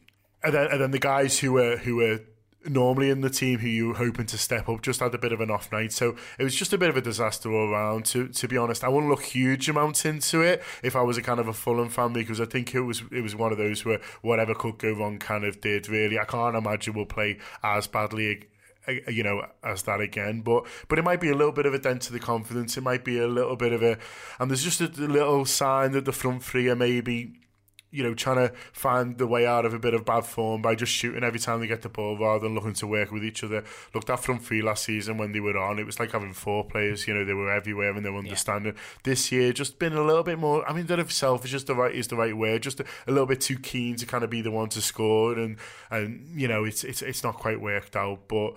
and 0.43 0.53
then, 0.53 0.67
and 0.71 0.81
then 0.81 0.91
the 0.91 0.99
guys 0.99 1.39
who 1.39 1.53
were 1.53 1.77
who 1.77 1.97
were 1.97 2.19
normally 2.65 3.09
in 3.09 3.21
the 3.21 3.29
team 3.29 3.59
who 3.59 3.67
you 3.67 3.87
were 3.89 3.95
hoping 3.95 4.25
to 4.25 4.37
step 4.37 4.69
up 4.69 4.81
just 4.81 5.01
had 5.01 5.13
a 5.13 5.17
bit 5.17 5.33
of 5.33 5.41
an 5.41 5.51
off 5.51 5.71
night. 5.71 5.91
So 5.91 6.15
it 6.39 6.43
was 6.43 6.55
just 6.55 6.71
a 6.73 6.77
bit 6.77 6.89
of 6.89 6.97
a 6.97 7.01
disaster 7.01 7.51
all 7.51 7.69
around 7.69 8.05
to 8.07 8.29
to 8.29 8.47
be 8.47 8.57
honest. 8.57 8.83
I 8.83 8.89
wouldn't 8.89 9.09
look 9.09 9.23
huge 9.23 9.69
amounts 9.69 10.05
into 10.05 10.41
it 10.41 10.63
if 10.81 10.95
I 10.95 11.01
was 11.01 11.17
a 11.17 11.21
kind 11.21 11.39
of 11.39 11.47
a 11.47 11.53
Fulham 11.53 11.89
fan 11.89 12.13
because 12.13 12.39
I 12.39 12.45
think 12.45 12.73
it 12.73 12.81
was 12.81 13.03
it 13.11 13.21
was 13.21 13.35
one 13.35 13.51
of 13.51 13.57
those 13.57 13.85
where 13.85 13.99
whatever 14.21 14.55
could 14.55 14.77
go 14.77 14.93
wrong 14.93 15.19
kind 15.19 15.43
of 15.43 15.61
did 15.61 15.89
really. 15.89 16.19
I 16.19 16.25
can't 16.25 16.55
imagine 16.55 16.93
we'll 16.93 17.05
play 17.05 17.39
as 17.63 17.87
badly 17.87 18.45
you 18.87 19.23
know, 19.23 19.45
as 19.63 19.83
that 19.83 20.01
again. 20.01 20.41
But 20.41 20.65
but 20.87 20.99
it 20.99 21.03
might 21.03 21.21
be 21.21 21.29
a 21.29 21.35
little 21.35 21.51
bit 21.51 21.65
of 21.65 21.73
a 21.73 21.79
dent 21.79 22.01
to 22.03 22.13
the 22.13 22.19
confidence. 22.19 22.77
It 22.77 22.81
might 22.81 23.03
be 23.05 23.19
a 23.19 23.27
little 23.27 23.55
bit 23.55 23.73
of 23.73 23.81
a, 23.81 23.97
and 24.39 24.49
there's 24.49 24.63
just 24.63 24.81
a 24.81 24.87
little 24.87 25.45
sign 25.45 25.91
that 25.93 26.05
the 26.05 26.11
front 26.11 26.43
three 26.43 26.69
are 26.69 26.75
maybe, 26.75 27.33
you 27.93 28.03
know, 28.03 28.13
trying 28.15 28.37
to 28.37 28.53
find 28.73 29.17
the 29.17 29.27
way 29.27 29.45
out 29.45 29.65
of 29.65 29.73
a 29.73 29.79
bit 29.79 29.93
of 29.93 30.03
bad 30.03 30.25
form 30.25 30.61
by 30.61 30.73
just 30.73 30.91
shooting 30.91 31.23
every 31.23 31.39
time 31.39 31.59
they 31.59 31.67
get 31.67 31.83
the 31.83 31.89
ball 31.89 32.17
rather 32.17 32.39
than 32.39 32.55
looking 32.55 32.73
to 32.73 32.87
work 32.87 33.11
with 33.11 33.23
each 33.23 33.43
other. 33.43 33.63
Look, 33.93 34.05
that 34.05 34.19
front 34.19 34.43
three 34.43 34.63
last 34.63 34.83
season 34.83 35.17
when 35.17 35.31
they 35.31 35.39
were 35.39 35.57
on, 35.57 35.77
it 35.77 35.85
was 35.85 35.99
like 35.99 36.11
having 36.11 36.33
four 36.33 36.63
players. 36.63 37.07
You 37.07 37.13
know, 37.13 37.23
they 37.23 37.33
were 37.33 37.51
everywhere 37.51 37.93
and 37.93 38.03
they 38.03 38.09
were 38.09 38.17
understanding. 38.17 38.75
This 39.03 39.31
year, 39.31 39.53
just 39.53 39.77
been 39.77 39.93
a 39.93 40.03
little 40.03 40.23
bit 40.23 40.39
more. 40.39 40.67
I 40.67 40.73
mean, 40.73 40.87
that 40.87 40.99
of 40.99 41.11
selfish 41.11 41.49
is 41.49 41.51
just 41.51 41.67
the 41.67 41.75
right 41.75 41.93
is 41.93 42.07
the 42.07 42.15
right 42.15 42.35
word. 42.35 42.63
Just 42.63 42.79
a, 42.79 42.85
a 43.07 43.11
little 43.11 43.27
bit 43.27 43.41
too 43.41 43.59
keen 43.59 43.95
to 43.97 44.05
kind 44.05 44.23
of 44.23 44.29
be 44.29 44.41
the 44.41 44.51
one 44.51 44.69
to 44.69 44.81
score, 44.81 45.37
and 45.37 45.57
and 45.91 46.27
you 46.35 46.47
know, 46.47 46.63
it's 46.63 46.83
it's 46.83 47.01
it's 47.03 47.23
not 47.23 47.35
quite 47.35 47.61
worked 47.61 47.95
out. 47.95 48.27
But 48.27 48.55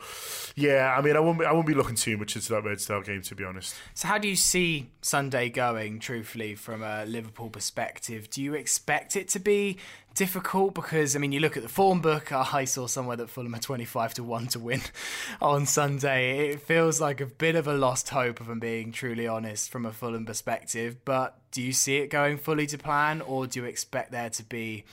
yeah, 0.55 0.95
I 0.97 1.03
mean, 1.03 1.17
I 1.17 1.21
won't 1.21 1.39
be, 1.39 1.45
I 1.45 1.53
won't 1.53 1.67
be 1.67 1.75
looking 1.75 1.97
too 1.97 2.17
much 2.17 2.37
into 2.37 2.53
that 2.55 2.65
Red 2.65 2.81
Star 2.81 3.03
game 3.03 3.23
to 3.23 3.35
be 3.35 3.45
honest. 3.45 3.75
So, 3.95 4.09
how 4.09 4.19
do 4.19 4.29
you 4.29 4.37
see 4.37 4.91
Sunday 5.03 5.51
going, 5.51 5.99
truthfully, 5.99 6.55
from 6.55 6.83
a 6.83 7.05
Liverpool 7.05 7.51
perspective? 7.51 8.31
Do 8.31 8.43
you 8.43 8.55
expect 8.55 9.17
it 9.17 9.26
to 9.29 9.39
be 9.39 9.79
difficult? 10.15 10.75
Because, 10.75 11.15
I 11.17 11.19
mean, 11.19 11.33
you 11.33 11.41
look 11.41 11.57
at 11.57 11.63
the 11.63 11.69
form 11.69 12.01
book, 12.01 12.33
I 12.33 12.65
saw 12.65 12.87
somewhere 12.87 13.17
that 13.17 13.31
Fulham 13.31 13.55
are 13.55 13.61
25 13.61 14.15
to 14.15 14.25
1 14.25 14.47
to 14.49 14.59
win 14.59 14.83
on 15.41 15.67
Sunday. 15.67 16.51
It 16.51 16.63
feels 16.63 17.01
like 17.01 17.21
a 17.21 17.27
bit 17.27 17.55
of 17.55 17.67
a 17.67 17.75
lost 17.75 18.11
hope, 18.11 18.41
if 18.41 18.49
I'm 18.49 18.59
being 18.59 18.93
truly 18.93 19.27
honest, 19.27 19.71
from 19.71 19.87
a 19.87 19.93
Fulham 19.93 20.27
perspective. 20.27 21.05
But 21.05 21.39
do 21.51 21.63
you 21.63 21.73
see 21.73 21.97
it 21.97 22.09
going 22.09 22.39
fully 22.39 22.67
to 22.69 22.79
plan, 22.79 23.21
or 23.21 23.47
do 23.47 23.61
you 23.61 23.67
expect 23.67 24.13
there 24.13 24.31
to 24.31 24.43
be 24.45 24.85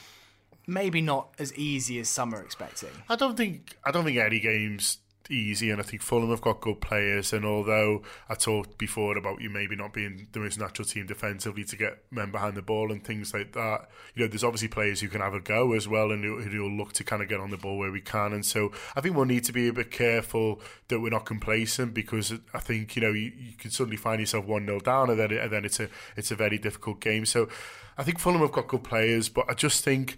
maybe 0.67 1.01
not 1.01 1.33
as 1.39 1.53
easy 1.55 1.99
as 1.99 2.09
some 2.09 2.33
are 2.33 2.41
expecting? 2.41 2.91
I 3.09 3.15
don't 3.15 3.35
think 3.35 3.77
I 3.83 3.91
don't 3.91 4.05
think 4.05 4.17
any 4.17 4.39
game's 4.39 4.99
easy, 5.29 5.69
and 5.69 5.79
I 5.79 5.83
think 5.83 6.01
Fulham 6.01 6.29
have 6.29 6.41
got 6.41 6.61
good 6.61 6.81
players. 6.81 7.33
And 7.33 7.45
although 7.45 8.01
I 8.29 8.35
talked 8.35 8.77
before 8.77 9.17
about 9.17 9.41
you 9.41 9.49
maybe 9.49 9.75
not 9.75 9.93
being 9.93 10.27
the 10.31 10.39
most 10.39 10.59
natural 10.59 10.85
team 10.85 11.05
defensively 11.05 11.63
to 11.65 11.75
get 11.75 12.03
men 12.11 12.31
behind 12.31 12.55
the 12.55 12.61
ball 12.61 12.91
and 12.91 13.03
things 13.03 13.33
like 13.33 13.53
that, 13.53 13.89
you 14.15 14.23
know, 14.23 14.27
there's 14.27 14.43
obviously 14.43 14.67
players 14.67 15.01
who 15.01 15.07
can 15.07 15.21
have 15.21 15.33
a 15.33 15.39
go 15.39 15.73
as 15.73 15.87
well, 15.87 16.11
and 16.11 16.23
who 16.23 16.41
who 16.41 16.63
will 16.63 16.71
look 16.71 16.93
to 16.93 17.03
kind 17.03 17.21
of 17.21 17.29
get 17.29 17.39
on 17.39 17.49
the 17.49 17.57
ball 17.57 17.77
where 17.77 17.91
we 17.91 18.01
can. 18.01 18.33
And 18.33 18.45
so 18.45 18.71
I 18.95 19.01
think 19.01 19.15
we'll 19.15 19.25
need 19.25 19.43
to 19.45 19.53
be 19.53 19.67
a 19.67 19.73
bit 19.73 19.91
careful 19.91 20.61
that 20.87 20.99
we're 20.99 21.09
not 21.09 21.25
complacent 21.25 21.93
because 21.93 22.33
I 22.53 22.59
think 22.59 22.95
you 22.95 23.01
know 23.01 23.11
you, 23.11 23.31
you 23.37 23.53
can 23.57 23.71
suddenly 23.71 23.97
find 23.97 24.19
yourself 24.19 24.45
one 24.45 24.65
0 24.65 24.79
down, 24.81 25.09
and 25.09 25.19
then 25.19 25.31
it, 25.31 25.41
and 25.41 25.51
then 25.51 25.65
it's 25.65 25.79
a 25.79 25.89
it's 26.15 26.31
a 26.31 26.35
very 26.35 26.57
difficult 26.57 26.99
game. 26.99 27.25
So 27.25 27.47
I 27.97 28.03
think 28.03 28.19
Fulham 28.19 28.41
have 28.41 28.51
got 28.51 28.67
good 28.67 28.83
players, 28.83 29.29
but 29.29 29.45
I 29.49 29.53
just 29.53 29.83
think. 29.83 30.17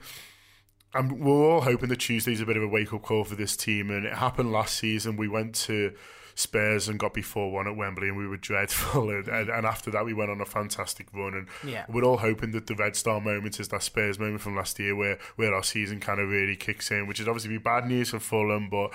And 0.96 1.20
we're 1.20 1.52
all 1.52 1.62
hoping 1.62 1.90
that 1.90 2.00
Tuesday's 2.00 2.42
a 2.42 2.46
bit 2.46 2.58
of 2.58 2.64
a 2.64 2.68
wake 2.68 2.94
up 2.94 3.02
call 3.04 3.24
for 3.26 3.36
this 3.36 3.56
team. 3.58 3.92
And 3.92 4.06
it 4.06 4.14
happened 4.14 4.52
last 4.52 4.78
season. 4.78 5.18
We 5.18 5.28
went 5.28 5.54
to 5.56 5.94
Spurs 6.36 6.88
and 6.90 6.98
got 7.00 7.14
before 7.14 7.52
one 7.52 7.68
at 7.68 7.76
Wembley, 7.78 8.10
and 8.10 8.18
we 8.18 8.28
were 8.28 8.38
dreadful. 8.38 9.10
And, 9.16 9.28
and, 9.28 9.50
and 9.50 9.66
after 9.66 9.92
that, 9.92 10.04
we 10.06 10.14
went 10.14 10.32
on 10.32 10.42
a 10.42 10.46
fantastic 10.46 11.08
run. 11.14 11.34
And 11.34 11.48
Yeah. 11.70 11.86
we're 11.88 12.04
all 12.04 12.18
hoping 12.18 12.52
that 12.52 12.68
the 12.68 12.76
Red 12.76 12.96
Star 12.96 13.22
moment 13.22 13.60
is 13.60 13.68
that 13.70 13.84
Spurs 13.84 14.18
moment 14.20 14.42
from 14.42 14.56
last 14.56 14.80
year, 14.80 14.96
where 14.96 15.18
where 15.36 15.54
our 15.54 15.64
season 15.64 16.00
kind 16.00 16.20
of 16.20 16.30
really 16.30 16.56
kicks 16.56 16.92
in, 16.92 17.08
which 17.08 17.20
is 17.20 17.28
obviously 17.28 17.50
be 17.52 17.58
bad 17.58 17.88
news 17.88 18.10
for 18.10 18.20
Fulham, 18.20 18.70
but 18.70 18.94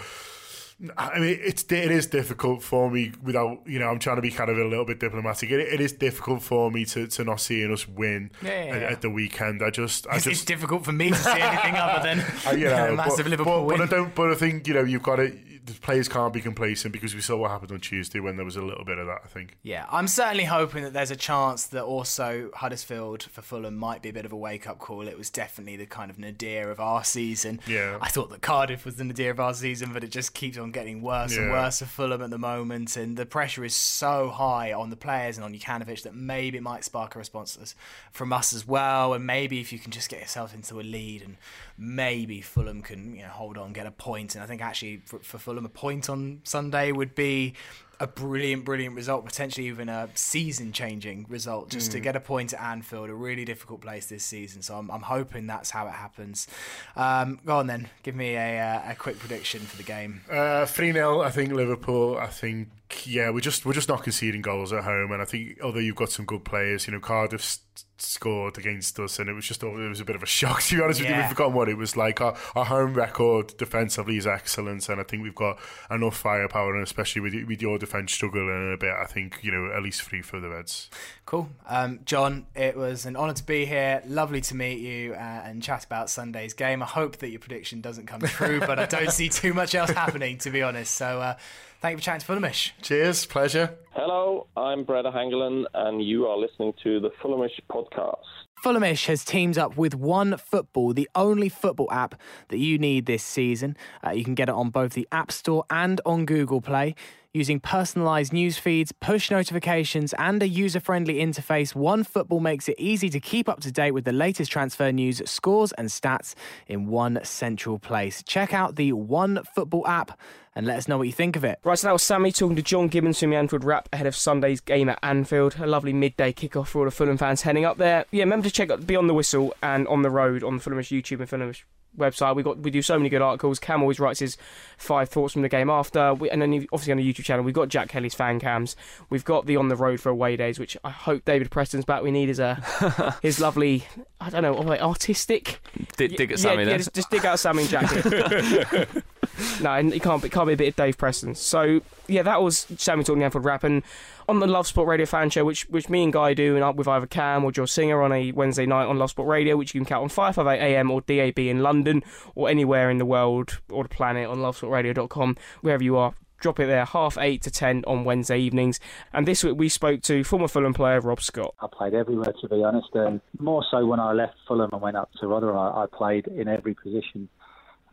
I 0.97 1.19
mean, 1.19 1.39
it's 1.43 1.63
it 1.65 1.91
is 1.91 2.07
difficult 2.07 2.63
for 2.63 2.91
me 2.91 3.13
without 3.23 3.61
you 3.67 3.79
know. 3.79 3.89
I'm 3.89 3.99
trying 3.99 4.17
to 4.17 4.23
be 4.23 4.31
kind 4.31 4.49
of 4.49 4.57
a 4.57 4.65
little 4.65 4.87
bit 4.87 4.99
diplomatic. 4.99 5.51
It, 5.51 5.61
it 5.61 5.81
is 5.81 5.93
difficult 5.93 6.43
for 6.43 6.71
me 6.71 6.87
to, 6.87 7.07
to 7.07 7.25
not 7.25 7.41
seeing 7.41 7.71
us 7.71 7.87
win 7.87 8.31
Yeah, 8.43 8.49
yeah, 8.49 8.75
at, 8.75 8.83
yeah. 8.83 8.89
at 8.89 9.01
the 9.03 9.11
weekend. 9.11 9.63
I 9.63 9.69
just, 9.71 10.07
I 10.07 10.17
It's, 10.17 10.25
just, 10.25 10.41
it's 10.41 10.45
difficult 10.47 10.85
for 10.87 10.93
me 10.93 11.11
to 11.11 11.17
see 11.17 11.31
anything 11.39 11.75
other 11.75 12.03
than 12.03 12.21
Uh, 12.47 12.53
you 12.53 12.65
know, 12.65 12.89
a 12.93 12.97
massive 12.97 13.27
but, 13.27 13.31
Liverpool 13.31 13.61
but, 13.61 13.65
win. 13.67 13.79
but 13.79 13.89
I 13.89 13.91
don't. 13.91 14.15
But 14.15 14.31
I 14.31 14.35
think 14.37 14.67
you 14.67 14.75
know 14.75 14.83
you've 14.85 15.03
got 15.03 15.17
to. 15.17 15.37
The 15.71 15.81
players 15.81 16.09
can't 16.09 16.33
be 16.33 16.41
complacent 16.41 16.93
because 16.93 17.15
we 17.15 17.21
saw 17.21 17.37
what 17.37 17.51
happened 17.51 17.73
on 17.73 17.81
Tuesday 17.81 18.21
when 18.21 18.37
there 18.37 18.45
was 18.45 18.57
a 18.57 18.63
little 18.63 18.85
bit 18.85 18.99
of 18.99 19.07
that. 19.07 19.21
I 19.25 19.29
think. 19.29 19.57
Yeah, 19.63 19.87
I'm 19.91 20.09
certainly 20.09 20.45
hoping 20.45 20.83
that 20.85 20.93
there's 20.93 21.11
a 21.11 21.17
chance 21.17 21.67
that 21.67 21.85
also 21.85 22.51
Huddersfield 22.55 23.23
for 23.25 23.43
Fulham 23.43 23.77
might 23.77 24.03
be 24.03 24.09
a 24.09 24.13
bit 24.13 24.25
of 24.25 24.33
a 24.33 24.37
wake 24.37 24.69
up 24.69 24.79
call. 24.79 25.07
It 25.07 25.17
was 25.17 25.31
definitely 25.31 25.77
the 25.77 25.87
kind 25.87 26.11
of 26.11 26.19
nadir 26.19 26.71
of 26.71 26.81
our 26.81 27.05
season. 27.05 27.61
Yeah. 27.67 27.99
I 28.01 28.09
thought 28.09 28.31
that 28.31 28.43
Cardiff 28.43 28.85
was 28.85 28.97
the 28.97 29.05
nadir 29.05 29.31
of 29.31 29.41
our 29.41 29.55
season, 29.55 29.93
but 29.93 30.05
it 30.05 30.11
just 30.11 30.35
keeps 30.35 30.59
on 30.59 30.73
getting 30.73 31.03
worse 31.03 31.37
and 31.37 31.51
worse 31.51 31.79
for 31.81 31.87
Fulham 31.87 32.23
at 32.23 32.31
the 32.31 32.39
moment. 32.39 32.97
And 32.97 33.17
the 33.17 33.27
pressure 33.27 33.65
is 33.65 33.75
so 33.75 34.31
high 34.31 34.73
on 34.73 34.91
the 34.91 34.97
players 34.97 35.37
and 35.37 35.45
on 35.45 35.55
Jokanovic 35.55 36.03
that 36.03 36.15
maybe 36.15 36.59
it 36.59 36.63
might 36.63 36.85
spark 36.85 37.15
a 37.15 37.19
response 37.19 37.75
from 38.11 38.33
us 38.33 38.53
as 38.53 38.67
well. 38.67 39.15
And 39.15 39.27
maybe 39.27 39.61
if 39.61 39.73
you 39.73 39.79
can 39.79 39.93
just 39.93 40.09
get 40.09 40.21
yourself 40.21 40.55
into 40.55 40.81
a 40.81 40.83
lead 40.83 41.23
and 41.23 41.37
maybe 41.81 42.43
Fulham 42.43 42.83
can 42.83 43.17
you 43.17 43.23
know 43.23 43.29
hold 43.29 43.59
on, 43.59 43.73
get 43.73 43.87
a 43.87 43.91
point. 43.91 44.35
And 44.35 44.45
I 44.45 44.47
think 44.47 44.63
actually 44.63 44.99
for, 45.07 45.19
for 45.21 45.39
Fulham, 45.39 45.65
a 45.65 45.71
point 45.71 46.09
on 46.09 46.41
Sunday 46.45 46.93
would 46.93 47.15
be 47.15 47.55
a 47.99 48.07
brilliant, 48.07 48.65
brilliant 48.65 48.95
result, 48.95 49.27
potentially 49.27 49.67
even 49.67 49.91
a 49.91 50.09
season-changing 50.15 51.27
result, 51.29 51.69
just 51.69 51.93
to 51.93 52.01
get 52.01 52.17
a 52.17 52.21
point 52.21 52.55
at 52.55 52.61
Anfield, 52.63 53.11
a 53.11 53.15
really 53.15 53.45
difficult 53.45 53.83
place 53.83 54.07
this 54.07 54.25
season. 54.25 54.63
So 54.63 54.79
I'm, 54.79 54.91
I'm 54.91 55.03
hoping 55.03 55.47
that's 55.47 55.71
how 55.71 55.87
it 55.87 55.93
happens. 55.93 56.49
Um, 56.97 57.41
go 57.45 57.59
on 57.59 57.67
then, 57.67 57.91
give 58.03 58.15
me 58.15 58.37
a, 58.37 58.59
uh, 58.59 58.93
a 58.93 58.95
quick 58.95 59.19
prediction 59.19 59.61
for 59.61 59.77
the 59.77 59.83
game. 59.83 60.23
Uh, 60.31 60.65
three 60.65 60.93
0 60.93 61.21
I 61.21 61.31
think 61.31 61.53
Liverpool. 61.53 62.17
I 62.17 62.29
think 62.29 62.69
yeah, 63.07 63.31
we're 63.31 63.41
just 63.41 63.65
we're 63.65 63.73
just 63.73 63.89
not 63.89 64.03
conceding 64.03 64.43
goals 64.43 64.73
at 64.73 64.85
home, 64.85 65.13
and 65.13 65.23
I 65.23 65.25
think 65.25 65.59
although 65.63 65.79
you've 65.79 65.97
got 65.97 66.11
some 66.11 66.25
good 66.25 66.45
players, 66.45 66.87
you 66.87 66.93
know 66.93 67.01
Cardiff 67.01 67.41
s- 67.41 67.61
scored 67.99 68.59
against 68.59 68.99
us, 68.99 69.19
and 69.19 69.29
it 69.29 69.33
was 69.33 69.45
just 69.47 69.63
it 69.63 69.89
was 69.89 70.01
a 70.01 70.05
bit 70.05 70.17
of 70.17 70.23
a 70.23 70.27
shock 70.39 70.63
to 70.63 70.77
be 70.77 70.83
honest 70.83 71.01
with 71.01 71.09
you. 71.09 71.15
Yeah. 71.15 71.23
We've 71.23 71.31
forgotten 71.31 71.55
what 71.55 71.69
it 71.69 71.77
was 71.77 71.97
like. 71.97 72.21
Our, 72.21 72.37
our 72.55 72.65
home 72.65 72.95
record 72.95 73.57
defensively 73.59 74.17
is 74.17 74.27
excellent, 74.27 74.89
and 74.89 75.01
I 75.01 75.05
think 75.05 75.23
we've 75.23 75.35
got 75.35 75.59
enough 75.91 76.17
firepower, 76.17 76.75
and 76.75 76.83
especially 76.83 77.23
with 77.23 77.35
with 77.47 77.63
your 77.63 77.79
defence 77.79 78.13
struggling 78.13 78.73
a 78.73 78.77
bit, 78.77 78.93
I 78.93 79.05
think 79.05 79.39
you 79.43 79.53
know 79.53 79.73
at 79.75 79.83
least 79.83 80.03
three 80.03 80.23
for 80.23 80.41
the 80.41 80.49
Reds. 80.49 80.91
Cool. 81.27 81.49
Um, 81.69 82.01
John, 82.05 82.47
it 82.57 82.77
was 82.77 83.07
an 83.07 83.17
honour 83.17 83.35
to 83.35 83.45
be 83.45 83.65
here. 83.65 84.03
Lovely 84.07 84.41
to 84.41 84.57
meet 84.57 84.81
you 84.81 85.15
uh, 85.15 85.43
and 85.45 85.63
chat 85.63 85.85
about 85.85 86.11
Sunday's 86.11 86.55
game. 86.55 86.83
I 86.83 86.87
hope 86.87 87.19
that 87.19 87.31
your 87.31 87.39
prediction 87.39 87.81
doesn't 87.81 88.07
come 88.07 88.21
true, 88.23 88.59
but 88.61 88.79
I 88.79 88.87
don't 88.87 89.13
see 89.13 89.29
too 89.29 89.55
much 89.55 89.75
else 89.75 89.91
happening, 89.91 90.39
to 90.39 90.51
be 90.51 90.63
honest. 90.63 90.93
So 90.97 91.21
uh, 91.21 91.37
thank 91.81 91.93
you 91.93 91.99
for 91.99 92.05
chatting 92.05 92.21
to 92.21 92.27
Fulhamish. 92.27 92.73
Cheers, 92.83 93.27
pleasure. 93.27 93.77
Hello, 93.93 94.47
I'm 94.57 94.85
Brede 94.85 95.07
Hangeland, 95.07 95.65
and 95.75 96.03
you 96.03 96.27
are 96.27 96.37
listening 96.37 96.73
to 96.83 97.01
the 97.01 97.11
Fulhamish 97.23 97.61
podcast. 97.71 98.17
Fulhamish 98.65 99.07
has 99.07 99.25
teamed 99.25 99.57
up 99.57 99.77
with 99.77 99.95
One 99.95 100.37
Football, 100.37 100.93
the 100.93 101.09
only 101.15 101.49
football 101.49 101.91
app 101.91 102.15
that 102.49 102.59
you 102.59 102.79
need 102.79 103.07
this 103.07 103.23
season. 103.23 103.77
Uh, 104.07 104.11
you 104.11 104.23
can 104.23 104.35
get 104.35 104.49
it 104.51 104.55
on 104.55 104.69
both 104.69 104.93
the 104.93 105.09
App 105.11 105.33
Store 105.33 105.65
and 105.71 106.01
on 106.05 106.27
Google 106.27 106.61
Play. 106.61 106.95
Using 107.33 107.61
personalised 107.61 108.33
news 108.33 108.59
feeds, 108.59 108.91
push 108.91 109.31
notifications, 109.31 110.13
and 110.15 110.43
a 110.43 110.49
user 110.49 110.81
friendly 110.81 111.19
interface, 111.19 111.75
OneFootball 111.75 112.41
makes 112.41 112.69
it 112.69 112.75
easy 112.77 113.09
to 113.09 113.21
keep 113.21 113.49
up 113.49 113.61
to 113.61 113.71
date 113.71 113.93
with 113.93 114.05
the 114.05 114.11
latest 114.11 114.51
transfer 114.51 114.91
news, 114.91 115.23
scores, 115.31 115.71
and 115.75 115.91
stats 115.91 116.35
in 116.67 116.89
one 116.89 117.21
central 117.23 117.79
place. 117.79 118.25
Check 118.25 118.53
out 118.53 118.75
the 118.75 118.91
OneFootball 118.91 119.87
app 119.87 120.19
and 120.57 120.67
let 120.67 120.77
us 120.77 120.89
know 120.89 120.99
what 120.99 121.07
you 121.07 121.13
think 121.13 121.37
of 121.37 121.45
it. 121.45 121.61
Right, 121.63 121.79
so 121.79 121.87
that 121.87 121.93
was 121.93 122.03
Sammy 122.03 122.33
talking 122.33 122.57
to 122.57 122.63
John 122.63 122.89
Gibbons 122.89 123.21
from 123.21 123.31
the 123.31 123.37
Anfield 123.37 123.63
Wrap 123.63 123.89
ahead 123.93 124.09
of 124.09 124.17
Sunday's 124.17 124.61
game 124.61 124.89
at 124.89 124.99
Anfield. 125.01 125.55
A 125.61 125.69
lovely 125.69 125.93
midday 125.93 126.33
kickoff 126.33 126.67
for 126.67 126.81
all 126.81 126.85
the 126.87 126.91
Fulham 126.91 127.17
fans 127.17 127.43
heading 127.43 127.65
up 127.65 127.79
there. 127.79 128.07
Yeah, 128.11 128.25
remember 128.25 128.49
to 128.49 128.53
check 128.53 128.73
out 128.73 128.89
Beyond 128.89 129.09
the 129.09 129.15
Whistle 129.15 129.55
and 129.63 129.87
On 129.87 130.03
the 130.03 130.11
Road 130.11 130.43
on 130.43 130.57
the 130.57 130.63
Fulhamish 130.65 130.91
YouTube 130.91 131.21
and 131.21 131.31
Fulhamish 131.31 131.63
website. 131.97 132.37
We 132.37 132.43
got 132.43 132.59
we 132.59 132.71
do 132.71 132.83
so 132.83 132.99
many 132.99 133.09
good 133.09 133.23
articles. 133.23 133.59
Cam 133.59 133.83
always 133.83 134.01
writes 134.01 134.21
his 134.21 134.37
five 134.77 135.09
thoughts 135.09 135.33
from 135.33 135.43
the 135.43 135.49
game 135.49 135.71
after, 135.71 136.15
we, 136.15 136.31
and 136.31 136.41
then 136.41 136.67
obviously 136.73 136.93
on 136.93 136.99
the 136.99 137.13
YouTube 137.13 137.25
channel 137.25 137.45
we've 137.45 137.55
got 137.55 137.69
Jack 137.69 137.89
Kelly's 137.89 138.15
fan 138.15 138.41
cams. 138.41 138.77
We've 139.09 139.25
got 139.25 139.47
the 139.47 139.57
On 139.57 139.69
the 139.69 139.77
Road 139.77 140.01
for 140.01 140.09
away 140.09 140.37
days, 140.37 140.59
which 140.59 140.77
I 140.85 140.91
hope 140.91 141.25
David 141.25 141.51
Preston's 141.51 141.85
back. 141.85 142.03
We 142.03 142.11
need 142.11 142.29
his 142.29 142.41
uh, 142.41 143.15
his 143.23 143.41
lovely, 143.41 143.87
I 144.21 144.31
don't 144.31 144.43
know, 144.43 144.57
artistic. 144.79 145.61
Dig, 145.97 146.17
dig 146.17 146.33
at 146.33 146.39
yeah, 146.39 146.43
Sammy 146.43 146.63
yeah, 146.63 146.69
then. 146.71 146.79
just, 146.79 146.95
just 146.95 147.11
dig 147.11 147.25
out 147.25 147.39
Sammy 147.39 147.63
and 147.63 147.71
Jack. 147.71 148.89
no, 149.61 149.73
and 149.73 149.93
it 149.93 150.03
can't 150.03 150.23
be 150.23 150.29
can't 150.29 150.47
be 150.47 150.55
a 150.55 150.57
bit 150.57 150.69
of 150.69 150.77
Dave 150.77 150.99
Preston. 150.99 151.35
So 151.35 151.81
yeah, 152.09 152.23
that 152.23 152.43
was 152.43 152.67
Sammy 152.77 153.05
talking 153.05 153.23
Anfield 153.23 153.45
Wrap, 153.45 153.65
and 153.65 153.83
on 154.29 154.39
the 154.39 154.47
Love 154.47 154.67
Sport 154.67 154.89
Radio 154.89 155.07
fan 155.07 155.29
show, 155.29 155.45
which 155.45 155.69
which 155.69 155.89
me 155.89 156.05
and 156.05 156.13
Guy 156.13 156.35
do, 156.35 156.55
and 156.55 156.65
up 156.65 156.77
with 156.77 156.89
either 156.89 157.07
Cam 157.07 157.45
or 157.45 157.53
Joe 157.53 157.67
Singer 157.67 158.01
on 158.03 158.13
a 158.13 158.33
Wednesday 158.33 158.67
night 158.67 158.85
on 158.85 158.99
Love 158.99 159.11
Sport 159.11 159.29
Radio, 159.29 159.57
which 159.57 159.75
you 159.75 159.81
can 159.81 159.87
count 159.87 160.05
on 160.05 160.09
558 160.09 160.77
AM 160.77 160.91
or 160.91 161.01
DAB 161.01 161.39
in 161.41 161.63
London 161.63 162.03
or 162.35 162.49
anywhere 162.49 162.91
in 162.91 162.99
the 162.99 163.05
world 163.05 163.61
or 163.69 163.83
the 163.83 163.89
planet 163.89 164.29
on 164.29 164.39
lovesportradio.com, 164.39 165.37
wherever 165.63 165.83
you 165.83 165.97
are. 165.97 166.15
Drop 166.39 166.59
it 166.59 166.67
there, 166.67 166.87
half 166.87 167.19
eight 167.19 167.43
to 167.43 167.51
ten 167.51 167.85
on 167.87 168.05
Wednesday 168.05 168.39
evenings. 168.39 168.81
And 169.13 169.29
this 169.29 169.45
week 169.45 169.59
we 169.59 169.69
spoke 169.69 170.01
to 170.03 170.25
former 170.25 170.49
Fulham 170.49 170.73
player 170.73 170.99
Rob 171.01 171.21
Scott. 171.21 171.55
I 171.61 171.67
played 171.71 171.93
everywhere, 171.93 172.33
to 172.41 172.49
be 172.49 172.65
honest, 172.65 172.89
and 172.95 173.21
more 173.39 173.63
so 173.71 173.85
when 173.85 174.01
I 174.01 174.13
left 174.13 174.37
Fulham 174.49 174.71
and 174.73 174.81
went 174.81 174.97
up 174.97 175.11
to 175.21 175.27
Rotherham, 175.27 175.59
I 175.59 175.85
played 175.93 176.29
in 176.29 176.49
every 176.49 176.73
position 176.73 177.29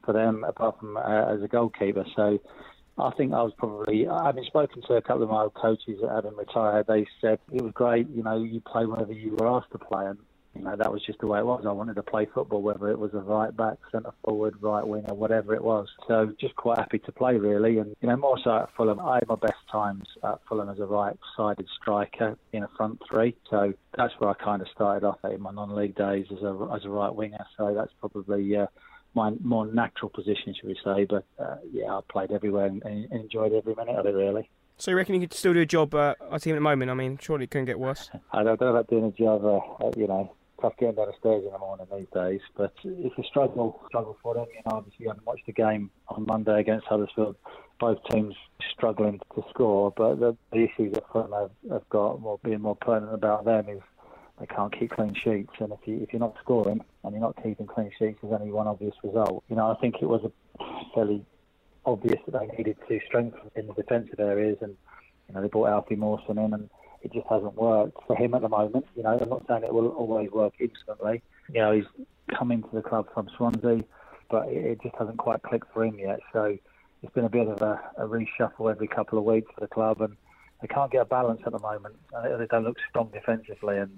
for 0.07 0.13
them, 0.13 0.43
apart 0.43 0.79
from 0.79 0.97
uh, 0.97 1.33
as 1.33 1.43
a 1.43 1.47
goalkeeper. 1.47 2.05
So 2.15 2.39
I 2.97 3.11
think 3.11 3.33
I 3.33 3.43
was 3.43 3.53
probably, 3.57 4.05
having 4.05 4.45
spoken 4.45 4.81
to 4.87 4.93
a 4.95 5.01
couple 5.03 5.23
of 5.23 5.29
my 5.29 5.41
old 5.43 5.53
coaches 5.53 5.99
that 6.01 6.09
haven't 6.09 6.37
retired, 6.37 6.87
they 6.87 7.05
said 7.21 7.37
it 7.51 7.61
was 7.61 7.73
great, 7.73 8.07
you 8.09 8.23
know, 8.23 8.41
you 8.41 8.59
play 8.61 8.85
wherever 8.87 9.13
you 9.13 9.35
were 9.35 9.47
asked 9.55 9.71
to 9.73 9.77
play. 9.77 10.07
And, 10.07 10.17
you 10.55 10.63
know, 10.63 10.75
that 10.75 10.91
was 10.91 11.05
just 11.05 11.19
the 11.19 11.27
way 11.27 11.37
it 11.37 11.45
was. 11.45 11.65
I 11.67 11.71
wanted 11.71 11.97
to 11.97 12.01
play 12.01 12.25
football, 12.33 12.63
whether 12.63 12.89
it 12.89 12.97
was 12.97 13.13
a 13.13 13.19
right 13.19 13.55
back, 13.55 13.77
centre 13.91 14.15
forward, 14.23 14.55
right 14.59 14.87
winger, 14.87 15.13
whatever 15.13 15.53
it 15.53 15.63
was. 15.63 15.87
So 16.07 16.33
just 16.41 16.55
quite 16.55 16.79
happy 16.79 16.97
to 16.97 17.11
play, 17.11 17.35
really. 17.35 17.77
And, 17.77 17.95
you 18.01 18.09
know, 18.09 18.17
more 18.17 18.39
so 18.43 18.49
at 18.63 18.69
Fulham, 18.75 18.99
I 18.99 19.15
had 19.19 19.27
my 19.27 19.35
best 19.35 19.61
times 19.71 20.07
at 20.23 20.39
Fulham 20.49 20.69
as 20.69 20.79
a 20.79 20.87
right-sided 20.87 21.67
striker 21.79 22.35
in 22.53 22.63
a 22.63 22.69
front 22.75 22.99
three. 23.07 23.35
So 23.51 23.73
that's 23.95 24.15
where 24.17 24.31
I 24.31 24.33
kind 24.33 24.63
of 24.63 24.67
started 24.69 25.05
off 25.05 25.19
in 25.25 25.39
my 25.39 25.51
non-league 25.51 25.95
days 25.95 26.25
as 26.31 26.41
a, 26.41 26.53
as 26.75 26.85
a 26.85 26.89
right 26.89 27.13
winger. 27.13 27.45
So 27.55 27.75
that's 27.75 27.93
probably 27.99 28.57
uh, 28.57 28.65
my 29.17 29.31
more 29.43 29.65
natural 29.65 30.09
position, 30.09 30.53
should 30.53 30.69
we 30.69 30.77
say. 30.85 31.05
But 31.05 31.25
uh, 31.37 31.57
yeah, 31.73 31.91
I 31.91 31.99
played 32.09 32.31
everywhere 32.31 32.67
and, 32.67 32.81
and 32.83 33.11
enjoyed 33.11 33.51
every 33.51 33.75
minute 33.75 33.95
of 33.95 34.05
it, 34.05 34.13
really. 34.13 34.49
So 34.77 34.91
you 34.91 34.97
reckon 34.97 35.15
you 35.15 35.21
could 35.21 35.33
still 35.33 35.53
do 35.53 35.61
a 35.61 35.65
job 35.65 35.95
uh, 35.95 36.13
at 36.31 36.43
team 36.43 36.53
at 36.53 36.57
the 36.57 36.61
moment? 36.61 36.91
I 36.91 36.93
mean, 36.93 37.17
surely 37.19 37.45
it 37.45 37.51
couldn't 37.51 37.65
get 37.65 37.79
worse. 37.79 38.09
I 38.31 38.43
don't 38.43 38.61
know 38.61 38.67
about 38.67 38.87
doing 38.87 39.05
a 39.05 39.11
job, 39.11 39.43
uh, 39.43 39.89
you 39.97 40.07
know, 40.07 40.31
tough 40.61 40.73
getting 40.79 40.95
down 40.95 41.07
the 41.07 41.13
stairs 41.19 41.43
in 41.43 41.51
the 41.51 41.57
morning 41.57 41.87
these 41.91 42.07
days, 42.13 42.41
but 42.55 42.73
it's 42.83 43.17
a 43.17 43.23
struggle, 43.23 43.81
struggle 43.87 44.17
for 44.21 44.35
them. 44.35 44.45
You 44.53 44.61
know, 44.65 44.77
obviously, 44.77 45.03
you 45.05 45.09
haven't 45.09 45.25
watched 45.25 45.47
the 45.47 45.53
game 45.53 45.89
on 46.09 46.25
Monday 46.27 46.59
against 46.59 46.85
Huddersfield. 46.85 47.35
Both 47.79 47.97
teams 48.11 48.35
struggling 48.71 49.19
to 49.35 49.43
score, 49.49 49.91
but 49.97 50.19
the, 50.19 50.37
the 50.51 50.63
issues 50.65 50.93
that 50.93 51.03
Fulham 51.11 51.31
have, 51.31 51.51
have 51.71 51.89
got, 51.89 52.21
well, 52.21 52.39
being 52.43 52.61
more 52.61 52.75
pertinent 52.75 53.13
about 53.13 53.45
them 53.45 53.69
is 53.69 53.81
they 54.39 54.45
can't 54.45 54.77
keep 54.77 54.91
clean 54.91 55.15
sheets, 55.15 55.53
and 55.59 55.73
if 55.73 55.79
you 55.85 55.99
if 56.01 56.13
you're 56.13 56.19
not 56.19 56.35
scoring 56.41 56.81
and 57.03 57.13
you're 57.13 57.21
not 57.21 57.35
keeping 57.41 57.65
clean 57.65 57.91
sheets, 57.97 58.19
there's 58.21 58.33
only 58.39 58.51
one 58.51 58.67
obvious 58.67 58.93
result. 59.03 59.43
You 59.49 59.55
know, 59.55 59.71
I 59.71 59.75
think 59.75 59.95
it 60.01 60.05
was 60.05 60.21
a 60.23 60.63
fairly 60.93 61.25
obvious 61.85 62.19
that 62.25 62.39
they 62.39 62.57
needed 62.57 62.77
to 62.87 62.99
strengthen 63.07 63.49
in 63.55 63.67
the 63.67 63.73
defensive 63.73 64.19
areas, 64.19 64.57
and 64.61 64.75
you 65.27 65.33
know 65.33 65.41
they 65.41 65.47
brought 65.47 65.69
Alfie 65.69 65.95
Mawson 65.95 66.37
in, 66.37 66.53
and 66.53 66.69
it 67.01 67.13
just 67.13 67.27
hasn't 67.27 67.55
worked 67.55 67.97
for 68.05 68.15
him 68.15 68.35
at 68.35 68.41
the 68.41 68.49
moment. 68.49 68.85
You 68.95 69.03
know, 69.03 69.17
I'm 69.19 69.29
not 69.29 69.45
saying 69.47 69.63
it 69.63 69.73
will 69.73 69.89
always 69.89 70.29
work 70.31 70.53
instantly. 70.59 71.23
You 71.51 71.61
know, 71.61 71.71
he's 71.71 71.85
come 72.37 72.51
into 72.51 72.69
the 72.73 72.81
club 72.81 73.07
from 73.13 73.29
Swansea, 73.37 73.83
but 74.29 74.47
it, 74.49 74.81
just 74.83 74.95
hasn't 74.99 75.17
quite 75.17 75.41
clicked 75.41 75.73
for 75.73 75.83
him 75.83 75.97
yet. 75.97 76.19
So 76.33 76.57
it's 77.01 77.13
been 77.13 77.25
a 77.25 77.29
bit 77.29 77.47
of 77.47 77.61
a, 77.61 77.79
a 77.97 78.07
reshuffle 78.07 78.69
every 78.69 78.87
couple 78.87 79.17
of 79.17 79.23
weeks 79.23 79.49
for 79.55 79.61
the 79.61 79.67
club, 79.67 80.01
and 80.01 80.15
they 80.61 80.67
can't 80.67 80.91
get 80.91 81.01
a 81.01 81.05
balance 81.05 81.41
at 81.45 81.53
the 81.53 81.59
moment. 81.59 81.95
They 82.11 82.45
don't 82.45 82.65
look 82.65 82.77
strong 82.89 83.09
defensively, 83.11 83.77
and 83.77 83.97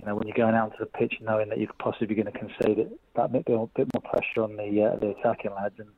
you 0.00 0.06
know, 0.06 0.14
when 0.14 0.28
you're 0.28 0.36
going 0.36 0.54
out 0.54 0.72
to 0.72 0.76
the 0.80 0.86
pitch 0.86 1.14
knowing 1.20 1.48
that 1.48 1.58
you're 1.58 1.72
possibly 1.78 2.14
going 2.14 2.32
to 2.32 2.38
concede 2.38 2.78
it, 2.78 3.00
that 3.16 3.32
bit, 3.32 3.44
bit 3.46 3.88
more 3.92 4.02
pressure 4.02 4.42
on 4.42 4.56
the 4.56 4.82
uh, 4.82 4.98
the 4.98 5.10
attacking 5.18 5.52
lads, 5.54 5.74
and 5.78 5.88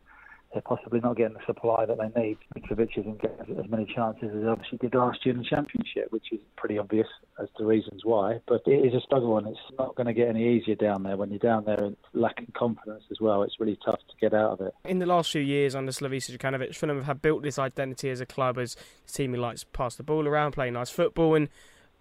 they're 0.52 0.62
possibly 0.62 1.00
not 1.00 1.16
getting 1.16 1.34
the 1.34 1.44
supply 1.46 1.86
that 1.86 1.96
they 1.98 2.20
need. 2.20 2.38
Mitrovic 2.56 2.98
isn't 2.98 3.22
getting 3.22 3.56
as 3.56 3.70
many 3.70 3.84
chances 3.84 4.30
as 4.34 4.44
obviously 4.48 4.78
did 4.78 4.94
last 4.94 5.24
year 5.24 5.34
in 5.34 5.42
the 5.42 5.48
Championship, 5.48 6.10
which 6.10 6.32
is 6.32 6.40
pretty 6.56 6.76
obvious 6.76 7.06
as 7.40 7.48
to 7.56 7.64
reasons 7.64 8.04
why. 8.04 8.40
But 8.48 8.62
it 8.66 8.84
is 8.84 8.94
a 8.94 9.00
struggle, 9.00 9.38
and 9.38 9.46
it's 9.46 9.58
not 9.78 9.94
going 9.94 10.06
to 10.06 10.12
get 10.12 10.28
any 10.28 10.56
easier 10.56 10.74
down 10.74 11.04
there. 11.04 11.16
When 11.16 11.30
you're 11.30 11.38
down 11.38 11.66
there 11.66 11.82
and 11.82 11.96
lacking 12.14 12.52
confidence 12.56 13.04
as 13.10 13.20
well, 13.20 13.42
it's 13.42 13.60
really 13.60 13.78
tough 13.84 14.00
to 14.00 14.16
get 14.20 14.34
out 14.34 14.52
of 14.52 14.66
it. 14.66 14.74
In 14.84 14.98
the 14.98 15.06
last 15.06 15.30
few 15.30 15.42
years 15.42 15.74
under 15.74 15.92
Slavisa 15.92 16.36
Jokanovic, 16.36 16.74
Fulham 16.74 17.04
have 17.04 17.22
built 17.22 17.42
this 17.42 17.58
identity 17.58 18.10
as 18.10 18.20
a 18.20 18.26
club 18.26 18.58
as 18.58 18.76
a 19.08 19.12
team 19.12 19.34
who 19.34 19.40
likes 19.40 19.60
to 19.60 19.66
pass 19.68 19.94
the 19.94 20.02
ball 20.02 20.26
around, 20.26 20.52
play 20.52 20.70
nice 20.70 20.90
football, 20.90 21.36
and 21.36 21.48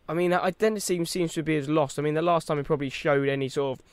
I 0.09 0.13
mean 0.13 0.31
that 0.31 0.41
identity 0.41 1.05
seems 1.05 1.33
to 1.33 1.43
be 1.43 1.55
as 1.55 1.69
lost. 1.69 1.97
I 1.99 2.01
mean 2.01 2.15
the 2.15 2.21
last 2.21 2.47
time 2.47 2.57
he 2.57 2.63
probably 2.63 2.89
showed 2.89 3.29
any 3.29 3.47
sort 3.47 3.79
of 3.79 3.85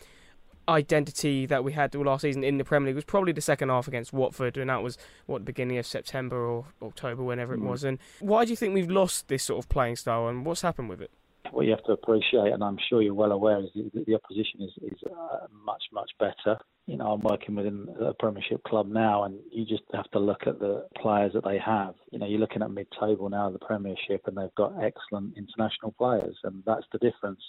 identity 0.68 1.46
that 1.46 1.62
we 1.62 1.72
had 1.72 1.94
all 1.94 2.04
last 2.04 2.22
season 2.22 2.42
in 2.42 2.58
the 2.58 2.64
Premier 2.64 2.88
League 2.88 2.96
was 2.96 3.04
probably 3.04 3.32
the 3.32 3.40
second 3.40 3.68
half 3.68 3.86
against 3.86 4.12
Watford, 4.12 4.56
and 4.56 4.68
that 4.70 4.82
was 4.82 4.98
what 5.26 5.38
the 5.38 5.44
beginning 5.44 5.78
of 5.78 5.86
September 5.86 6.36
or 6.44 6.64
October, 6.82 7.22
whenever 7.22 7.54
it 7.54 7.60
Mm. 7.60 7.68
was. 7.68 7.84
And 7.84 7.98
why 8.18 8.44
do 8.44 8.50
you 8.50 8.56
think 8.56 8.74
we've 8.74 8.90
lost 8.90 9.28
this 9.28 9.44
sort 9.44 9.62
of 9.64 9.68
playing 9.68 9.96
style, 9.96 10.26
and 10.26 10.44
what's 10.44 10.62
happened 10.62 10.88
with 10.88 11.00
it? 11.00 11.10
What 11.52 11.66
you 11.66 11.70
have 11.72 11.84
to 11.84 11.92
appreciate, 11.92 12.52
and 12.52 12.62
I'm 12.62 12.78
sure 12.88 13.02
you're 13.02 13.14
well 13.14 13.32
aware, 13.32 13.60
is 13.60 13.70
that 13.74 14.06
the 14.06 14.14
opposition 14.14 14.62
is, 14.62 14.70
is 14.82 14.98
uh, 15.04 15.46
much, 15.64 15.82
much 15.92 16.10
better. 16.18 16.58
You 16.86 16.96
know, 16.96 17.12
I'm 17.12 17.20
working 17.20 17.56
within 17.56 17.88
a 18.00 18.14
Premiership 18.14 18.62
club 18.64 18.86
now, 18.86 19.24
and 19.24 19.38
you 19.50 19.64
just 19.64 19.82
have 19.92 20.10
to 20.12 20.18
look 20.18 20.46
at 20.46 20.60
the 20.60 20.86
players 21.00 21.32
that 21.34 21.44
they 21.44 21.58
have. 21.58 21.94
You 22.12 22.18
know, 22.18 22.26
you're 22.26 22.38
looking 22.38 22.62
at 22.62 22.70
mid-table 22.70 23.28
now, 23.28 23.48
of 23.48 23.52
the 23.54 23.58
Premiership, 23.58 24.22
and 24.26 24.36
they've 24.36 24.54
got 24.56 24.72
excellent 24.82 25.36
international 25.36 25.92
players, 25.98 26.36
and 26.44 26.62
that's 26.64 26.86
the 26.92 26.98
difference. 26.98 27.40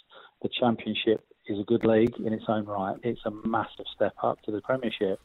The 0.42 0.50
Championship 0.60 1.24
is 1.48 1.60
a 1.60 1.64
good 1.64 1.86
league 1.86 2.14
in 2.26 2.34
its 2.34 2.46
own 2.48 2.66
right. 2.66 2.98
It's 3.04 3.22
a 3.26 3.32
massive 3.48 3.86
step 3.96 4.14
up 4.24 4.42
to 4.44 4.52
the 4.52 4.62
Premiership. 4.62 5.20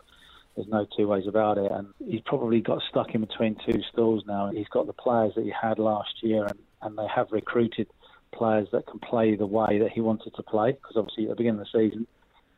There's 0.55 0.69
no 0.69 0.87
two 0.97 1.09
ways 1.09 1.25
about 1.27 1.57
it. 1.57 1.73
And 1.73 1.89
he's 1.99 2.21
probably 2.27 2.61
got 2.61 2.83
stuck 2.91 3.15
in 3.15 3.23
between 3.23 3.57
two 3.67 3.81
stools 3.91 4.25
now. 4.27 4.51
He's 4.53 4.69
got 4.69 4.87
the 4.87 4.93
players 4.93 5.33
that 5.35 5.45
he 5.45 5.51
had 5.51 5.79
last 5.79 6.23
year, 6.23 6.45
and, 6.45 6.59
and 6.83 6.99
they 6.99 7.07
have 7.15 7.29
recruited 7.31 7.89
players 8.33 8.69
that 8.73 8.87
can 8.87 8.99
play 8.99 9.37
the 9.37 9.47
way 9.47 9.79
that 9.79 9.91
he 9.93 10.01
wanted 10.01 10.35
to 10.35 10.43
play. 10.43 10.73
Because 10.73 10.97
obviously, 10.97 11.25
at 11.25 11.31
the 11.31 11.37
beginning 11.37 11.61
of 11.61 11.67
the 11.73 11.79
season, 11.79 12.07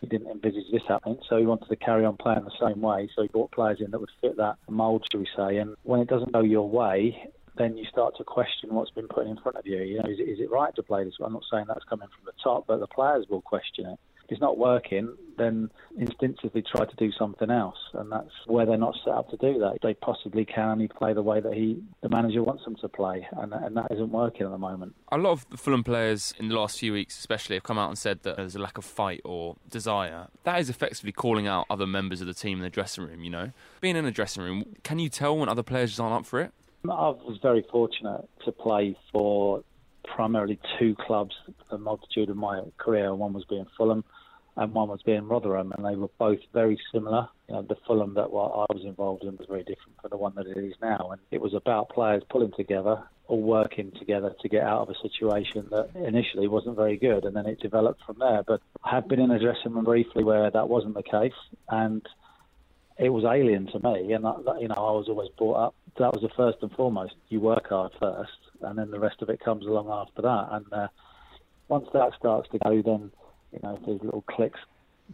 he 0.01 0.07
didn't 0.07 0.31
envisage 0.31 0.71
this 0.73 0.83
happening. 0.89 1.19
So 1.29 1.39
he 1.39 1.47
wanted 1.47 1.69
to 1.69 1.77
carry 1.77 2.05
on 2.05 2.17
playing 2.17 2.45
the 2.45 2.67
same 2.67 2.81
way. 2.81 3.09
So 3.15 3.23
he 3.23 3.29
brought 3.29 3.53
players 3.53 3.81
in 3.81 3.91
that 3.91 4.01
would 4.01 4.11
fit 4.21 4.37
that 4.37 4.57
mould, 4.69 5.05
shall 5.11 5.21
we 5.21 5.29
say. 5.37 5.59
And 5.59 5.77
when 5.83 6.01
it 6.01 6.09
doesn't 6.09 6.33
go 6.33 6.41
your 6.41 6.69
way, 6.69 7.31
then 7.57 7.77
you 7.77 7.85
start 7.87 8.17
to 8.19 8.25
question 8.25 8.75
what's 8.75 8.91
been 8.91 9.09
put 9.09 9.27
in 9.27 9.37
front 9.39 9.57
of 9.57 9.67
you. 9.67 9.79
You 9.79 10.03
know, 10.03 10.11
is 10.11 10.19
it, 10.19 10.29
is 10.29 10.41
it 10.41 10.51
right 10.51 10.75
to 10.77 10.83
play 10.83 11.05
this? 11.05 11.15
I'm 11.25 11.33
not 11.33 11.45
saying 11.51 11.67
that's 11.69 11.85
coming 11.89 12.09
from 12.09 12.25
the 12.27 12.33
top, 12.43 12.67
but 12.67 12.81
the 12.81 12.87
players 12.87 13.27
will 13.29 13.43
question 13.43 13.87
it. 13.87 13.99
If 14.25 14.33
it's 14.33 14.41
not 14.41 14.59
working, 14.59 15.15
then 15.37 15.71
instinctively 15.99 16.63
try 16.63 16.85
to 16.85 16.97
do 16.97 17.11
something 17.13 17.51
else, 17.51 17.77
and 17.93 18.11
that's 18.11 18.31
where 18.47 18.65
they're 18.65 18.79
not 18.79 18.95
set 19.05 19.13
up 19.13 19.29
to 19.31 19.37
do 19.37 19.59
that. 19.59 19.79
They 19.83 19.95
possibly 19.95 20.45
can 20.45 20.71
only 20.71 20.89
play 20.89 21.13
the 21.13 21.23
way 21.23 21.41
that 21.41 21.53
he, 21.53 21.83
the 22.03 22.09
manager, 22.09 22.43
wants 22.43 22.65
them 22.65 22.77
to 22.77 22.89
play, 22.89 23.27
and, 23.33 23.53
and 23.53 23.77
that 23.77 23.89
isn't 23.91 24.11
working 24.11 24.47
at 24.47 24.51
the 24.51 24.59
moment. 24.59 24.95
A 25.13 25.19
lot 25.19 25.33
of 25.33 25.51
the 25.51 25.57
Fulham 25.57 25.85
players 25.85 26.35
in 26.39 26.49
the 26.49 26.55
last 26.55 26.79
few 26.79 26.93
weeks, 26.93 27.19
especially, 27.19 27.57
have 27.57 27.63
come 27.63 27.79
out 27.79 27.89
and 27.89 27.99
said 27.99 28.23
that 28.23 28.37
there's 28.37 28.55
a 28.55 28.61
lack 28.61 28.79
of 28.79 28.85
fight 28.85 29.21
or 29.25 29.57
desire. 29.71 30.29
That 30.45 30.61
is 30.61 30.71
effectively 30.71 31.13
calling 31.13 31.47
out 31.47 31.67
other 31.69 31.87
members 31.87 32.21
of 32.21 32.27
the 32.27 32.35
team 32.35 32.59
in 32.59 32.65
the 32.65 32.71
dressing 32.71 33.05
room. 33.05 33.23
You 33.23 33.31
know, 33.31 33.53
being 33.81 33.97
in 33.97 34.05
a 34.05 34.11
dressing 34.11 34.43
room, 34.43 34.65
can 34.83 34.99
you 34.99 35.09
tell 35.09 35.37
when 35.37 35.49
other 35.49 35.63
players 35.63 35.91
just 35.91 36.01
aren't 36.01 36.15
up 36.15 36.27
for 36.27 36.41
it? 36.41 36.53
I 36.85 37.09
was 37.09 37.39
very 37.43 37.65
fortunate 37.71 38.29
to 38.45 38.53
play 38.53 38.97
for 39.11 39.63
primarily 40.05 40.59
two 40.79 40.95
clubs 40.95 41.35
the 41.71 41.79
multitude 41.79 42.31
of 42.31 42.37
my 42.37 42.63
career. 42.79 43.15
One 43.15 43.33
was 43.33 43.45
being 43.45 43.67
Fulham 43.77 44.05
and 44.57 44.73
one 44.73 44.89
was 44.89 45.03
being 45.03 45.27
Rotherham, 45.27 45.73
and 45.73 45.85
they 45.85 45.97
were 45.97 46.11
both 46.19 46.39
very 46.53 46.79
similar. 46.93 47.29
You 47.49 47.57
know, 47.57 47.63
the 47.63 47.77
Fulham 47.87 48.15
that 48.15 48.25
I 48.25 48.73
was 48.73 48.83
involved 48.85 49.25
in 49.25 49.37
was 49.37 49.47
very 49.49 49.65
different 49.65 50.01
from 50.01 50.11
the 50.11 50.17
one 50.17 50.33
that 50.37 50.47
it 50.47 50.57
is 50.57 50.75
now, 50.81 51.11
and 51.11 51.21
it 51.31 51.41
was 51.41 51.55
about 51.55 51.89
players 51.89 52.23
pulling 52.29 52.53
together, 52.53 53.03
all 53.27 53.41
working 53.43 53.91
together 53.99 54.35
to 54.41 54.49
get 54.49 54.63
out 54.63 54.83
of 54.83 54.91
a 54.91 55.09
situation 55.09 55.67
that 55.71 55.91
initially 55.97 56.47
wasn't 56.47 56.77
very 56.77 56.97
good, 56.97 57.25
and 57.25 57.35
then 57.35 57.47
it 57.47 57.61
developed 57.61 58.03
from 58.05 58.19
there. 58.21 58.43
But 58.47 58.61
I 58.85 58.91
have 58.95 59.09
been 59.09 59.21
in 59.21 59.31
a 59.31 59.41
dressing 59.41 59.73
room 59.73 59.85
briefly 59.85 60.23
where 60.23 60.51
that 60.51 60.69
wasn't 60.69 60.95
the 60.95 61.03
case, 61.03 61.33
and 61.69 62.07
it 62.97 63.09
was 63.09 63.25
alien 63.25 63.67
to 63.67 63.79
me. 63.81 64.13
And 64.13 64.25
you 64.61 64.69
know, 64.69 64.75
I 64.77 64.93
was 64.93 65.07
always 65.09 65.31
brought 65.37 65.67
up. 65.67 65.75
That 65.99 66.13
was 66.13 66.23
the 66.23 66.35
first 66.37 66.59
and 66.63 66.71
foremost. 66.73 67.15
You 67.29 67.41
work 67.41 67.69
hard 67.69 67.93
first, 67.99 68.39
and 68.65 68.79
then 68.79 68.91
the 68.91 68.99
rest 68.99 69.23
of 69.23 69.29
it 69.29 69.41
comes 69.41 69.67
along 69.67 69.89
after 69.91 70.23
that. 70.23 70.49
And 70.53 70.73
uh, 70.73 70.89
once 71.69 71.87
that 71.93 72.13
starts 72.19 72.49
to 72.51 72.59
go, 72.59 72.83
then 72.83 73.11
you 73.53 73.61
know, 73.63 73.79
there's 73.87 74.01
little 74.03 74.25
clicks 74.29 74.61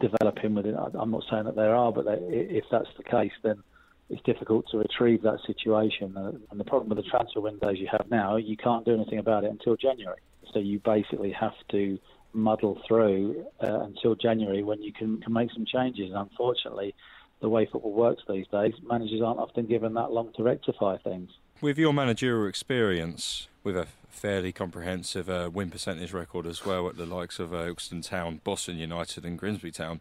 developing 0.00 0.54
within. 0.54 0.76
I'm 0.76 1.10
not 1.10 1.24
saying 1.30 1.44
that 1.44 1.56
there 1.56 1.74
are, 1.74 1.92
but 1.92 2.04
they, 2.04 2.18
if 2.30 2.64
that's 2.70 2.88
the 2.96 3.04
case, 3.04 3.32
then 3.42 3.62
it's 4.08 4.22
difficult 4.22 4.66
to 4.70 4.78
retrieve 4.78 5.22
that 5.22 5.38
situation. 5.46 6.16
Uh, 6.16 6.32
and 6.50 6.58
the 6.58 6.64
problem 6.64 6.88
with 6.88 6.98
the 6.98 7.10
transfer 7.10 7.40
windows 7.40 7.76
you 7.78 7.88
have 7.90 8.06
now, 8.10 8.36
you 8.36 8.56
can't 8.56 8.84
do 8.84 8.94
anything 8.94 9.18
about 9.18 9.44
it 9.44 9.50
until 9.50 9.76
January. 9.76 10.20
So 10.52 10.58
you 10.58 10.80
basically 10.80 11.32
have 11.32 11.54
to 11.70 11.98
muddle 12.32 12.80
through 12.86 13.46
uh, 13.62 13.80
until 13.80 14.14
January 14.14 14.62
when 14.62 14.82
you 14.82 14.92
can, 14.92 15.20
can 15.20 15.32
make 15.32 15.50
some 15.52 15.64
changes. 15.64 16.10
And 16.10 16.16
unfortunately, 16.16 16.94
the 17.40 17.48
way 17.48 17.68
football 17.70 17.92
works 17.92 18.22
these 18.28 18.46
days, 18.48 18.74
managers 18.82 19.22
aren't 19.24 19.40
often 19.40 19.66
given 19.66 19.94
that 19.94 20.12
long 20.12 20.32
to 20.36 20.42
rectify 20.42 20.98
things. 20.98 21.30
With 21.60 21.76
your 21.76 21.92
managerial 21.92 22.46
experience, 22.48 23.48
with 23.62 23.76
a 23.76 23.86
fairly 24.08 24.50
comprehensive 24.50 25.28
uh, 25.28 25.50
win 25.52 25.68
percentage 25.68 26.12
record 26.14 26.46
as 26.46 26.64
well 26.64 26.88
at 26.88 26.96
the 26.96 27.04
likes 27.04 27.38
of 27.38 27.52
uh, 27.52 27.58
Ilkeston 27.58 28.06
Town, 28.06 28.40
Boston 28.44 28.78
United, 28.78 29.26
and 29.26 29.38
Grimsby 29.38 29.70
Town, 29.70 30.00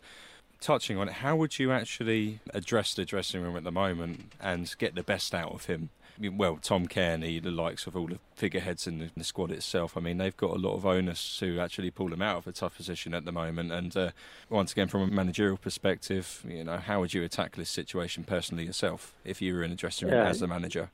touching 0.61 0.97
on 0.97 1.09
it, 1.09 1.15
how 1.15 1.35
would 1.35 1.59
you 1.59 1.71
actually 1.73 2.39
address 2.53 2.93
the 2.93 3.03
dressing 3.03 3.41
room 3.41 3.57
at 3.57 3.65
the 3.65 3.73
moment 3.73 4.31
and 4.39 4.73
get 4.77 4.95
the 4.95 5.03
best 5.03 5.35
out 5.35 5.51
of 5.51 5.65
him? 5.65 5.89
I 6.17 6.21
mean, 6.21 6.37
well, 6.37 6.59
Tom 6.61 6.87
Cairney, 6.87 7.43
the 7.43 7.51
likes 7.51 7.87
of 7.87 7.95
all 7.95 8.07
the 8.07 8.19
figureheads 8.35 8.87
in 8.87 8.99
the, 8.99 9.05
in 9.05 9.11
the, 9.17 9.23
squad 9.25 9.51
itself, 9.51 9.97
I 9.97 9.99
mean, 9.99 10.17
they've 10.17 10.35
got 10.35 10.51
a 10.51 10.59
lot 10.59 10.75
of 10.75 10.85
onus 10.85 11.37
to 11.39 11.59
actually 11.59 11.91
pull 11.91 12.07
them 12.07 12.21
out 12.21 12.37
of 12.37 12.47
a 12.47 12.53
tough 12.53 12.77
position 12.77 13.13
at 13.13 13.25
the 13.25 13.31
moment. 13.33 13.73
And 13.73 13.95
uh, 13.97 14.11
once 14.49 14.71
again, 14.71 14.87
from 14.87 15.01
a 15.01 15.07
managerial 15.07 15.57
perspective, 15.57 16.41
you 16.47 16.63
know, 16.63 16.77
how 16.77 17.01
would 17.01 17.13
you 17.13 17.23
attack 17.23 17.57
this 17.57 17.69
situation 17.69 18.23
personally 18.23 18.63
yourself 18.63 19.13
if 19.25 19.41
you 19.41 19.55
were 19.55 19.63
in 19.63 19.71
a 19.71 19.75
dressing 19.75 20.07
room 20.07 20.17
Yeah. 20.17 20.29
as 20.29 20.39
the 20.39 20.47
manager? 20.47 20.89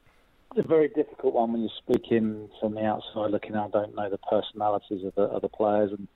It's 0.52 0.66
a 0.66 0.68
very 0.68 0.88
difficult 0.90 1.34
one 1.34 1.52
when 1.52 1.62
you're 1.62 1.70
speaking 1.78 2.50
from 2.62 2.76
the 2.76 2.86
outside 2.86 3.32
looking. 3.32 3.56
I 3.56 3.68
don't 3.70 3.96
know 3.96 4.10
the 4.10 4.18
personalities 4.18 5.04
of 5.04 5.14
the, 5.16 5.24
of 5.24 5.42
the 5.42 5.50
players, 5.50 5.92
and 5.92 6.08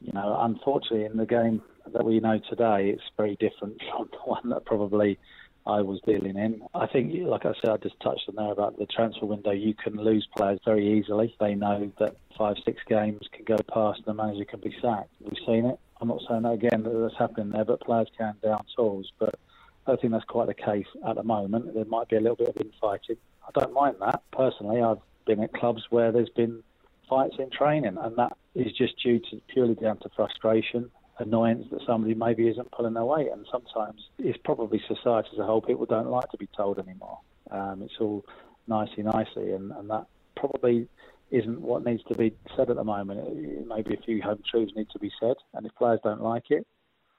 you 0.00 0.12
know, 0.12 0.38
unfortunately, 0.40 1.04
in 1.04 1.16
the 1.16 1.26
game 1.26 1.62
that 1.92 2.04
we 2.04 2.20
know 2.20 2.38
today, 2.48 2.90
it's 2.90 3.02
very 3.16 3.36
different 3.36 3.82
from 3.90 4.08
the 4.12 4.18
one 4.18 4.48
that 4.50 4.64
probably 4.64 5.18
I 5.66 5.82
was 5.82 6.00
dealing 6.06 6.38
in. 6.38 6.62
I 6.74 6.86
think, 6.86 7.12
like 7.26 7.44
I 7.44 7.52
said, 7.60 7.70
I 7.70 7.76
just 7.76 8.00
touched 8.00 8.24
on 8.28 8.36
there 8.36 8.52
about 8.52 8.78
the 8.78 8.86
transfer 8.86 9.26
window. 9.26 9.50
You 9.50 9.74
can 9.74 9.96
lose 9.96 10.26
players 10.34 10.60
very 10.64 10.98
easily. 10.98 11.36
They 11.38 11.54
know 11.54 11.92
that 11.98 12.16
five, 12.38 12.56
six 12.64 12.80
games 12.88 13.20
can 13.32 13.44
go 13.44 13.56
past, 13.70 13.98
and 13.98 14.06
the 14.06 14.14
manager 14.14 14.46
can 14.46 14.60
be 14.60 14.74
sacked. 14.80 15.10
We've 15.20 15.44
seen 15.46 15.66
it. 15.66 15.78
I'm 16.00 16.08
not 16.08 16.22
saying 16.26 16.42
that 16.42 16.52
again 16.52 16.84
that 16.84 16.90
that's 16.90 17.18
happening 17.18 17.50
there, 17.50 17.66
but 17.66 17.80
players 17.80 18.08
can 18.16 18.36
down 18.42 18.64
tools. 18.76 19.12
But 19.18 19.34
I 19.86 19.90
don't 19.90 20.00
think 20.00 20.12
that's 20.14 20.24
quite 20.24 20.46
the 20.46 20.54
case 20.54 20.86
at 21.06 21.16
the 21.16 21.22
moment. 21.22 21.74
There 21.74 21.84
might 21.84 22.08
be 22.08 22.16
a 22.16 22.20
little 22.20 22.36
bit 22.36 22.48
of 22.48 22.56
infighting. 22.56 23.16
I 23.48 23.60
don't 23.60 23.72
mind 23.72 23.96
that 24.00 24.22
personally. 24.32 24.82
I've 24.82 24.98
been 25.26 25.42
at 25.42 25.52
clubs 25.54 25.82
where 25.90 26.12
there's 26.12 26.28
been 26.30 26.62
fights 27.08 27.36
in 27.38 27.50
training, 27.50 27.96
and 27.98 28.16
that 28.16 28.36
is 28.54 28.72
just 28.76 29.02
due 29.02 29.18
to 29.18 29.40
purely 29.48 29.74
down 29.74 29.98
to 29.98 30.10
frustration, 30.14 30.90
annoyance 31.18 31.66
that 31.70 31.80
somebody 31.86 32.14
maybe 32.14 32.48
isn't 32.48 32.70
pulling 32.72 32.94
their 32.94 33.04
weight. 33.04 33.28
And 33.32 33.46
sometimes 33.50 34.02
it's 34.18 34.38
probably 34.44 34.82
society 34.86 35.28
as 35.32 35.38
a 35.38 35.44
whole. 35.44 35.62
People 35.62 35.86
don't 35.86 36.10
like 36.10 36.30
to 36.30 36.36
be 36.36 36.48
told 36.56 36.78
anymore. 36.78 37.20
Um, 37.50 37.82
it's 37.82 37.94
all 38.00 38.24
nicey 38.66 39.02
nicey, 39.02 39.52
and, 39.52 39.72
and 39.72 39.88
that 39.88 40.06
probably 40.36 40.86
isn't 41.30 41.60
what 41.60 41.84
needs 41.84 42.02
to 42.04 42.14
be 42.14 42.34
said 42.56 42.68
at 42.70 42.76
the 42.76 42.84
moment. 42.84 43.66
Maybe 43.66 43.94
a 43.94 44.02
few 44.02 44.22
home 44.22 44.42
truths 44.50 44.72
need 44.76 44.90
to 44.90 44.98
be 44.98 45.10
said, 45.18 45.36
and 45.54 45.64
if 45.64 45.74
players 45.76 46.00
don't 46.04 46.22
like 46.22 46.50
it, 46.50 46.66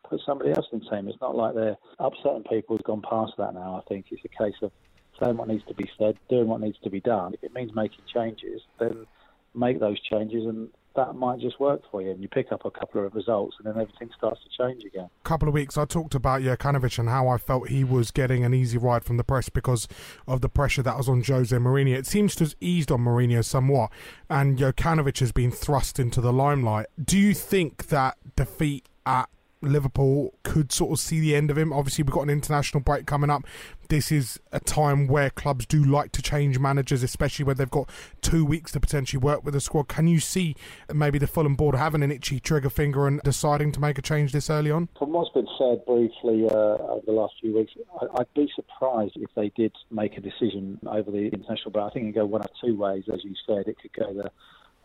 put 0.07 0.21
somebody 0.25 0.51
else 0.51 0.67
in 0.71 0.79
the 0.79 0.85
team. 0.85 1.07
It's 1.07 1.21
not 1.21 1.35
like 1.35 1.55
they're 1.55 1.77
upsetting 1.97 2.43
people 2.43 2.75
who've 2.75 2.83
gone 2.83 3.01
past 3.01 3.33
that 3.37 3.53
now. 3.53 3.81
I 3.83 3.89
think 3.89 4.07
it's 4.11 4.23
a 4.25 4.43
case 4.43 4.55
of 4.61 4.71
saying 5.19 5.37
what 5.37 5.47
needs 5.47 5.65
to 5.67 5.73
be 5.73 5.89
said, 5.97 6.17
doing 6.29 6.47
what 6.47 6.61
needs 6.61 6.77
to 6.83 6.89
be 6.89 7.01
done. 7.01 7.33
If 7.33 7.43
it 7.43 7.53
means 7.53 7.71
making 7.73 8.05
changes, 8.13 8.61
then 8.79 9.05
make 9.53 9.79
those 9.79 9.99
changes, 10.01 10.45
and 10.45 10.69
that 10.95 11.15
might 11.15 11.39
just 11.39 11.59
work 11.59 11.81
for 11.91 12.01
you. 12.01 12.11
And 12.11 12.21
you 12.21 12.27
pick 12.27 12.51
up 12.51 12.65
a 12.65 12.71
couple 12.71 13.05
of 13.05 13.13
results, 13.13 13.55
and 13.57 13.67
then 13.67 13.81
everything 13.81 14.09
starts 14.17 14.39
to 14.43 14.63
change 14.63 14.83
again. 14.83 15.09
A 15.23 15.27
couple 15.27 15.47
of 15.47 15.53
weeks, 15.53 15.77
I 15.77 15.85
talked 15.85 16.15
about 16.15 16.41
Jokanovic 16.41 16.99
and 16.99 17.09
how 17.09 17.27
I 17.27 17.37
felt 17.37 17.69
he 17.69 17.83
was 17.83 18.11
getting 18.11 18.43
an 18.43 18.53
easy 18.53 18.77
ride 18.77 19.03
from 19.03 19.17
the 19.17 19.23
press 19.23 19.49
because 19.49 19.87
of 20.27 20.41
the 20.41 20.49
pressure 20.49 20.83
that 20.83 20.97
was 20.97 21.09
on 21.09 21.23
Jose 21.23 21.55
Mourinho. 21.55 21.95
It 21.95 22.07
seems 22.07 22.35
to 22.35 22.45
have 22.45 22.55
eased 22.59 22.91
on 22.91 23.01
Mourinho 23.01 23.43
somewhat, 23.43 23.91
and 24.29 24.57
Jokanovic 24.57 25.19
has 25.19 25.31
been 25.31 25.51
thrust 25.51 25.99
into 25.99 26.21
the 26.21 26.33
limelight. 26.33 26.87
Do 27.03 27.17
you 27.17 27.33
think 27.33 27.87
that 27.87 28.17
defeat 28.35 28.87
at 29.05 29.29
Liverpool 29.61 30.33
could 30.43 30.71
sort 30.71 30.91
of 30.91 30.99
see 30.99 31.19
the 31.19 31.35
end 31.35 31.51
of 31.51 31.57
him? 31.57 31.73
Obviously, 31.73 32.03
we've 32.03 32.13
got 32.13 32.21
an 32.21 32.29
international 32.29 32.81
break 32.81 33.05
coming 33.05 33.29
up. 33.29 33.43
This 33.89 34.11
is 34.11 34.39
a 34.51 34.59
time 34.59 35.07
where 35.07 35.29
clubs 35.29 35.65
do 35.65 35.83
like 35.83 36.11
to 36.13 36.21
change 36.21 36.59
managers, 36.59 37.03
especially 37.03 37.43
when 37.43 37.57
they've 37.57 37.69
got 37.69 37.89
two 38.21 38.45
weeks 38.45 38.71
to 38.73 38.79
potentially 38.79 39.19
work 39.19 39.43
with 39.43 39.55
a 39.55 39.59
squad. 39.59 39.87
Can 39.87 40.07
you 40.07 40.19
see 40.19 40.55
maybe 40.93 41.17
the 41.17 41.27
Fulham 41.27 41.55
board 41.55 41.75
having 41.75 42.03
an 42.03 42.11
itchy 42.11 42.39
trigger 42.39 42.69
finger 42.69 43.07
and 43.07 43.21
deciding 43.23 43.71
to 43.73 43.79
make 43.79 43.97
a 43.97 44.01
change 44.01 44.31
this 44.31 44.49
early 44.49 44.71
on? 44.71 44.89
From 44.97 45.11
what's 45.11 45.31
been 45.31 45.47
said 45.57 45.85
briefly 45.85 46.47
uh, 46.49 46.77
over 46.77 47.05
the 47.05 47.11
last 47.11 47.33
few 47.41 47.55
weeks, 47.55 47.73
I, 47.99 48.05
I'd 48.19 48.33
be 48.33 48.49
surprised 48.55 49.13
if 49.15 49.29
they 49.35 49.51
did 49.55 49.73
make 49.91 50.17
a 50.17 50.21
decision 50.21 50.79
over 50.87 51.11
the 51.11 51.27
international 51.27 51.71
break. 51.71 51.85
I 51.85 51.89
think 51.89 52.05
it 52.05 52.13
could 52.13 52.21
go 52.21 52.25
one 52.27 52.41
of 52.41 52.49
two 52.63 52.77
ways, 52.77 53.03
as 53.11 53.23
you 53.23 53.33
said. 53.45 53.67
It 53.67 53.77
could 53.81 53.93
go 53.93 54.13
the 54.13 54.31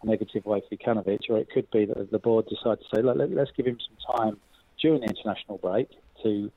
negative 0.02 0.44
way 0.44 0.62
for 0.68 0.76
Jokanovic, 0.76 1.20
or 1.30 1.38
it 1.38 1.48
could 1.50 1.70
be 1.70 1.86
that 1.86 2.10
the 2.10 2.18
board 2.18 2.46
decide 2.46 2.78
to 2.78 2.84
say, 2.94 3.02
Look, 3.02 3.16
let, 3.16 3.30
let's 3.30 3.50
give 3.56 3.66
him 3.66 3.78
some 3.80 4.16
time 4.16 4.36
during 4.80 5.00
the 5.00 5.08
international 5.08 5.58
break 5.58 5.88
to 6.22 6.50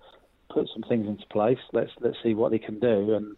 put 0.50 0.68
some 0.74 0.84
things 0.84 1.08
into 1.08 1.26
place. 1.28 1.60
Let's 1.74 1.92
let's 2.00 2.18
see 2.24 2.34
what 2.34 2.52
they 2.52 2.60
can 2.60 2.80
do, 2.80 3.14
and 3.16 3.36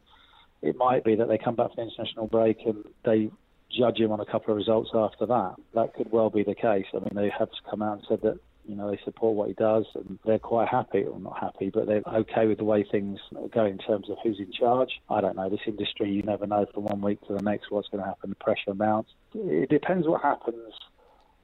it 0.61 0.75
might 0.77 1.03
be 1.03 1.15
that 1.15 1.27
they 1.27 1.37
come 1.37 1.55
back 1.55 1.73
from 1.73 1.85
the 1.85 1.91
international 1.91 2.27
break 2.27 2.57
and 2.65 2.83
they 3.03 3.31
judge 3.71 3.99
him 3.99 4.11
on 4.11 4.19
a 4.19 4.25
couple 4.25 4.51
of 4.51 4.57
results 4.57 4.91
after 4.93 5.25
that. 5.27 5.55
That 5.73 5.93
could 5.93 6.11
well 6.11 6.29
be 6.29 6.43
the 6.43 6.55
case. 6.55 6.85
I 6.93 6.97
mean, 6.97 7.13
they 7.13 7.29
have 7.37 7.49
come 7.69 7.81
out 7.81 7.99
and 7.99 8.05
said 8.09 8.21
that 8.23 8.39
You 8.69 8.75
know, 8.75 8.91
they 8.91 8.99
support 9.03 9.35
what 9.35 9.47
he 9.47 9.55
does, 9.55 9.85
and 9.95 10.19
they're 10.25 10.37
quite 10.37 10.67
happy, 10.67 11.01
or 11.01 11.19
not 11.19 11.39
happy, 11.39 11.71
but 11.73 11.87
they're 11.87 12.03
okay 12.05 12.45
with 12.45 12.59
the 12.59 12.63
way 12.63 12.83
things 12.83 13.19
go 13.51 13.65
in 13.65 13.79
terms 13.79 14.11
of 14.11 14.17
who's 14.21 14.37
in 14.37 14.51
charge. 14.51 15.01
I 15.09 15.21
don't 15.21 15.35
know. 15.35 15.49
This 15.49 15.61
industry, 15.65 16.11
you 16.11 16.21
never 16.21 16.45
know 16.45 16.67
from 16.71 16.83
one 16.83 17.01
week 17.01 17.19
to 17.27 17.33
the 17.33 17.41
next 17.41 17.71
what's 17.71 17.87
going 17.87 18.03
to 18.03 18.07
happen. 18.07 18.29
The 18.29 18.35
pressure 18.35 18.75
mounts. 18.75 19.09
It 19.33 19.69
depends 19.69 20.07
what 20.07 20.21
happens 20.21 20.73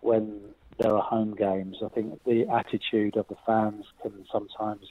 when 0.01 0.39
there 0.79 0.95
are 0.95 1.01
home 1.01 1.35
games. 1.35 1.77
I 1.83 1.89
think 1.89 2.23
the 2.25 2.47
attitude 2.49 3.17
of 3.17 3.27
the 3.27 3.37
fans 3.45 3.85
can 4.01 4.25
sometimes 4.31 4.87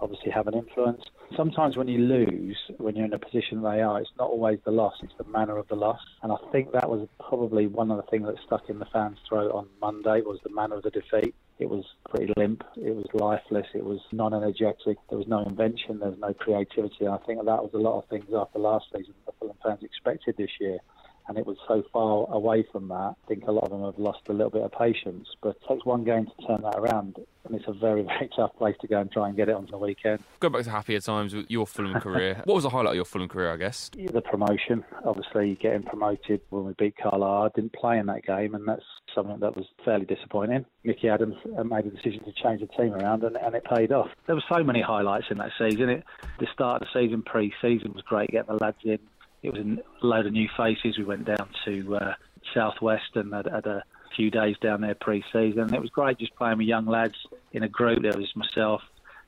obviously 0.00 0.30
have 0.30 0.46
an 0.46 0.54
influence. 0.54 1.02
Sometimes 1.36 1.76
when 1.76 1.88
you 1.88 1.98
lose, 1.98 2.58
when 2.78 2.94
you're 2.96 3.06
in 3.06 3.12
a 3.12 3.18
position 3.18 3.62
they 3.62 3.80
are, 3.80 4.00
it's 4.00 4.10
not 4.18 4.28
always 4.28 4.58
the 4.64 4.70
loss, 4.70 4.94
it's 5.02 5.14
the 5.16 5.24
manner 5.24 5.56
of 5.56 5.66
the 5.68 5.76
loss. 5.76 6.00
And 6.22 6.32
I 6.32 6.36
think 6.52 6.72
that 6.72 6.88
was 6.90 7.08
probably 7.18 7.66
one 7.66 7.90
of 7.90 7.96
the 7.96 8.02
things 8.10 8.26
that 8.26 8.36
stuck 8.46 8.68
in 8.68 8.78
the 8.78 8.84
fans' 8.86 9.18
throat 9.28 9.52
on 9.52 9.66
Monday 9.80 10.20
was 10.20 10.40
the 10.44 10.50
manner 10.50 10.76
of 10.76 10.82
the 10.82 10.90
defeat. 10.90 11.34
It 11.58 11.70
was 11.70 11.84
pretty 12.10 12.32
limp, 12.36 12.64
it 12.76 12.94
was 12.94 13.06
lifeless, 13.14 13.66
it 13.74 13.84
was 13.84 14.00
non-energetic, 14.12 14.98
there 15.08 15.18
was 15.18 15.28
no 15.28 15.44
invention, 15.44 16.00
there 16.00 16.10
was 16.10 16.18
no 16.18 16.34
creativity. 16.34 17.06
I 17.06 17.18
think 17.18 17.38
that 17.38 17.62
was 17.62 17.70
a 17.74 17.78
lot 17.78 17.96
of 17.96 18.08
things 18.08 18.26
after 18.34 18.58
last 18.58 18.86
season 18.94 19.14
that 19.24 19.34
Fulham 19.38 19.56
fans 19.62 19.82
expected 19.82 20.36
this 20.36 20.50
year 20.60 20.80
and 21.28 21.38
it 21.38 21.46
was 21.46 21.56
so 21.66 21.82
far 21.92 22.26
away 22.30 22.64
from 22.70 22.88
that. 22.88 23.14
I 23.24 23.28
think 23.28 23.44
a 23.46 23.52
lot 23.52 23.64
of 23.64 23.70
them 23.70 23.82
have 23.82 23.98
lost 23.98 24.20
a 24.28 24.32
little 24.32 24.50
bit 24.50 24.62
of 24.62 24.72
patience, 24.72 25.28
but 25.42 25.50
it 25.50 25.62
takes 25.68 25.84
one 25.84 26.04
game 26.04 26.26
to 26.26 26.46
turn 26.46 26.62
that 26.62 26.76
around, 26.76 27.16
and 27.44 27.54
it's 27.54 27.64
a 27.66 27.72
very, 27.72 28.02
very 28.18 28.28
tough 28.36 28.54
place 28.56 28.76
to 28.80 28.86
go 28.86 29.00
and 29.00 29.10
try 29.10 29.28
and 29.28 29.36
get 29.36 29.48
it 29.48 29.54
on 29.54 29.66
the 29.70 29.78
weekend. 29.78 30.22
Go 30.40 30.48
back 30.48 30.64
to 30.64 30.70
happier 30.70 31.00
times 31.00 31.34
with 31.34 31.50
your 31.50 31.66
Fulham 31.66 32.00
career. 32.00 32.40
what 32.44 32.54
was 32.54 32.64
the 32.64 32.70
highlight 32.70 32.90
of 32.90 32.96
your 32.96 33.04
Fulham 33.04 33.28
career, 33.28 33.52
I 33.52 33.56
guess? 33.56 33.90
The 33.94 34.20
promotion, 34.20 34.84
obviously 35.04 35.54
getting 35.60 35.82
promoted 35.82 36.40
when 36.50 36.64
we 36.64 36.74
beat 36.78 36.96
Carlisle. 36.96 37.44
I 37.44 37.48
didn't 37.54 37.72
play 37.72 37.98
in 37.98 38.06
that 38.06 38.24
game, 38.24 38.54
and 38.54 38.68
that's 38.68 38.84
something 39.14 39.38
that 39.40 39.56
was 39.56 39.66
fairly 39.84 40.04
disappointing. 40.04 40.66
Mickey 40.82 41.08
Adams 41.08 41.36
uh, 41.56 41.64
made 41.64 41.86
a 41.86 41.90
decision 41.90 42.24
to 42.24 42.32
change 42.32 42.60
the 42.60 42.66
team 42.66 42.92
around, 42.92 43.22
and, 43.22 43.36
and 43.36 43.54
it 43.54 43.64
paid 43.64 43.92
off. 43.92 44.10
There 44.26 44.34
were 44.34 44.44
so 44.52 44.62
many 44.62 44.82
highlights 44.82 45.26
in 45.30 45.38
that 45.38 45.52
season. 45.58 45.88
It, 45.88 46.04
the 46.38 46.46
start 46.52 46.82
of 46.82 46.88
the 46.92 47.00
season, 47.00 47.22
pre-season, 47.22 47.92
was 47.92 48.02
great, 48.02 48.30
getting 48.30 48.54
the 48.54 48.62
lads 48.62 48.76
in 48.84 48.98
it 49.44 49.52
was 49.52 49.60
a 49.60 50.06
load 50.06 50.26
of 50.26 50.32
new 50.32 50.48
faces. 50.56 50.96
We 50.96 51.04
went 51.04 51.26
down 51.26 51.48
to 51.66 51.96
uh, 51.96 52.14
Southwest 52.54 53.14
and 53.14 53.32
had, 53.32 53.46
had, 53.46 53.66
a 53.66 53.84
few 54.16 54.30
days 54.30 54.56
down 54.62 54.80
there 54.80 54.94
pre-season. 54.94 55.74
It 55.74 55.80
was 55.80 55.90
great 55.90 56.18
just 56.18 56.36
playing 56.36 56.58
with 56.58 56.68
young 56.68 56.86
lads 56.86 57.16
in 57.52 57.64
a 57.64 57.68
group. 57.68 58.02
There 58.02 58.16
was 58.16 58.30
myself, 58.36 58.80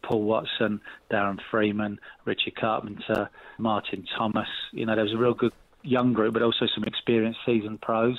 Paul 0.02 0.22
Watson, 0.22 0.80
Darren 1.10 1.40
Freeman, 1.50 1.98
Richard 2.24 2.54
Carpenter, 2.54 3.28
Martin 3.58 4.06
Thomas. 4.16 4.48
You 4.70 4.86
know, 4.86 4.94
there 4.94 5.04
was 5.04 5.12
a 5.12 5.18
real 5.18 5.34
good 5.34 5.52
young 5.82 6.12
group, 6.12 6.34
but 6.34 6.42
also 6.42 6.66
some 6.72 6.84
experienced 6.84 7.40
seasoned 7.44 7.80
pros. 7.80 8.16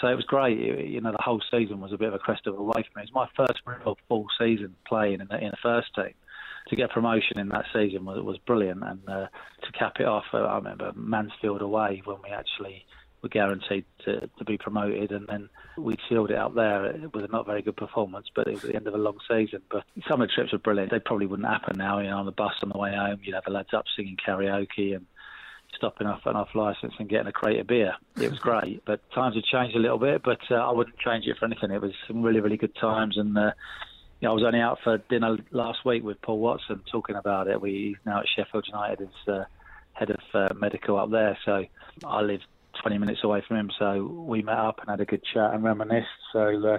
So 0.00 0.06
it 0.06 0.14
was 0.14 0.24
great. 0.24 0.58
You 0.58 1.00
know, 1.00 1.10
the 1.10 1.22
whole 1.22 1.42
season 1.50 1.80
was 1.80 1.92
a 1.92 1.98
bit 1.98 2.08
of 2.08 2.14
a 2.14 2.18
crest 2.18 2.46
of 2.46 2.56
a 2.56 2.62
wave 2.62 2.84
for 2.92 2.98
me. 2.98 3.02
It 3.02 3.10
was 3.12 3.28
my 3.36 3.46
first 3.46 3.60
real 3.66 3.98
full 4.08 4.26
season 4.38 4.76
playing 4.86 5.20
in 5.20 5.26
the, 5.28 5.38
in 5.38 5.50
the 5.50 5.56
first 5.60 5.92
team 5.94 6.14
to 6.68 6.76
get 6.76 6.90
promotion 6.90 7.38
in 7.38 7.48
that 7.50 7.64
season 7.72 8.04
was, 8.04 8.22
was 8.22 8.38
brilliant. 8.38 8.82
And 8.82 9.00
uh, 9.08 9.26
to 9.62 9.72
cap 9.78 9.94
it 10.00 10.06
off, 10.06 10.24
uh, 10.32 10.38
I 10.38 10.56
remember 10.56 10.92
Mansfield 10.94 11.62
away 11.62 12.02
when 12.04 12.18
we 12.22 12.30
actually 12.30 12.84
were 13.22 13.28
guaranteed 13.28 13.84
to, 14.04 14.28
to 14.38 14.44
be 14.44 14.58
promoted, 14.58 15.10
and 15.10 15.26
then 15.26 15.48
we 15.78 15.96
sealed 16.08 16.30
it 16.30 16.36
up 16.36 16.54
there 16.54 16.94
with 17.12 17.24
a 17.24 17.28
not 17.28 17.46
very 17.46 17.62
good 17.62 17.76
performance, 17.76 18.26
but 18.34 18.46
it 18.46 18.54
was 18.54 18.62
the 18.62 18.74
end 18.74 18.86
of 18.86 18.94
a 18.94 18.98
long 18.98 19.18
season. 19.28 19.62
But 19.70 19.84
some 20.08 20.20
of 20.20 20.28
the 20.28 20.34
trips 20.34 20.52
were 20.52 20.58
brilliant. 20.58 20.90
They 20.90 21.00
probably 21.00 21.26
wouldn't 21.26 21.48
happen 21.48 21.78
now. 21.78 21.98
You 21.98 22.10
know, 22.10 22.18
on 22.18 22.26
the 22.26 22.32
bus 22.32 22.52
on 22.62 22.68
the 22.68 22.78
way 22.78 22.94
home, 22.94 23.20
you'd 23.22 23.34
have 23.34 23.44
the 23.44 23.52
lads 23.52 23.72
up 23.72 23.84
singing 23.96 24.16
karaoke 24.16 24.94
and 24.94 25.06
stopping 25.74 26.06
off 26.06 26.22
and 26.24 26.36
off 26.36 26.48
license 26.54 26.94
and 26.98 27.08
getting 27.08 27.26
a 27.26 27.32
crate 27.32 27.60
of 27.60 27.66
beer. 27.66 27.94
It 28.20 28.30
was 28.30 28.38
great, 28.38 28.82
but 28.86 29.00
times 29.12 29.34
have 29.34 29.44
changed 29.44 29.76
a 29.76 29.80
little 29.80 29.98
bit. 29.98 30.22
But 30.22 30.40
uh, 30.50 30.56
I 30.56 30.72
wouldn't 30.72 30.98
change 30.98 31.26
it 31.26 31.36
for 31.38 31.44
anything. 31.44 31.70
It 31.70 31.80
was 31.80 31.92
some 32.06 32.22
really, 32.22 32.40
really 32.40 32.56
good 32.56 32.74
times, 32.76 33.18
and 33.18 33.36
uh, 33.36 33.52
you 34.20 34.26
know, 34.26 34.32
I 34.32 34.34
was 34.34 34.44
only 34.44 34.60
out 34.60 34.78
for 34.82 34.98
dinner 34.98 35.36
last 35.50 35.84
week 35.84 36.02
with 36.02 36.20
Paul 36.22 36.38
Watson 36.38 36.82
talking 36.90 37.16
about 37.16 37.48
it. 37.48 37.60
We 37.60 37.96
now 38.06 38.20
at 38.20 38.26
Sheffield 38.34 38.64
United 38.66 39.02
as 39.02 39.32
uh, 39.32 39.44
head 39.92 40.10
of 40.10 40.20
uh, 40.32 40.54
medical 40.54 40.98
up 40.98 41.10
there, 41.10 41.36
so 41.44 41.64
I 42.04 42.20
live 42.22 42.40
20 42.82 42.98
minutes 42.98 43.20
away 43.24 43.42
from 43.46 43.58
him. 43.58 43.70
So 43.78 44.04
we 44.04 44.42
met 44.42 44.56
up 44.56 44.80
and 44.80 44.88
had 44.88 45.00
a 45.00 45.04
good 45.04 45.22
chat 45.34 45.52
and 45.52 45.62
reminisced. 45.62 46.08
So 46.32 46.66
uh, 46.66 46.78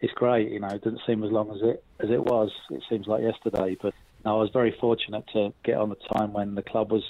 it's 0.00 0.12
great. 0.14 0.50
You 0.52 0.60
know, 0.60 0.68
it 0.68 0.82
doesn't 0.82 1.00
seem 1.06 1.24
as 1.24 1.32
long 1.32 1.50
as 1.50 1.62
it 1.62 1.84
as 1.98 2.10
it 2.10 2.22
was. 2.22 2.50
It 2.70 2.82
seems 2.88 3.06
like 3.06 3.22
yesterday, 3.22 3.76
but 3.80 3.94
I 4.24 4.32
was 4.32 4.50
very 4.52 4.76
fortunate 4.80 5.24
to 5.32 5.52
get 5.64 5.78
on 5.78 5.88
the 5.88 6.16
time 6.16 6.32
when 6.32 6.54
the 6.54 6.62
club 6.62 6.92
was 6.92 7.02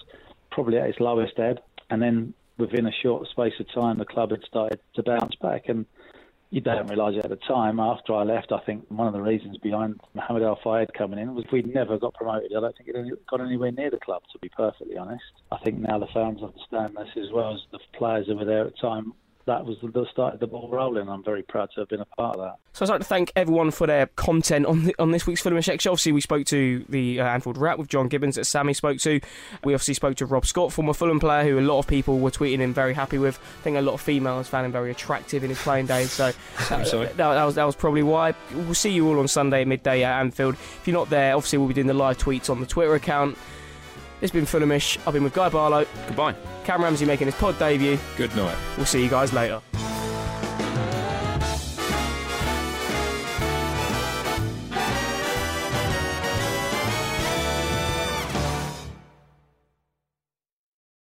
probably 0.51 0.79
at 0.79 0.89
its 0.89 1.01
lowest 1.01 1.39
ebb, 1.39 1.61
and 1.91 2.01
then 2.01 2.33
within 2.57 2.87
a 2.87 2.93
short 3.03 3.29
space 3.29 3.53
of 3.61 3.67
time, 3.73 3.99
the 3.99 4.05
club 4.05 4.31
had 4.31 4.43
started 4.45 4.81
to 4.95 5.03
bounce 5.03 5.35
back 5.37 5.69
and 5.69 5.87
you 6.51 6.61
don't 6.61 6.87
realise 6.87 7.17
it 7.17 7.25
at 7.25 7.31
the 7.31 7.37
time. 7.37 7.79
After 7.79 8.15
I 8.15 8.23
left, 8.23 8.53
I 8.53 8.61
think 8.61 8.85
one 8.89 9.07
of 9.07 9.13
the 9.13 9.21
reasons 9.21 9.59
behind 9.59 10.01
Mohamed 10.15 10.43
Al 10.43 10.59
Fayed 10.65 10.93
coming 10.95 11.19
in 11.19 11.35
was 11.35 11.45
we'd 11.53 11.73
never 11.73 11.99
got 11.99 12.15
promoted, 12.15 12.53
I 12.57 12.61
don't 12.61 12.77
think 12.77 12.89
it 12.89 13.27
got 13.27 13.41
anywhere 13.41 13.71
near 13.71 13.91
the 13.91 13.99
club, 13.99 14.23
to 14.33 14.39
be 14.39 14.49
perfectly 14.49 14.97
honest. 14.97 15.23
I 15.53 15.59
think 15.59 15.79
now 15.79 15.99
the 15.99 16.07
fans 16.15 16.43
understand 16.43 16.97
this 16.97 17.11
as 17.17 17.33
well 17.33 17.55
as 17.55 17.61
the 17.71 17.79
players 17.99 18.27
who 18.27 18.37
were 18.37 18.45
there 18.45 18.67
at 18.67 18.73
the 18.73 18.81
time 18.81 19.13
that 19.49 19.65
was 19.65 19.79
the 19.81 20.07
start 20.13 20.35
of 20.35 20.41
the 20.41 20.47
ball 20.47 20.69
rolling. 20.71 21.09
I'm 21.09 21.25
very 21.25 21.43
proud 21.43 21.71
to 21.75 21.81
have 21.81 21.89
been 21.89 22.03
a 22.03 22.05
part 22.05 22.37
of 22.37 22.43
that. 22.43 22.57
So 22.75 22.85
I'd 22.85 22.91
like 22.91 23.01
to 23.01 23.07
thank 23.07 23.33
everyone 23.35 23.71
for 23.71 23.87
their 23.87 24.07
content 24.09 24.67
on 24.67 24.85
the, 24.85 24.95
on 24.99 25.11
this 25.11 25.27
week's 25.27 25.41
Fulham 25.41 25.61
Section. 25.63 25.89
Obviously, 25.89 26.13
we 26.13 26.21
spoke 26.21 26.47
to 26.47 26.85
the 26.91 27.19
uh, 27.19 27.25
Anfield 27.25 27.57
Wrap 27.57 27.79
with 27.79 27.89
John 27.89 28.09
Gibbons 28.09 28.37
that 28.37 28.45
Sammy 28.45 28.75
spoke 28.75 28.99
to. 28.99 29.21
We 29.65 29.73
obviously 29.73 29.95
spoke 29.95 30.17
to 30.17 30.27
Rob 30.27 30.45
Scott, 30.45 30.71
former 30.71 30.93
Fulham 30.93 31.19
player, 31.19 31.45
who 31.49 31.59
a 31.59 31.63
lot 31.63 31.79
of 31.79 31.87
people 31.87 32.19
were 32.19 32.31
tweeting 32.31 32.59
him 32.59 32.75
very 32.75 32.93
happy 32.93 33.17
with. 33.17 33.39
I 33.61 33.63
think 33.63 33.79
a 33.79 33.81
lot 33.81 33.95
of 33.95 34.03
females 34.03 34.49
found 34.49 34.67
him 34.67 34.73
very 34.73 34.91
attractive 34.91 35.43
in 35.43 35.49
his 35.49 35.59
playing 35.59 35.87
days. 35.87 36.13
So 36.13 36.31
I'm 36.71 36.85
sorry. 36.85 37.07
That, 37.07 37.17
that, 37.17 37.45
was 37.45 37.55
that 37.55 37.65
was 37.65 37.75
probably 37.75 38.03
why. 38.03 38.35
We'll 38.53 38.75
see 38.75 38.91
you 38.91 39.09
all 39.09 39.19
on 39.19 39.29
Sunday 39.29 39.63
at 39.63 39.67
midday 39.67 40.05
at 40.05 40.21
Anfield. 40.21 40.55
If 40.55 40.83
you're 40.85 40.95
not 40.95 41.09
there, 41.09 41.35
obviously 41.35 41.59
we'll 41.59 41.69
be 41.69 41.75
doing 41.75 41.87
the 41.87 41.95
live 41.95 42.19
tweets 42.19 42.51
on 42.51 42.61
the 42.61 42.67
Twitter 42.67 42.95
account. 42.95 43.39
It's 44.21 44.33
been 44.33 44.45
Fulhamish. 44.47 44.99
I've 45.07 45.15
been 45.15 45.25
with 45.25 45.35
Guy 45.35 45.49
Barlow. 45.49 45.87
Goodbye. 46.07 46.35
Cam 46.65 46.83
Ramsey 46.83 47.07
making 47.07 47.27
his 47.27 47.35
pod 47.37 47.59
debut. 47.59 47.99
Good 48.17 48.35
night. 48.37 48.57
We'll 48.77 48.87
see 48.87 49.03
you 49.03 49.09
guys 49.09 49.33
later. 49.33 49.61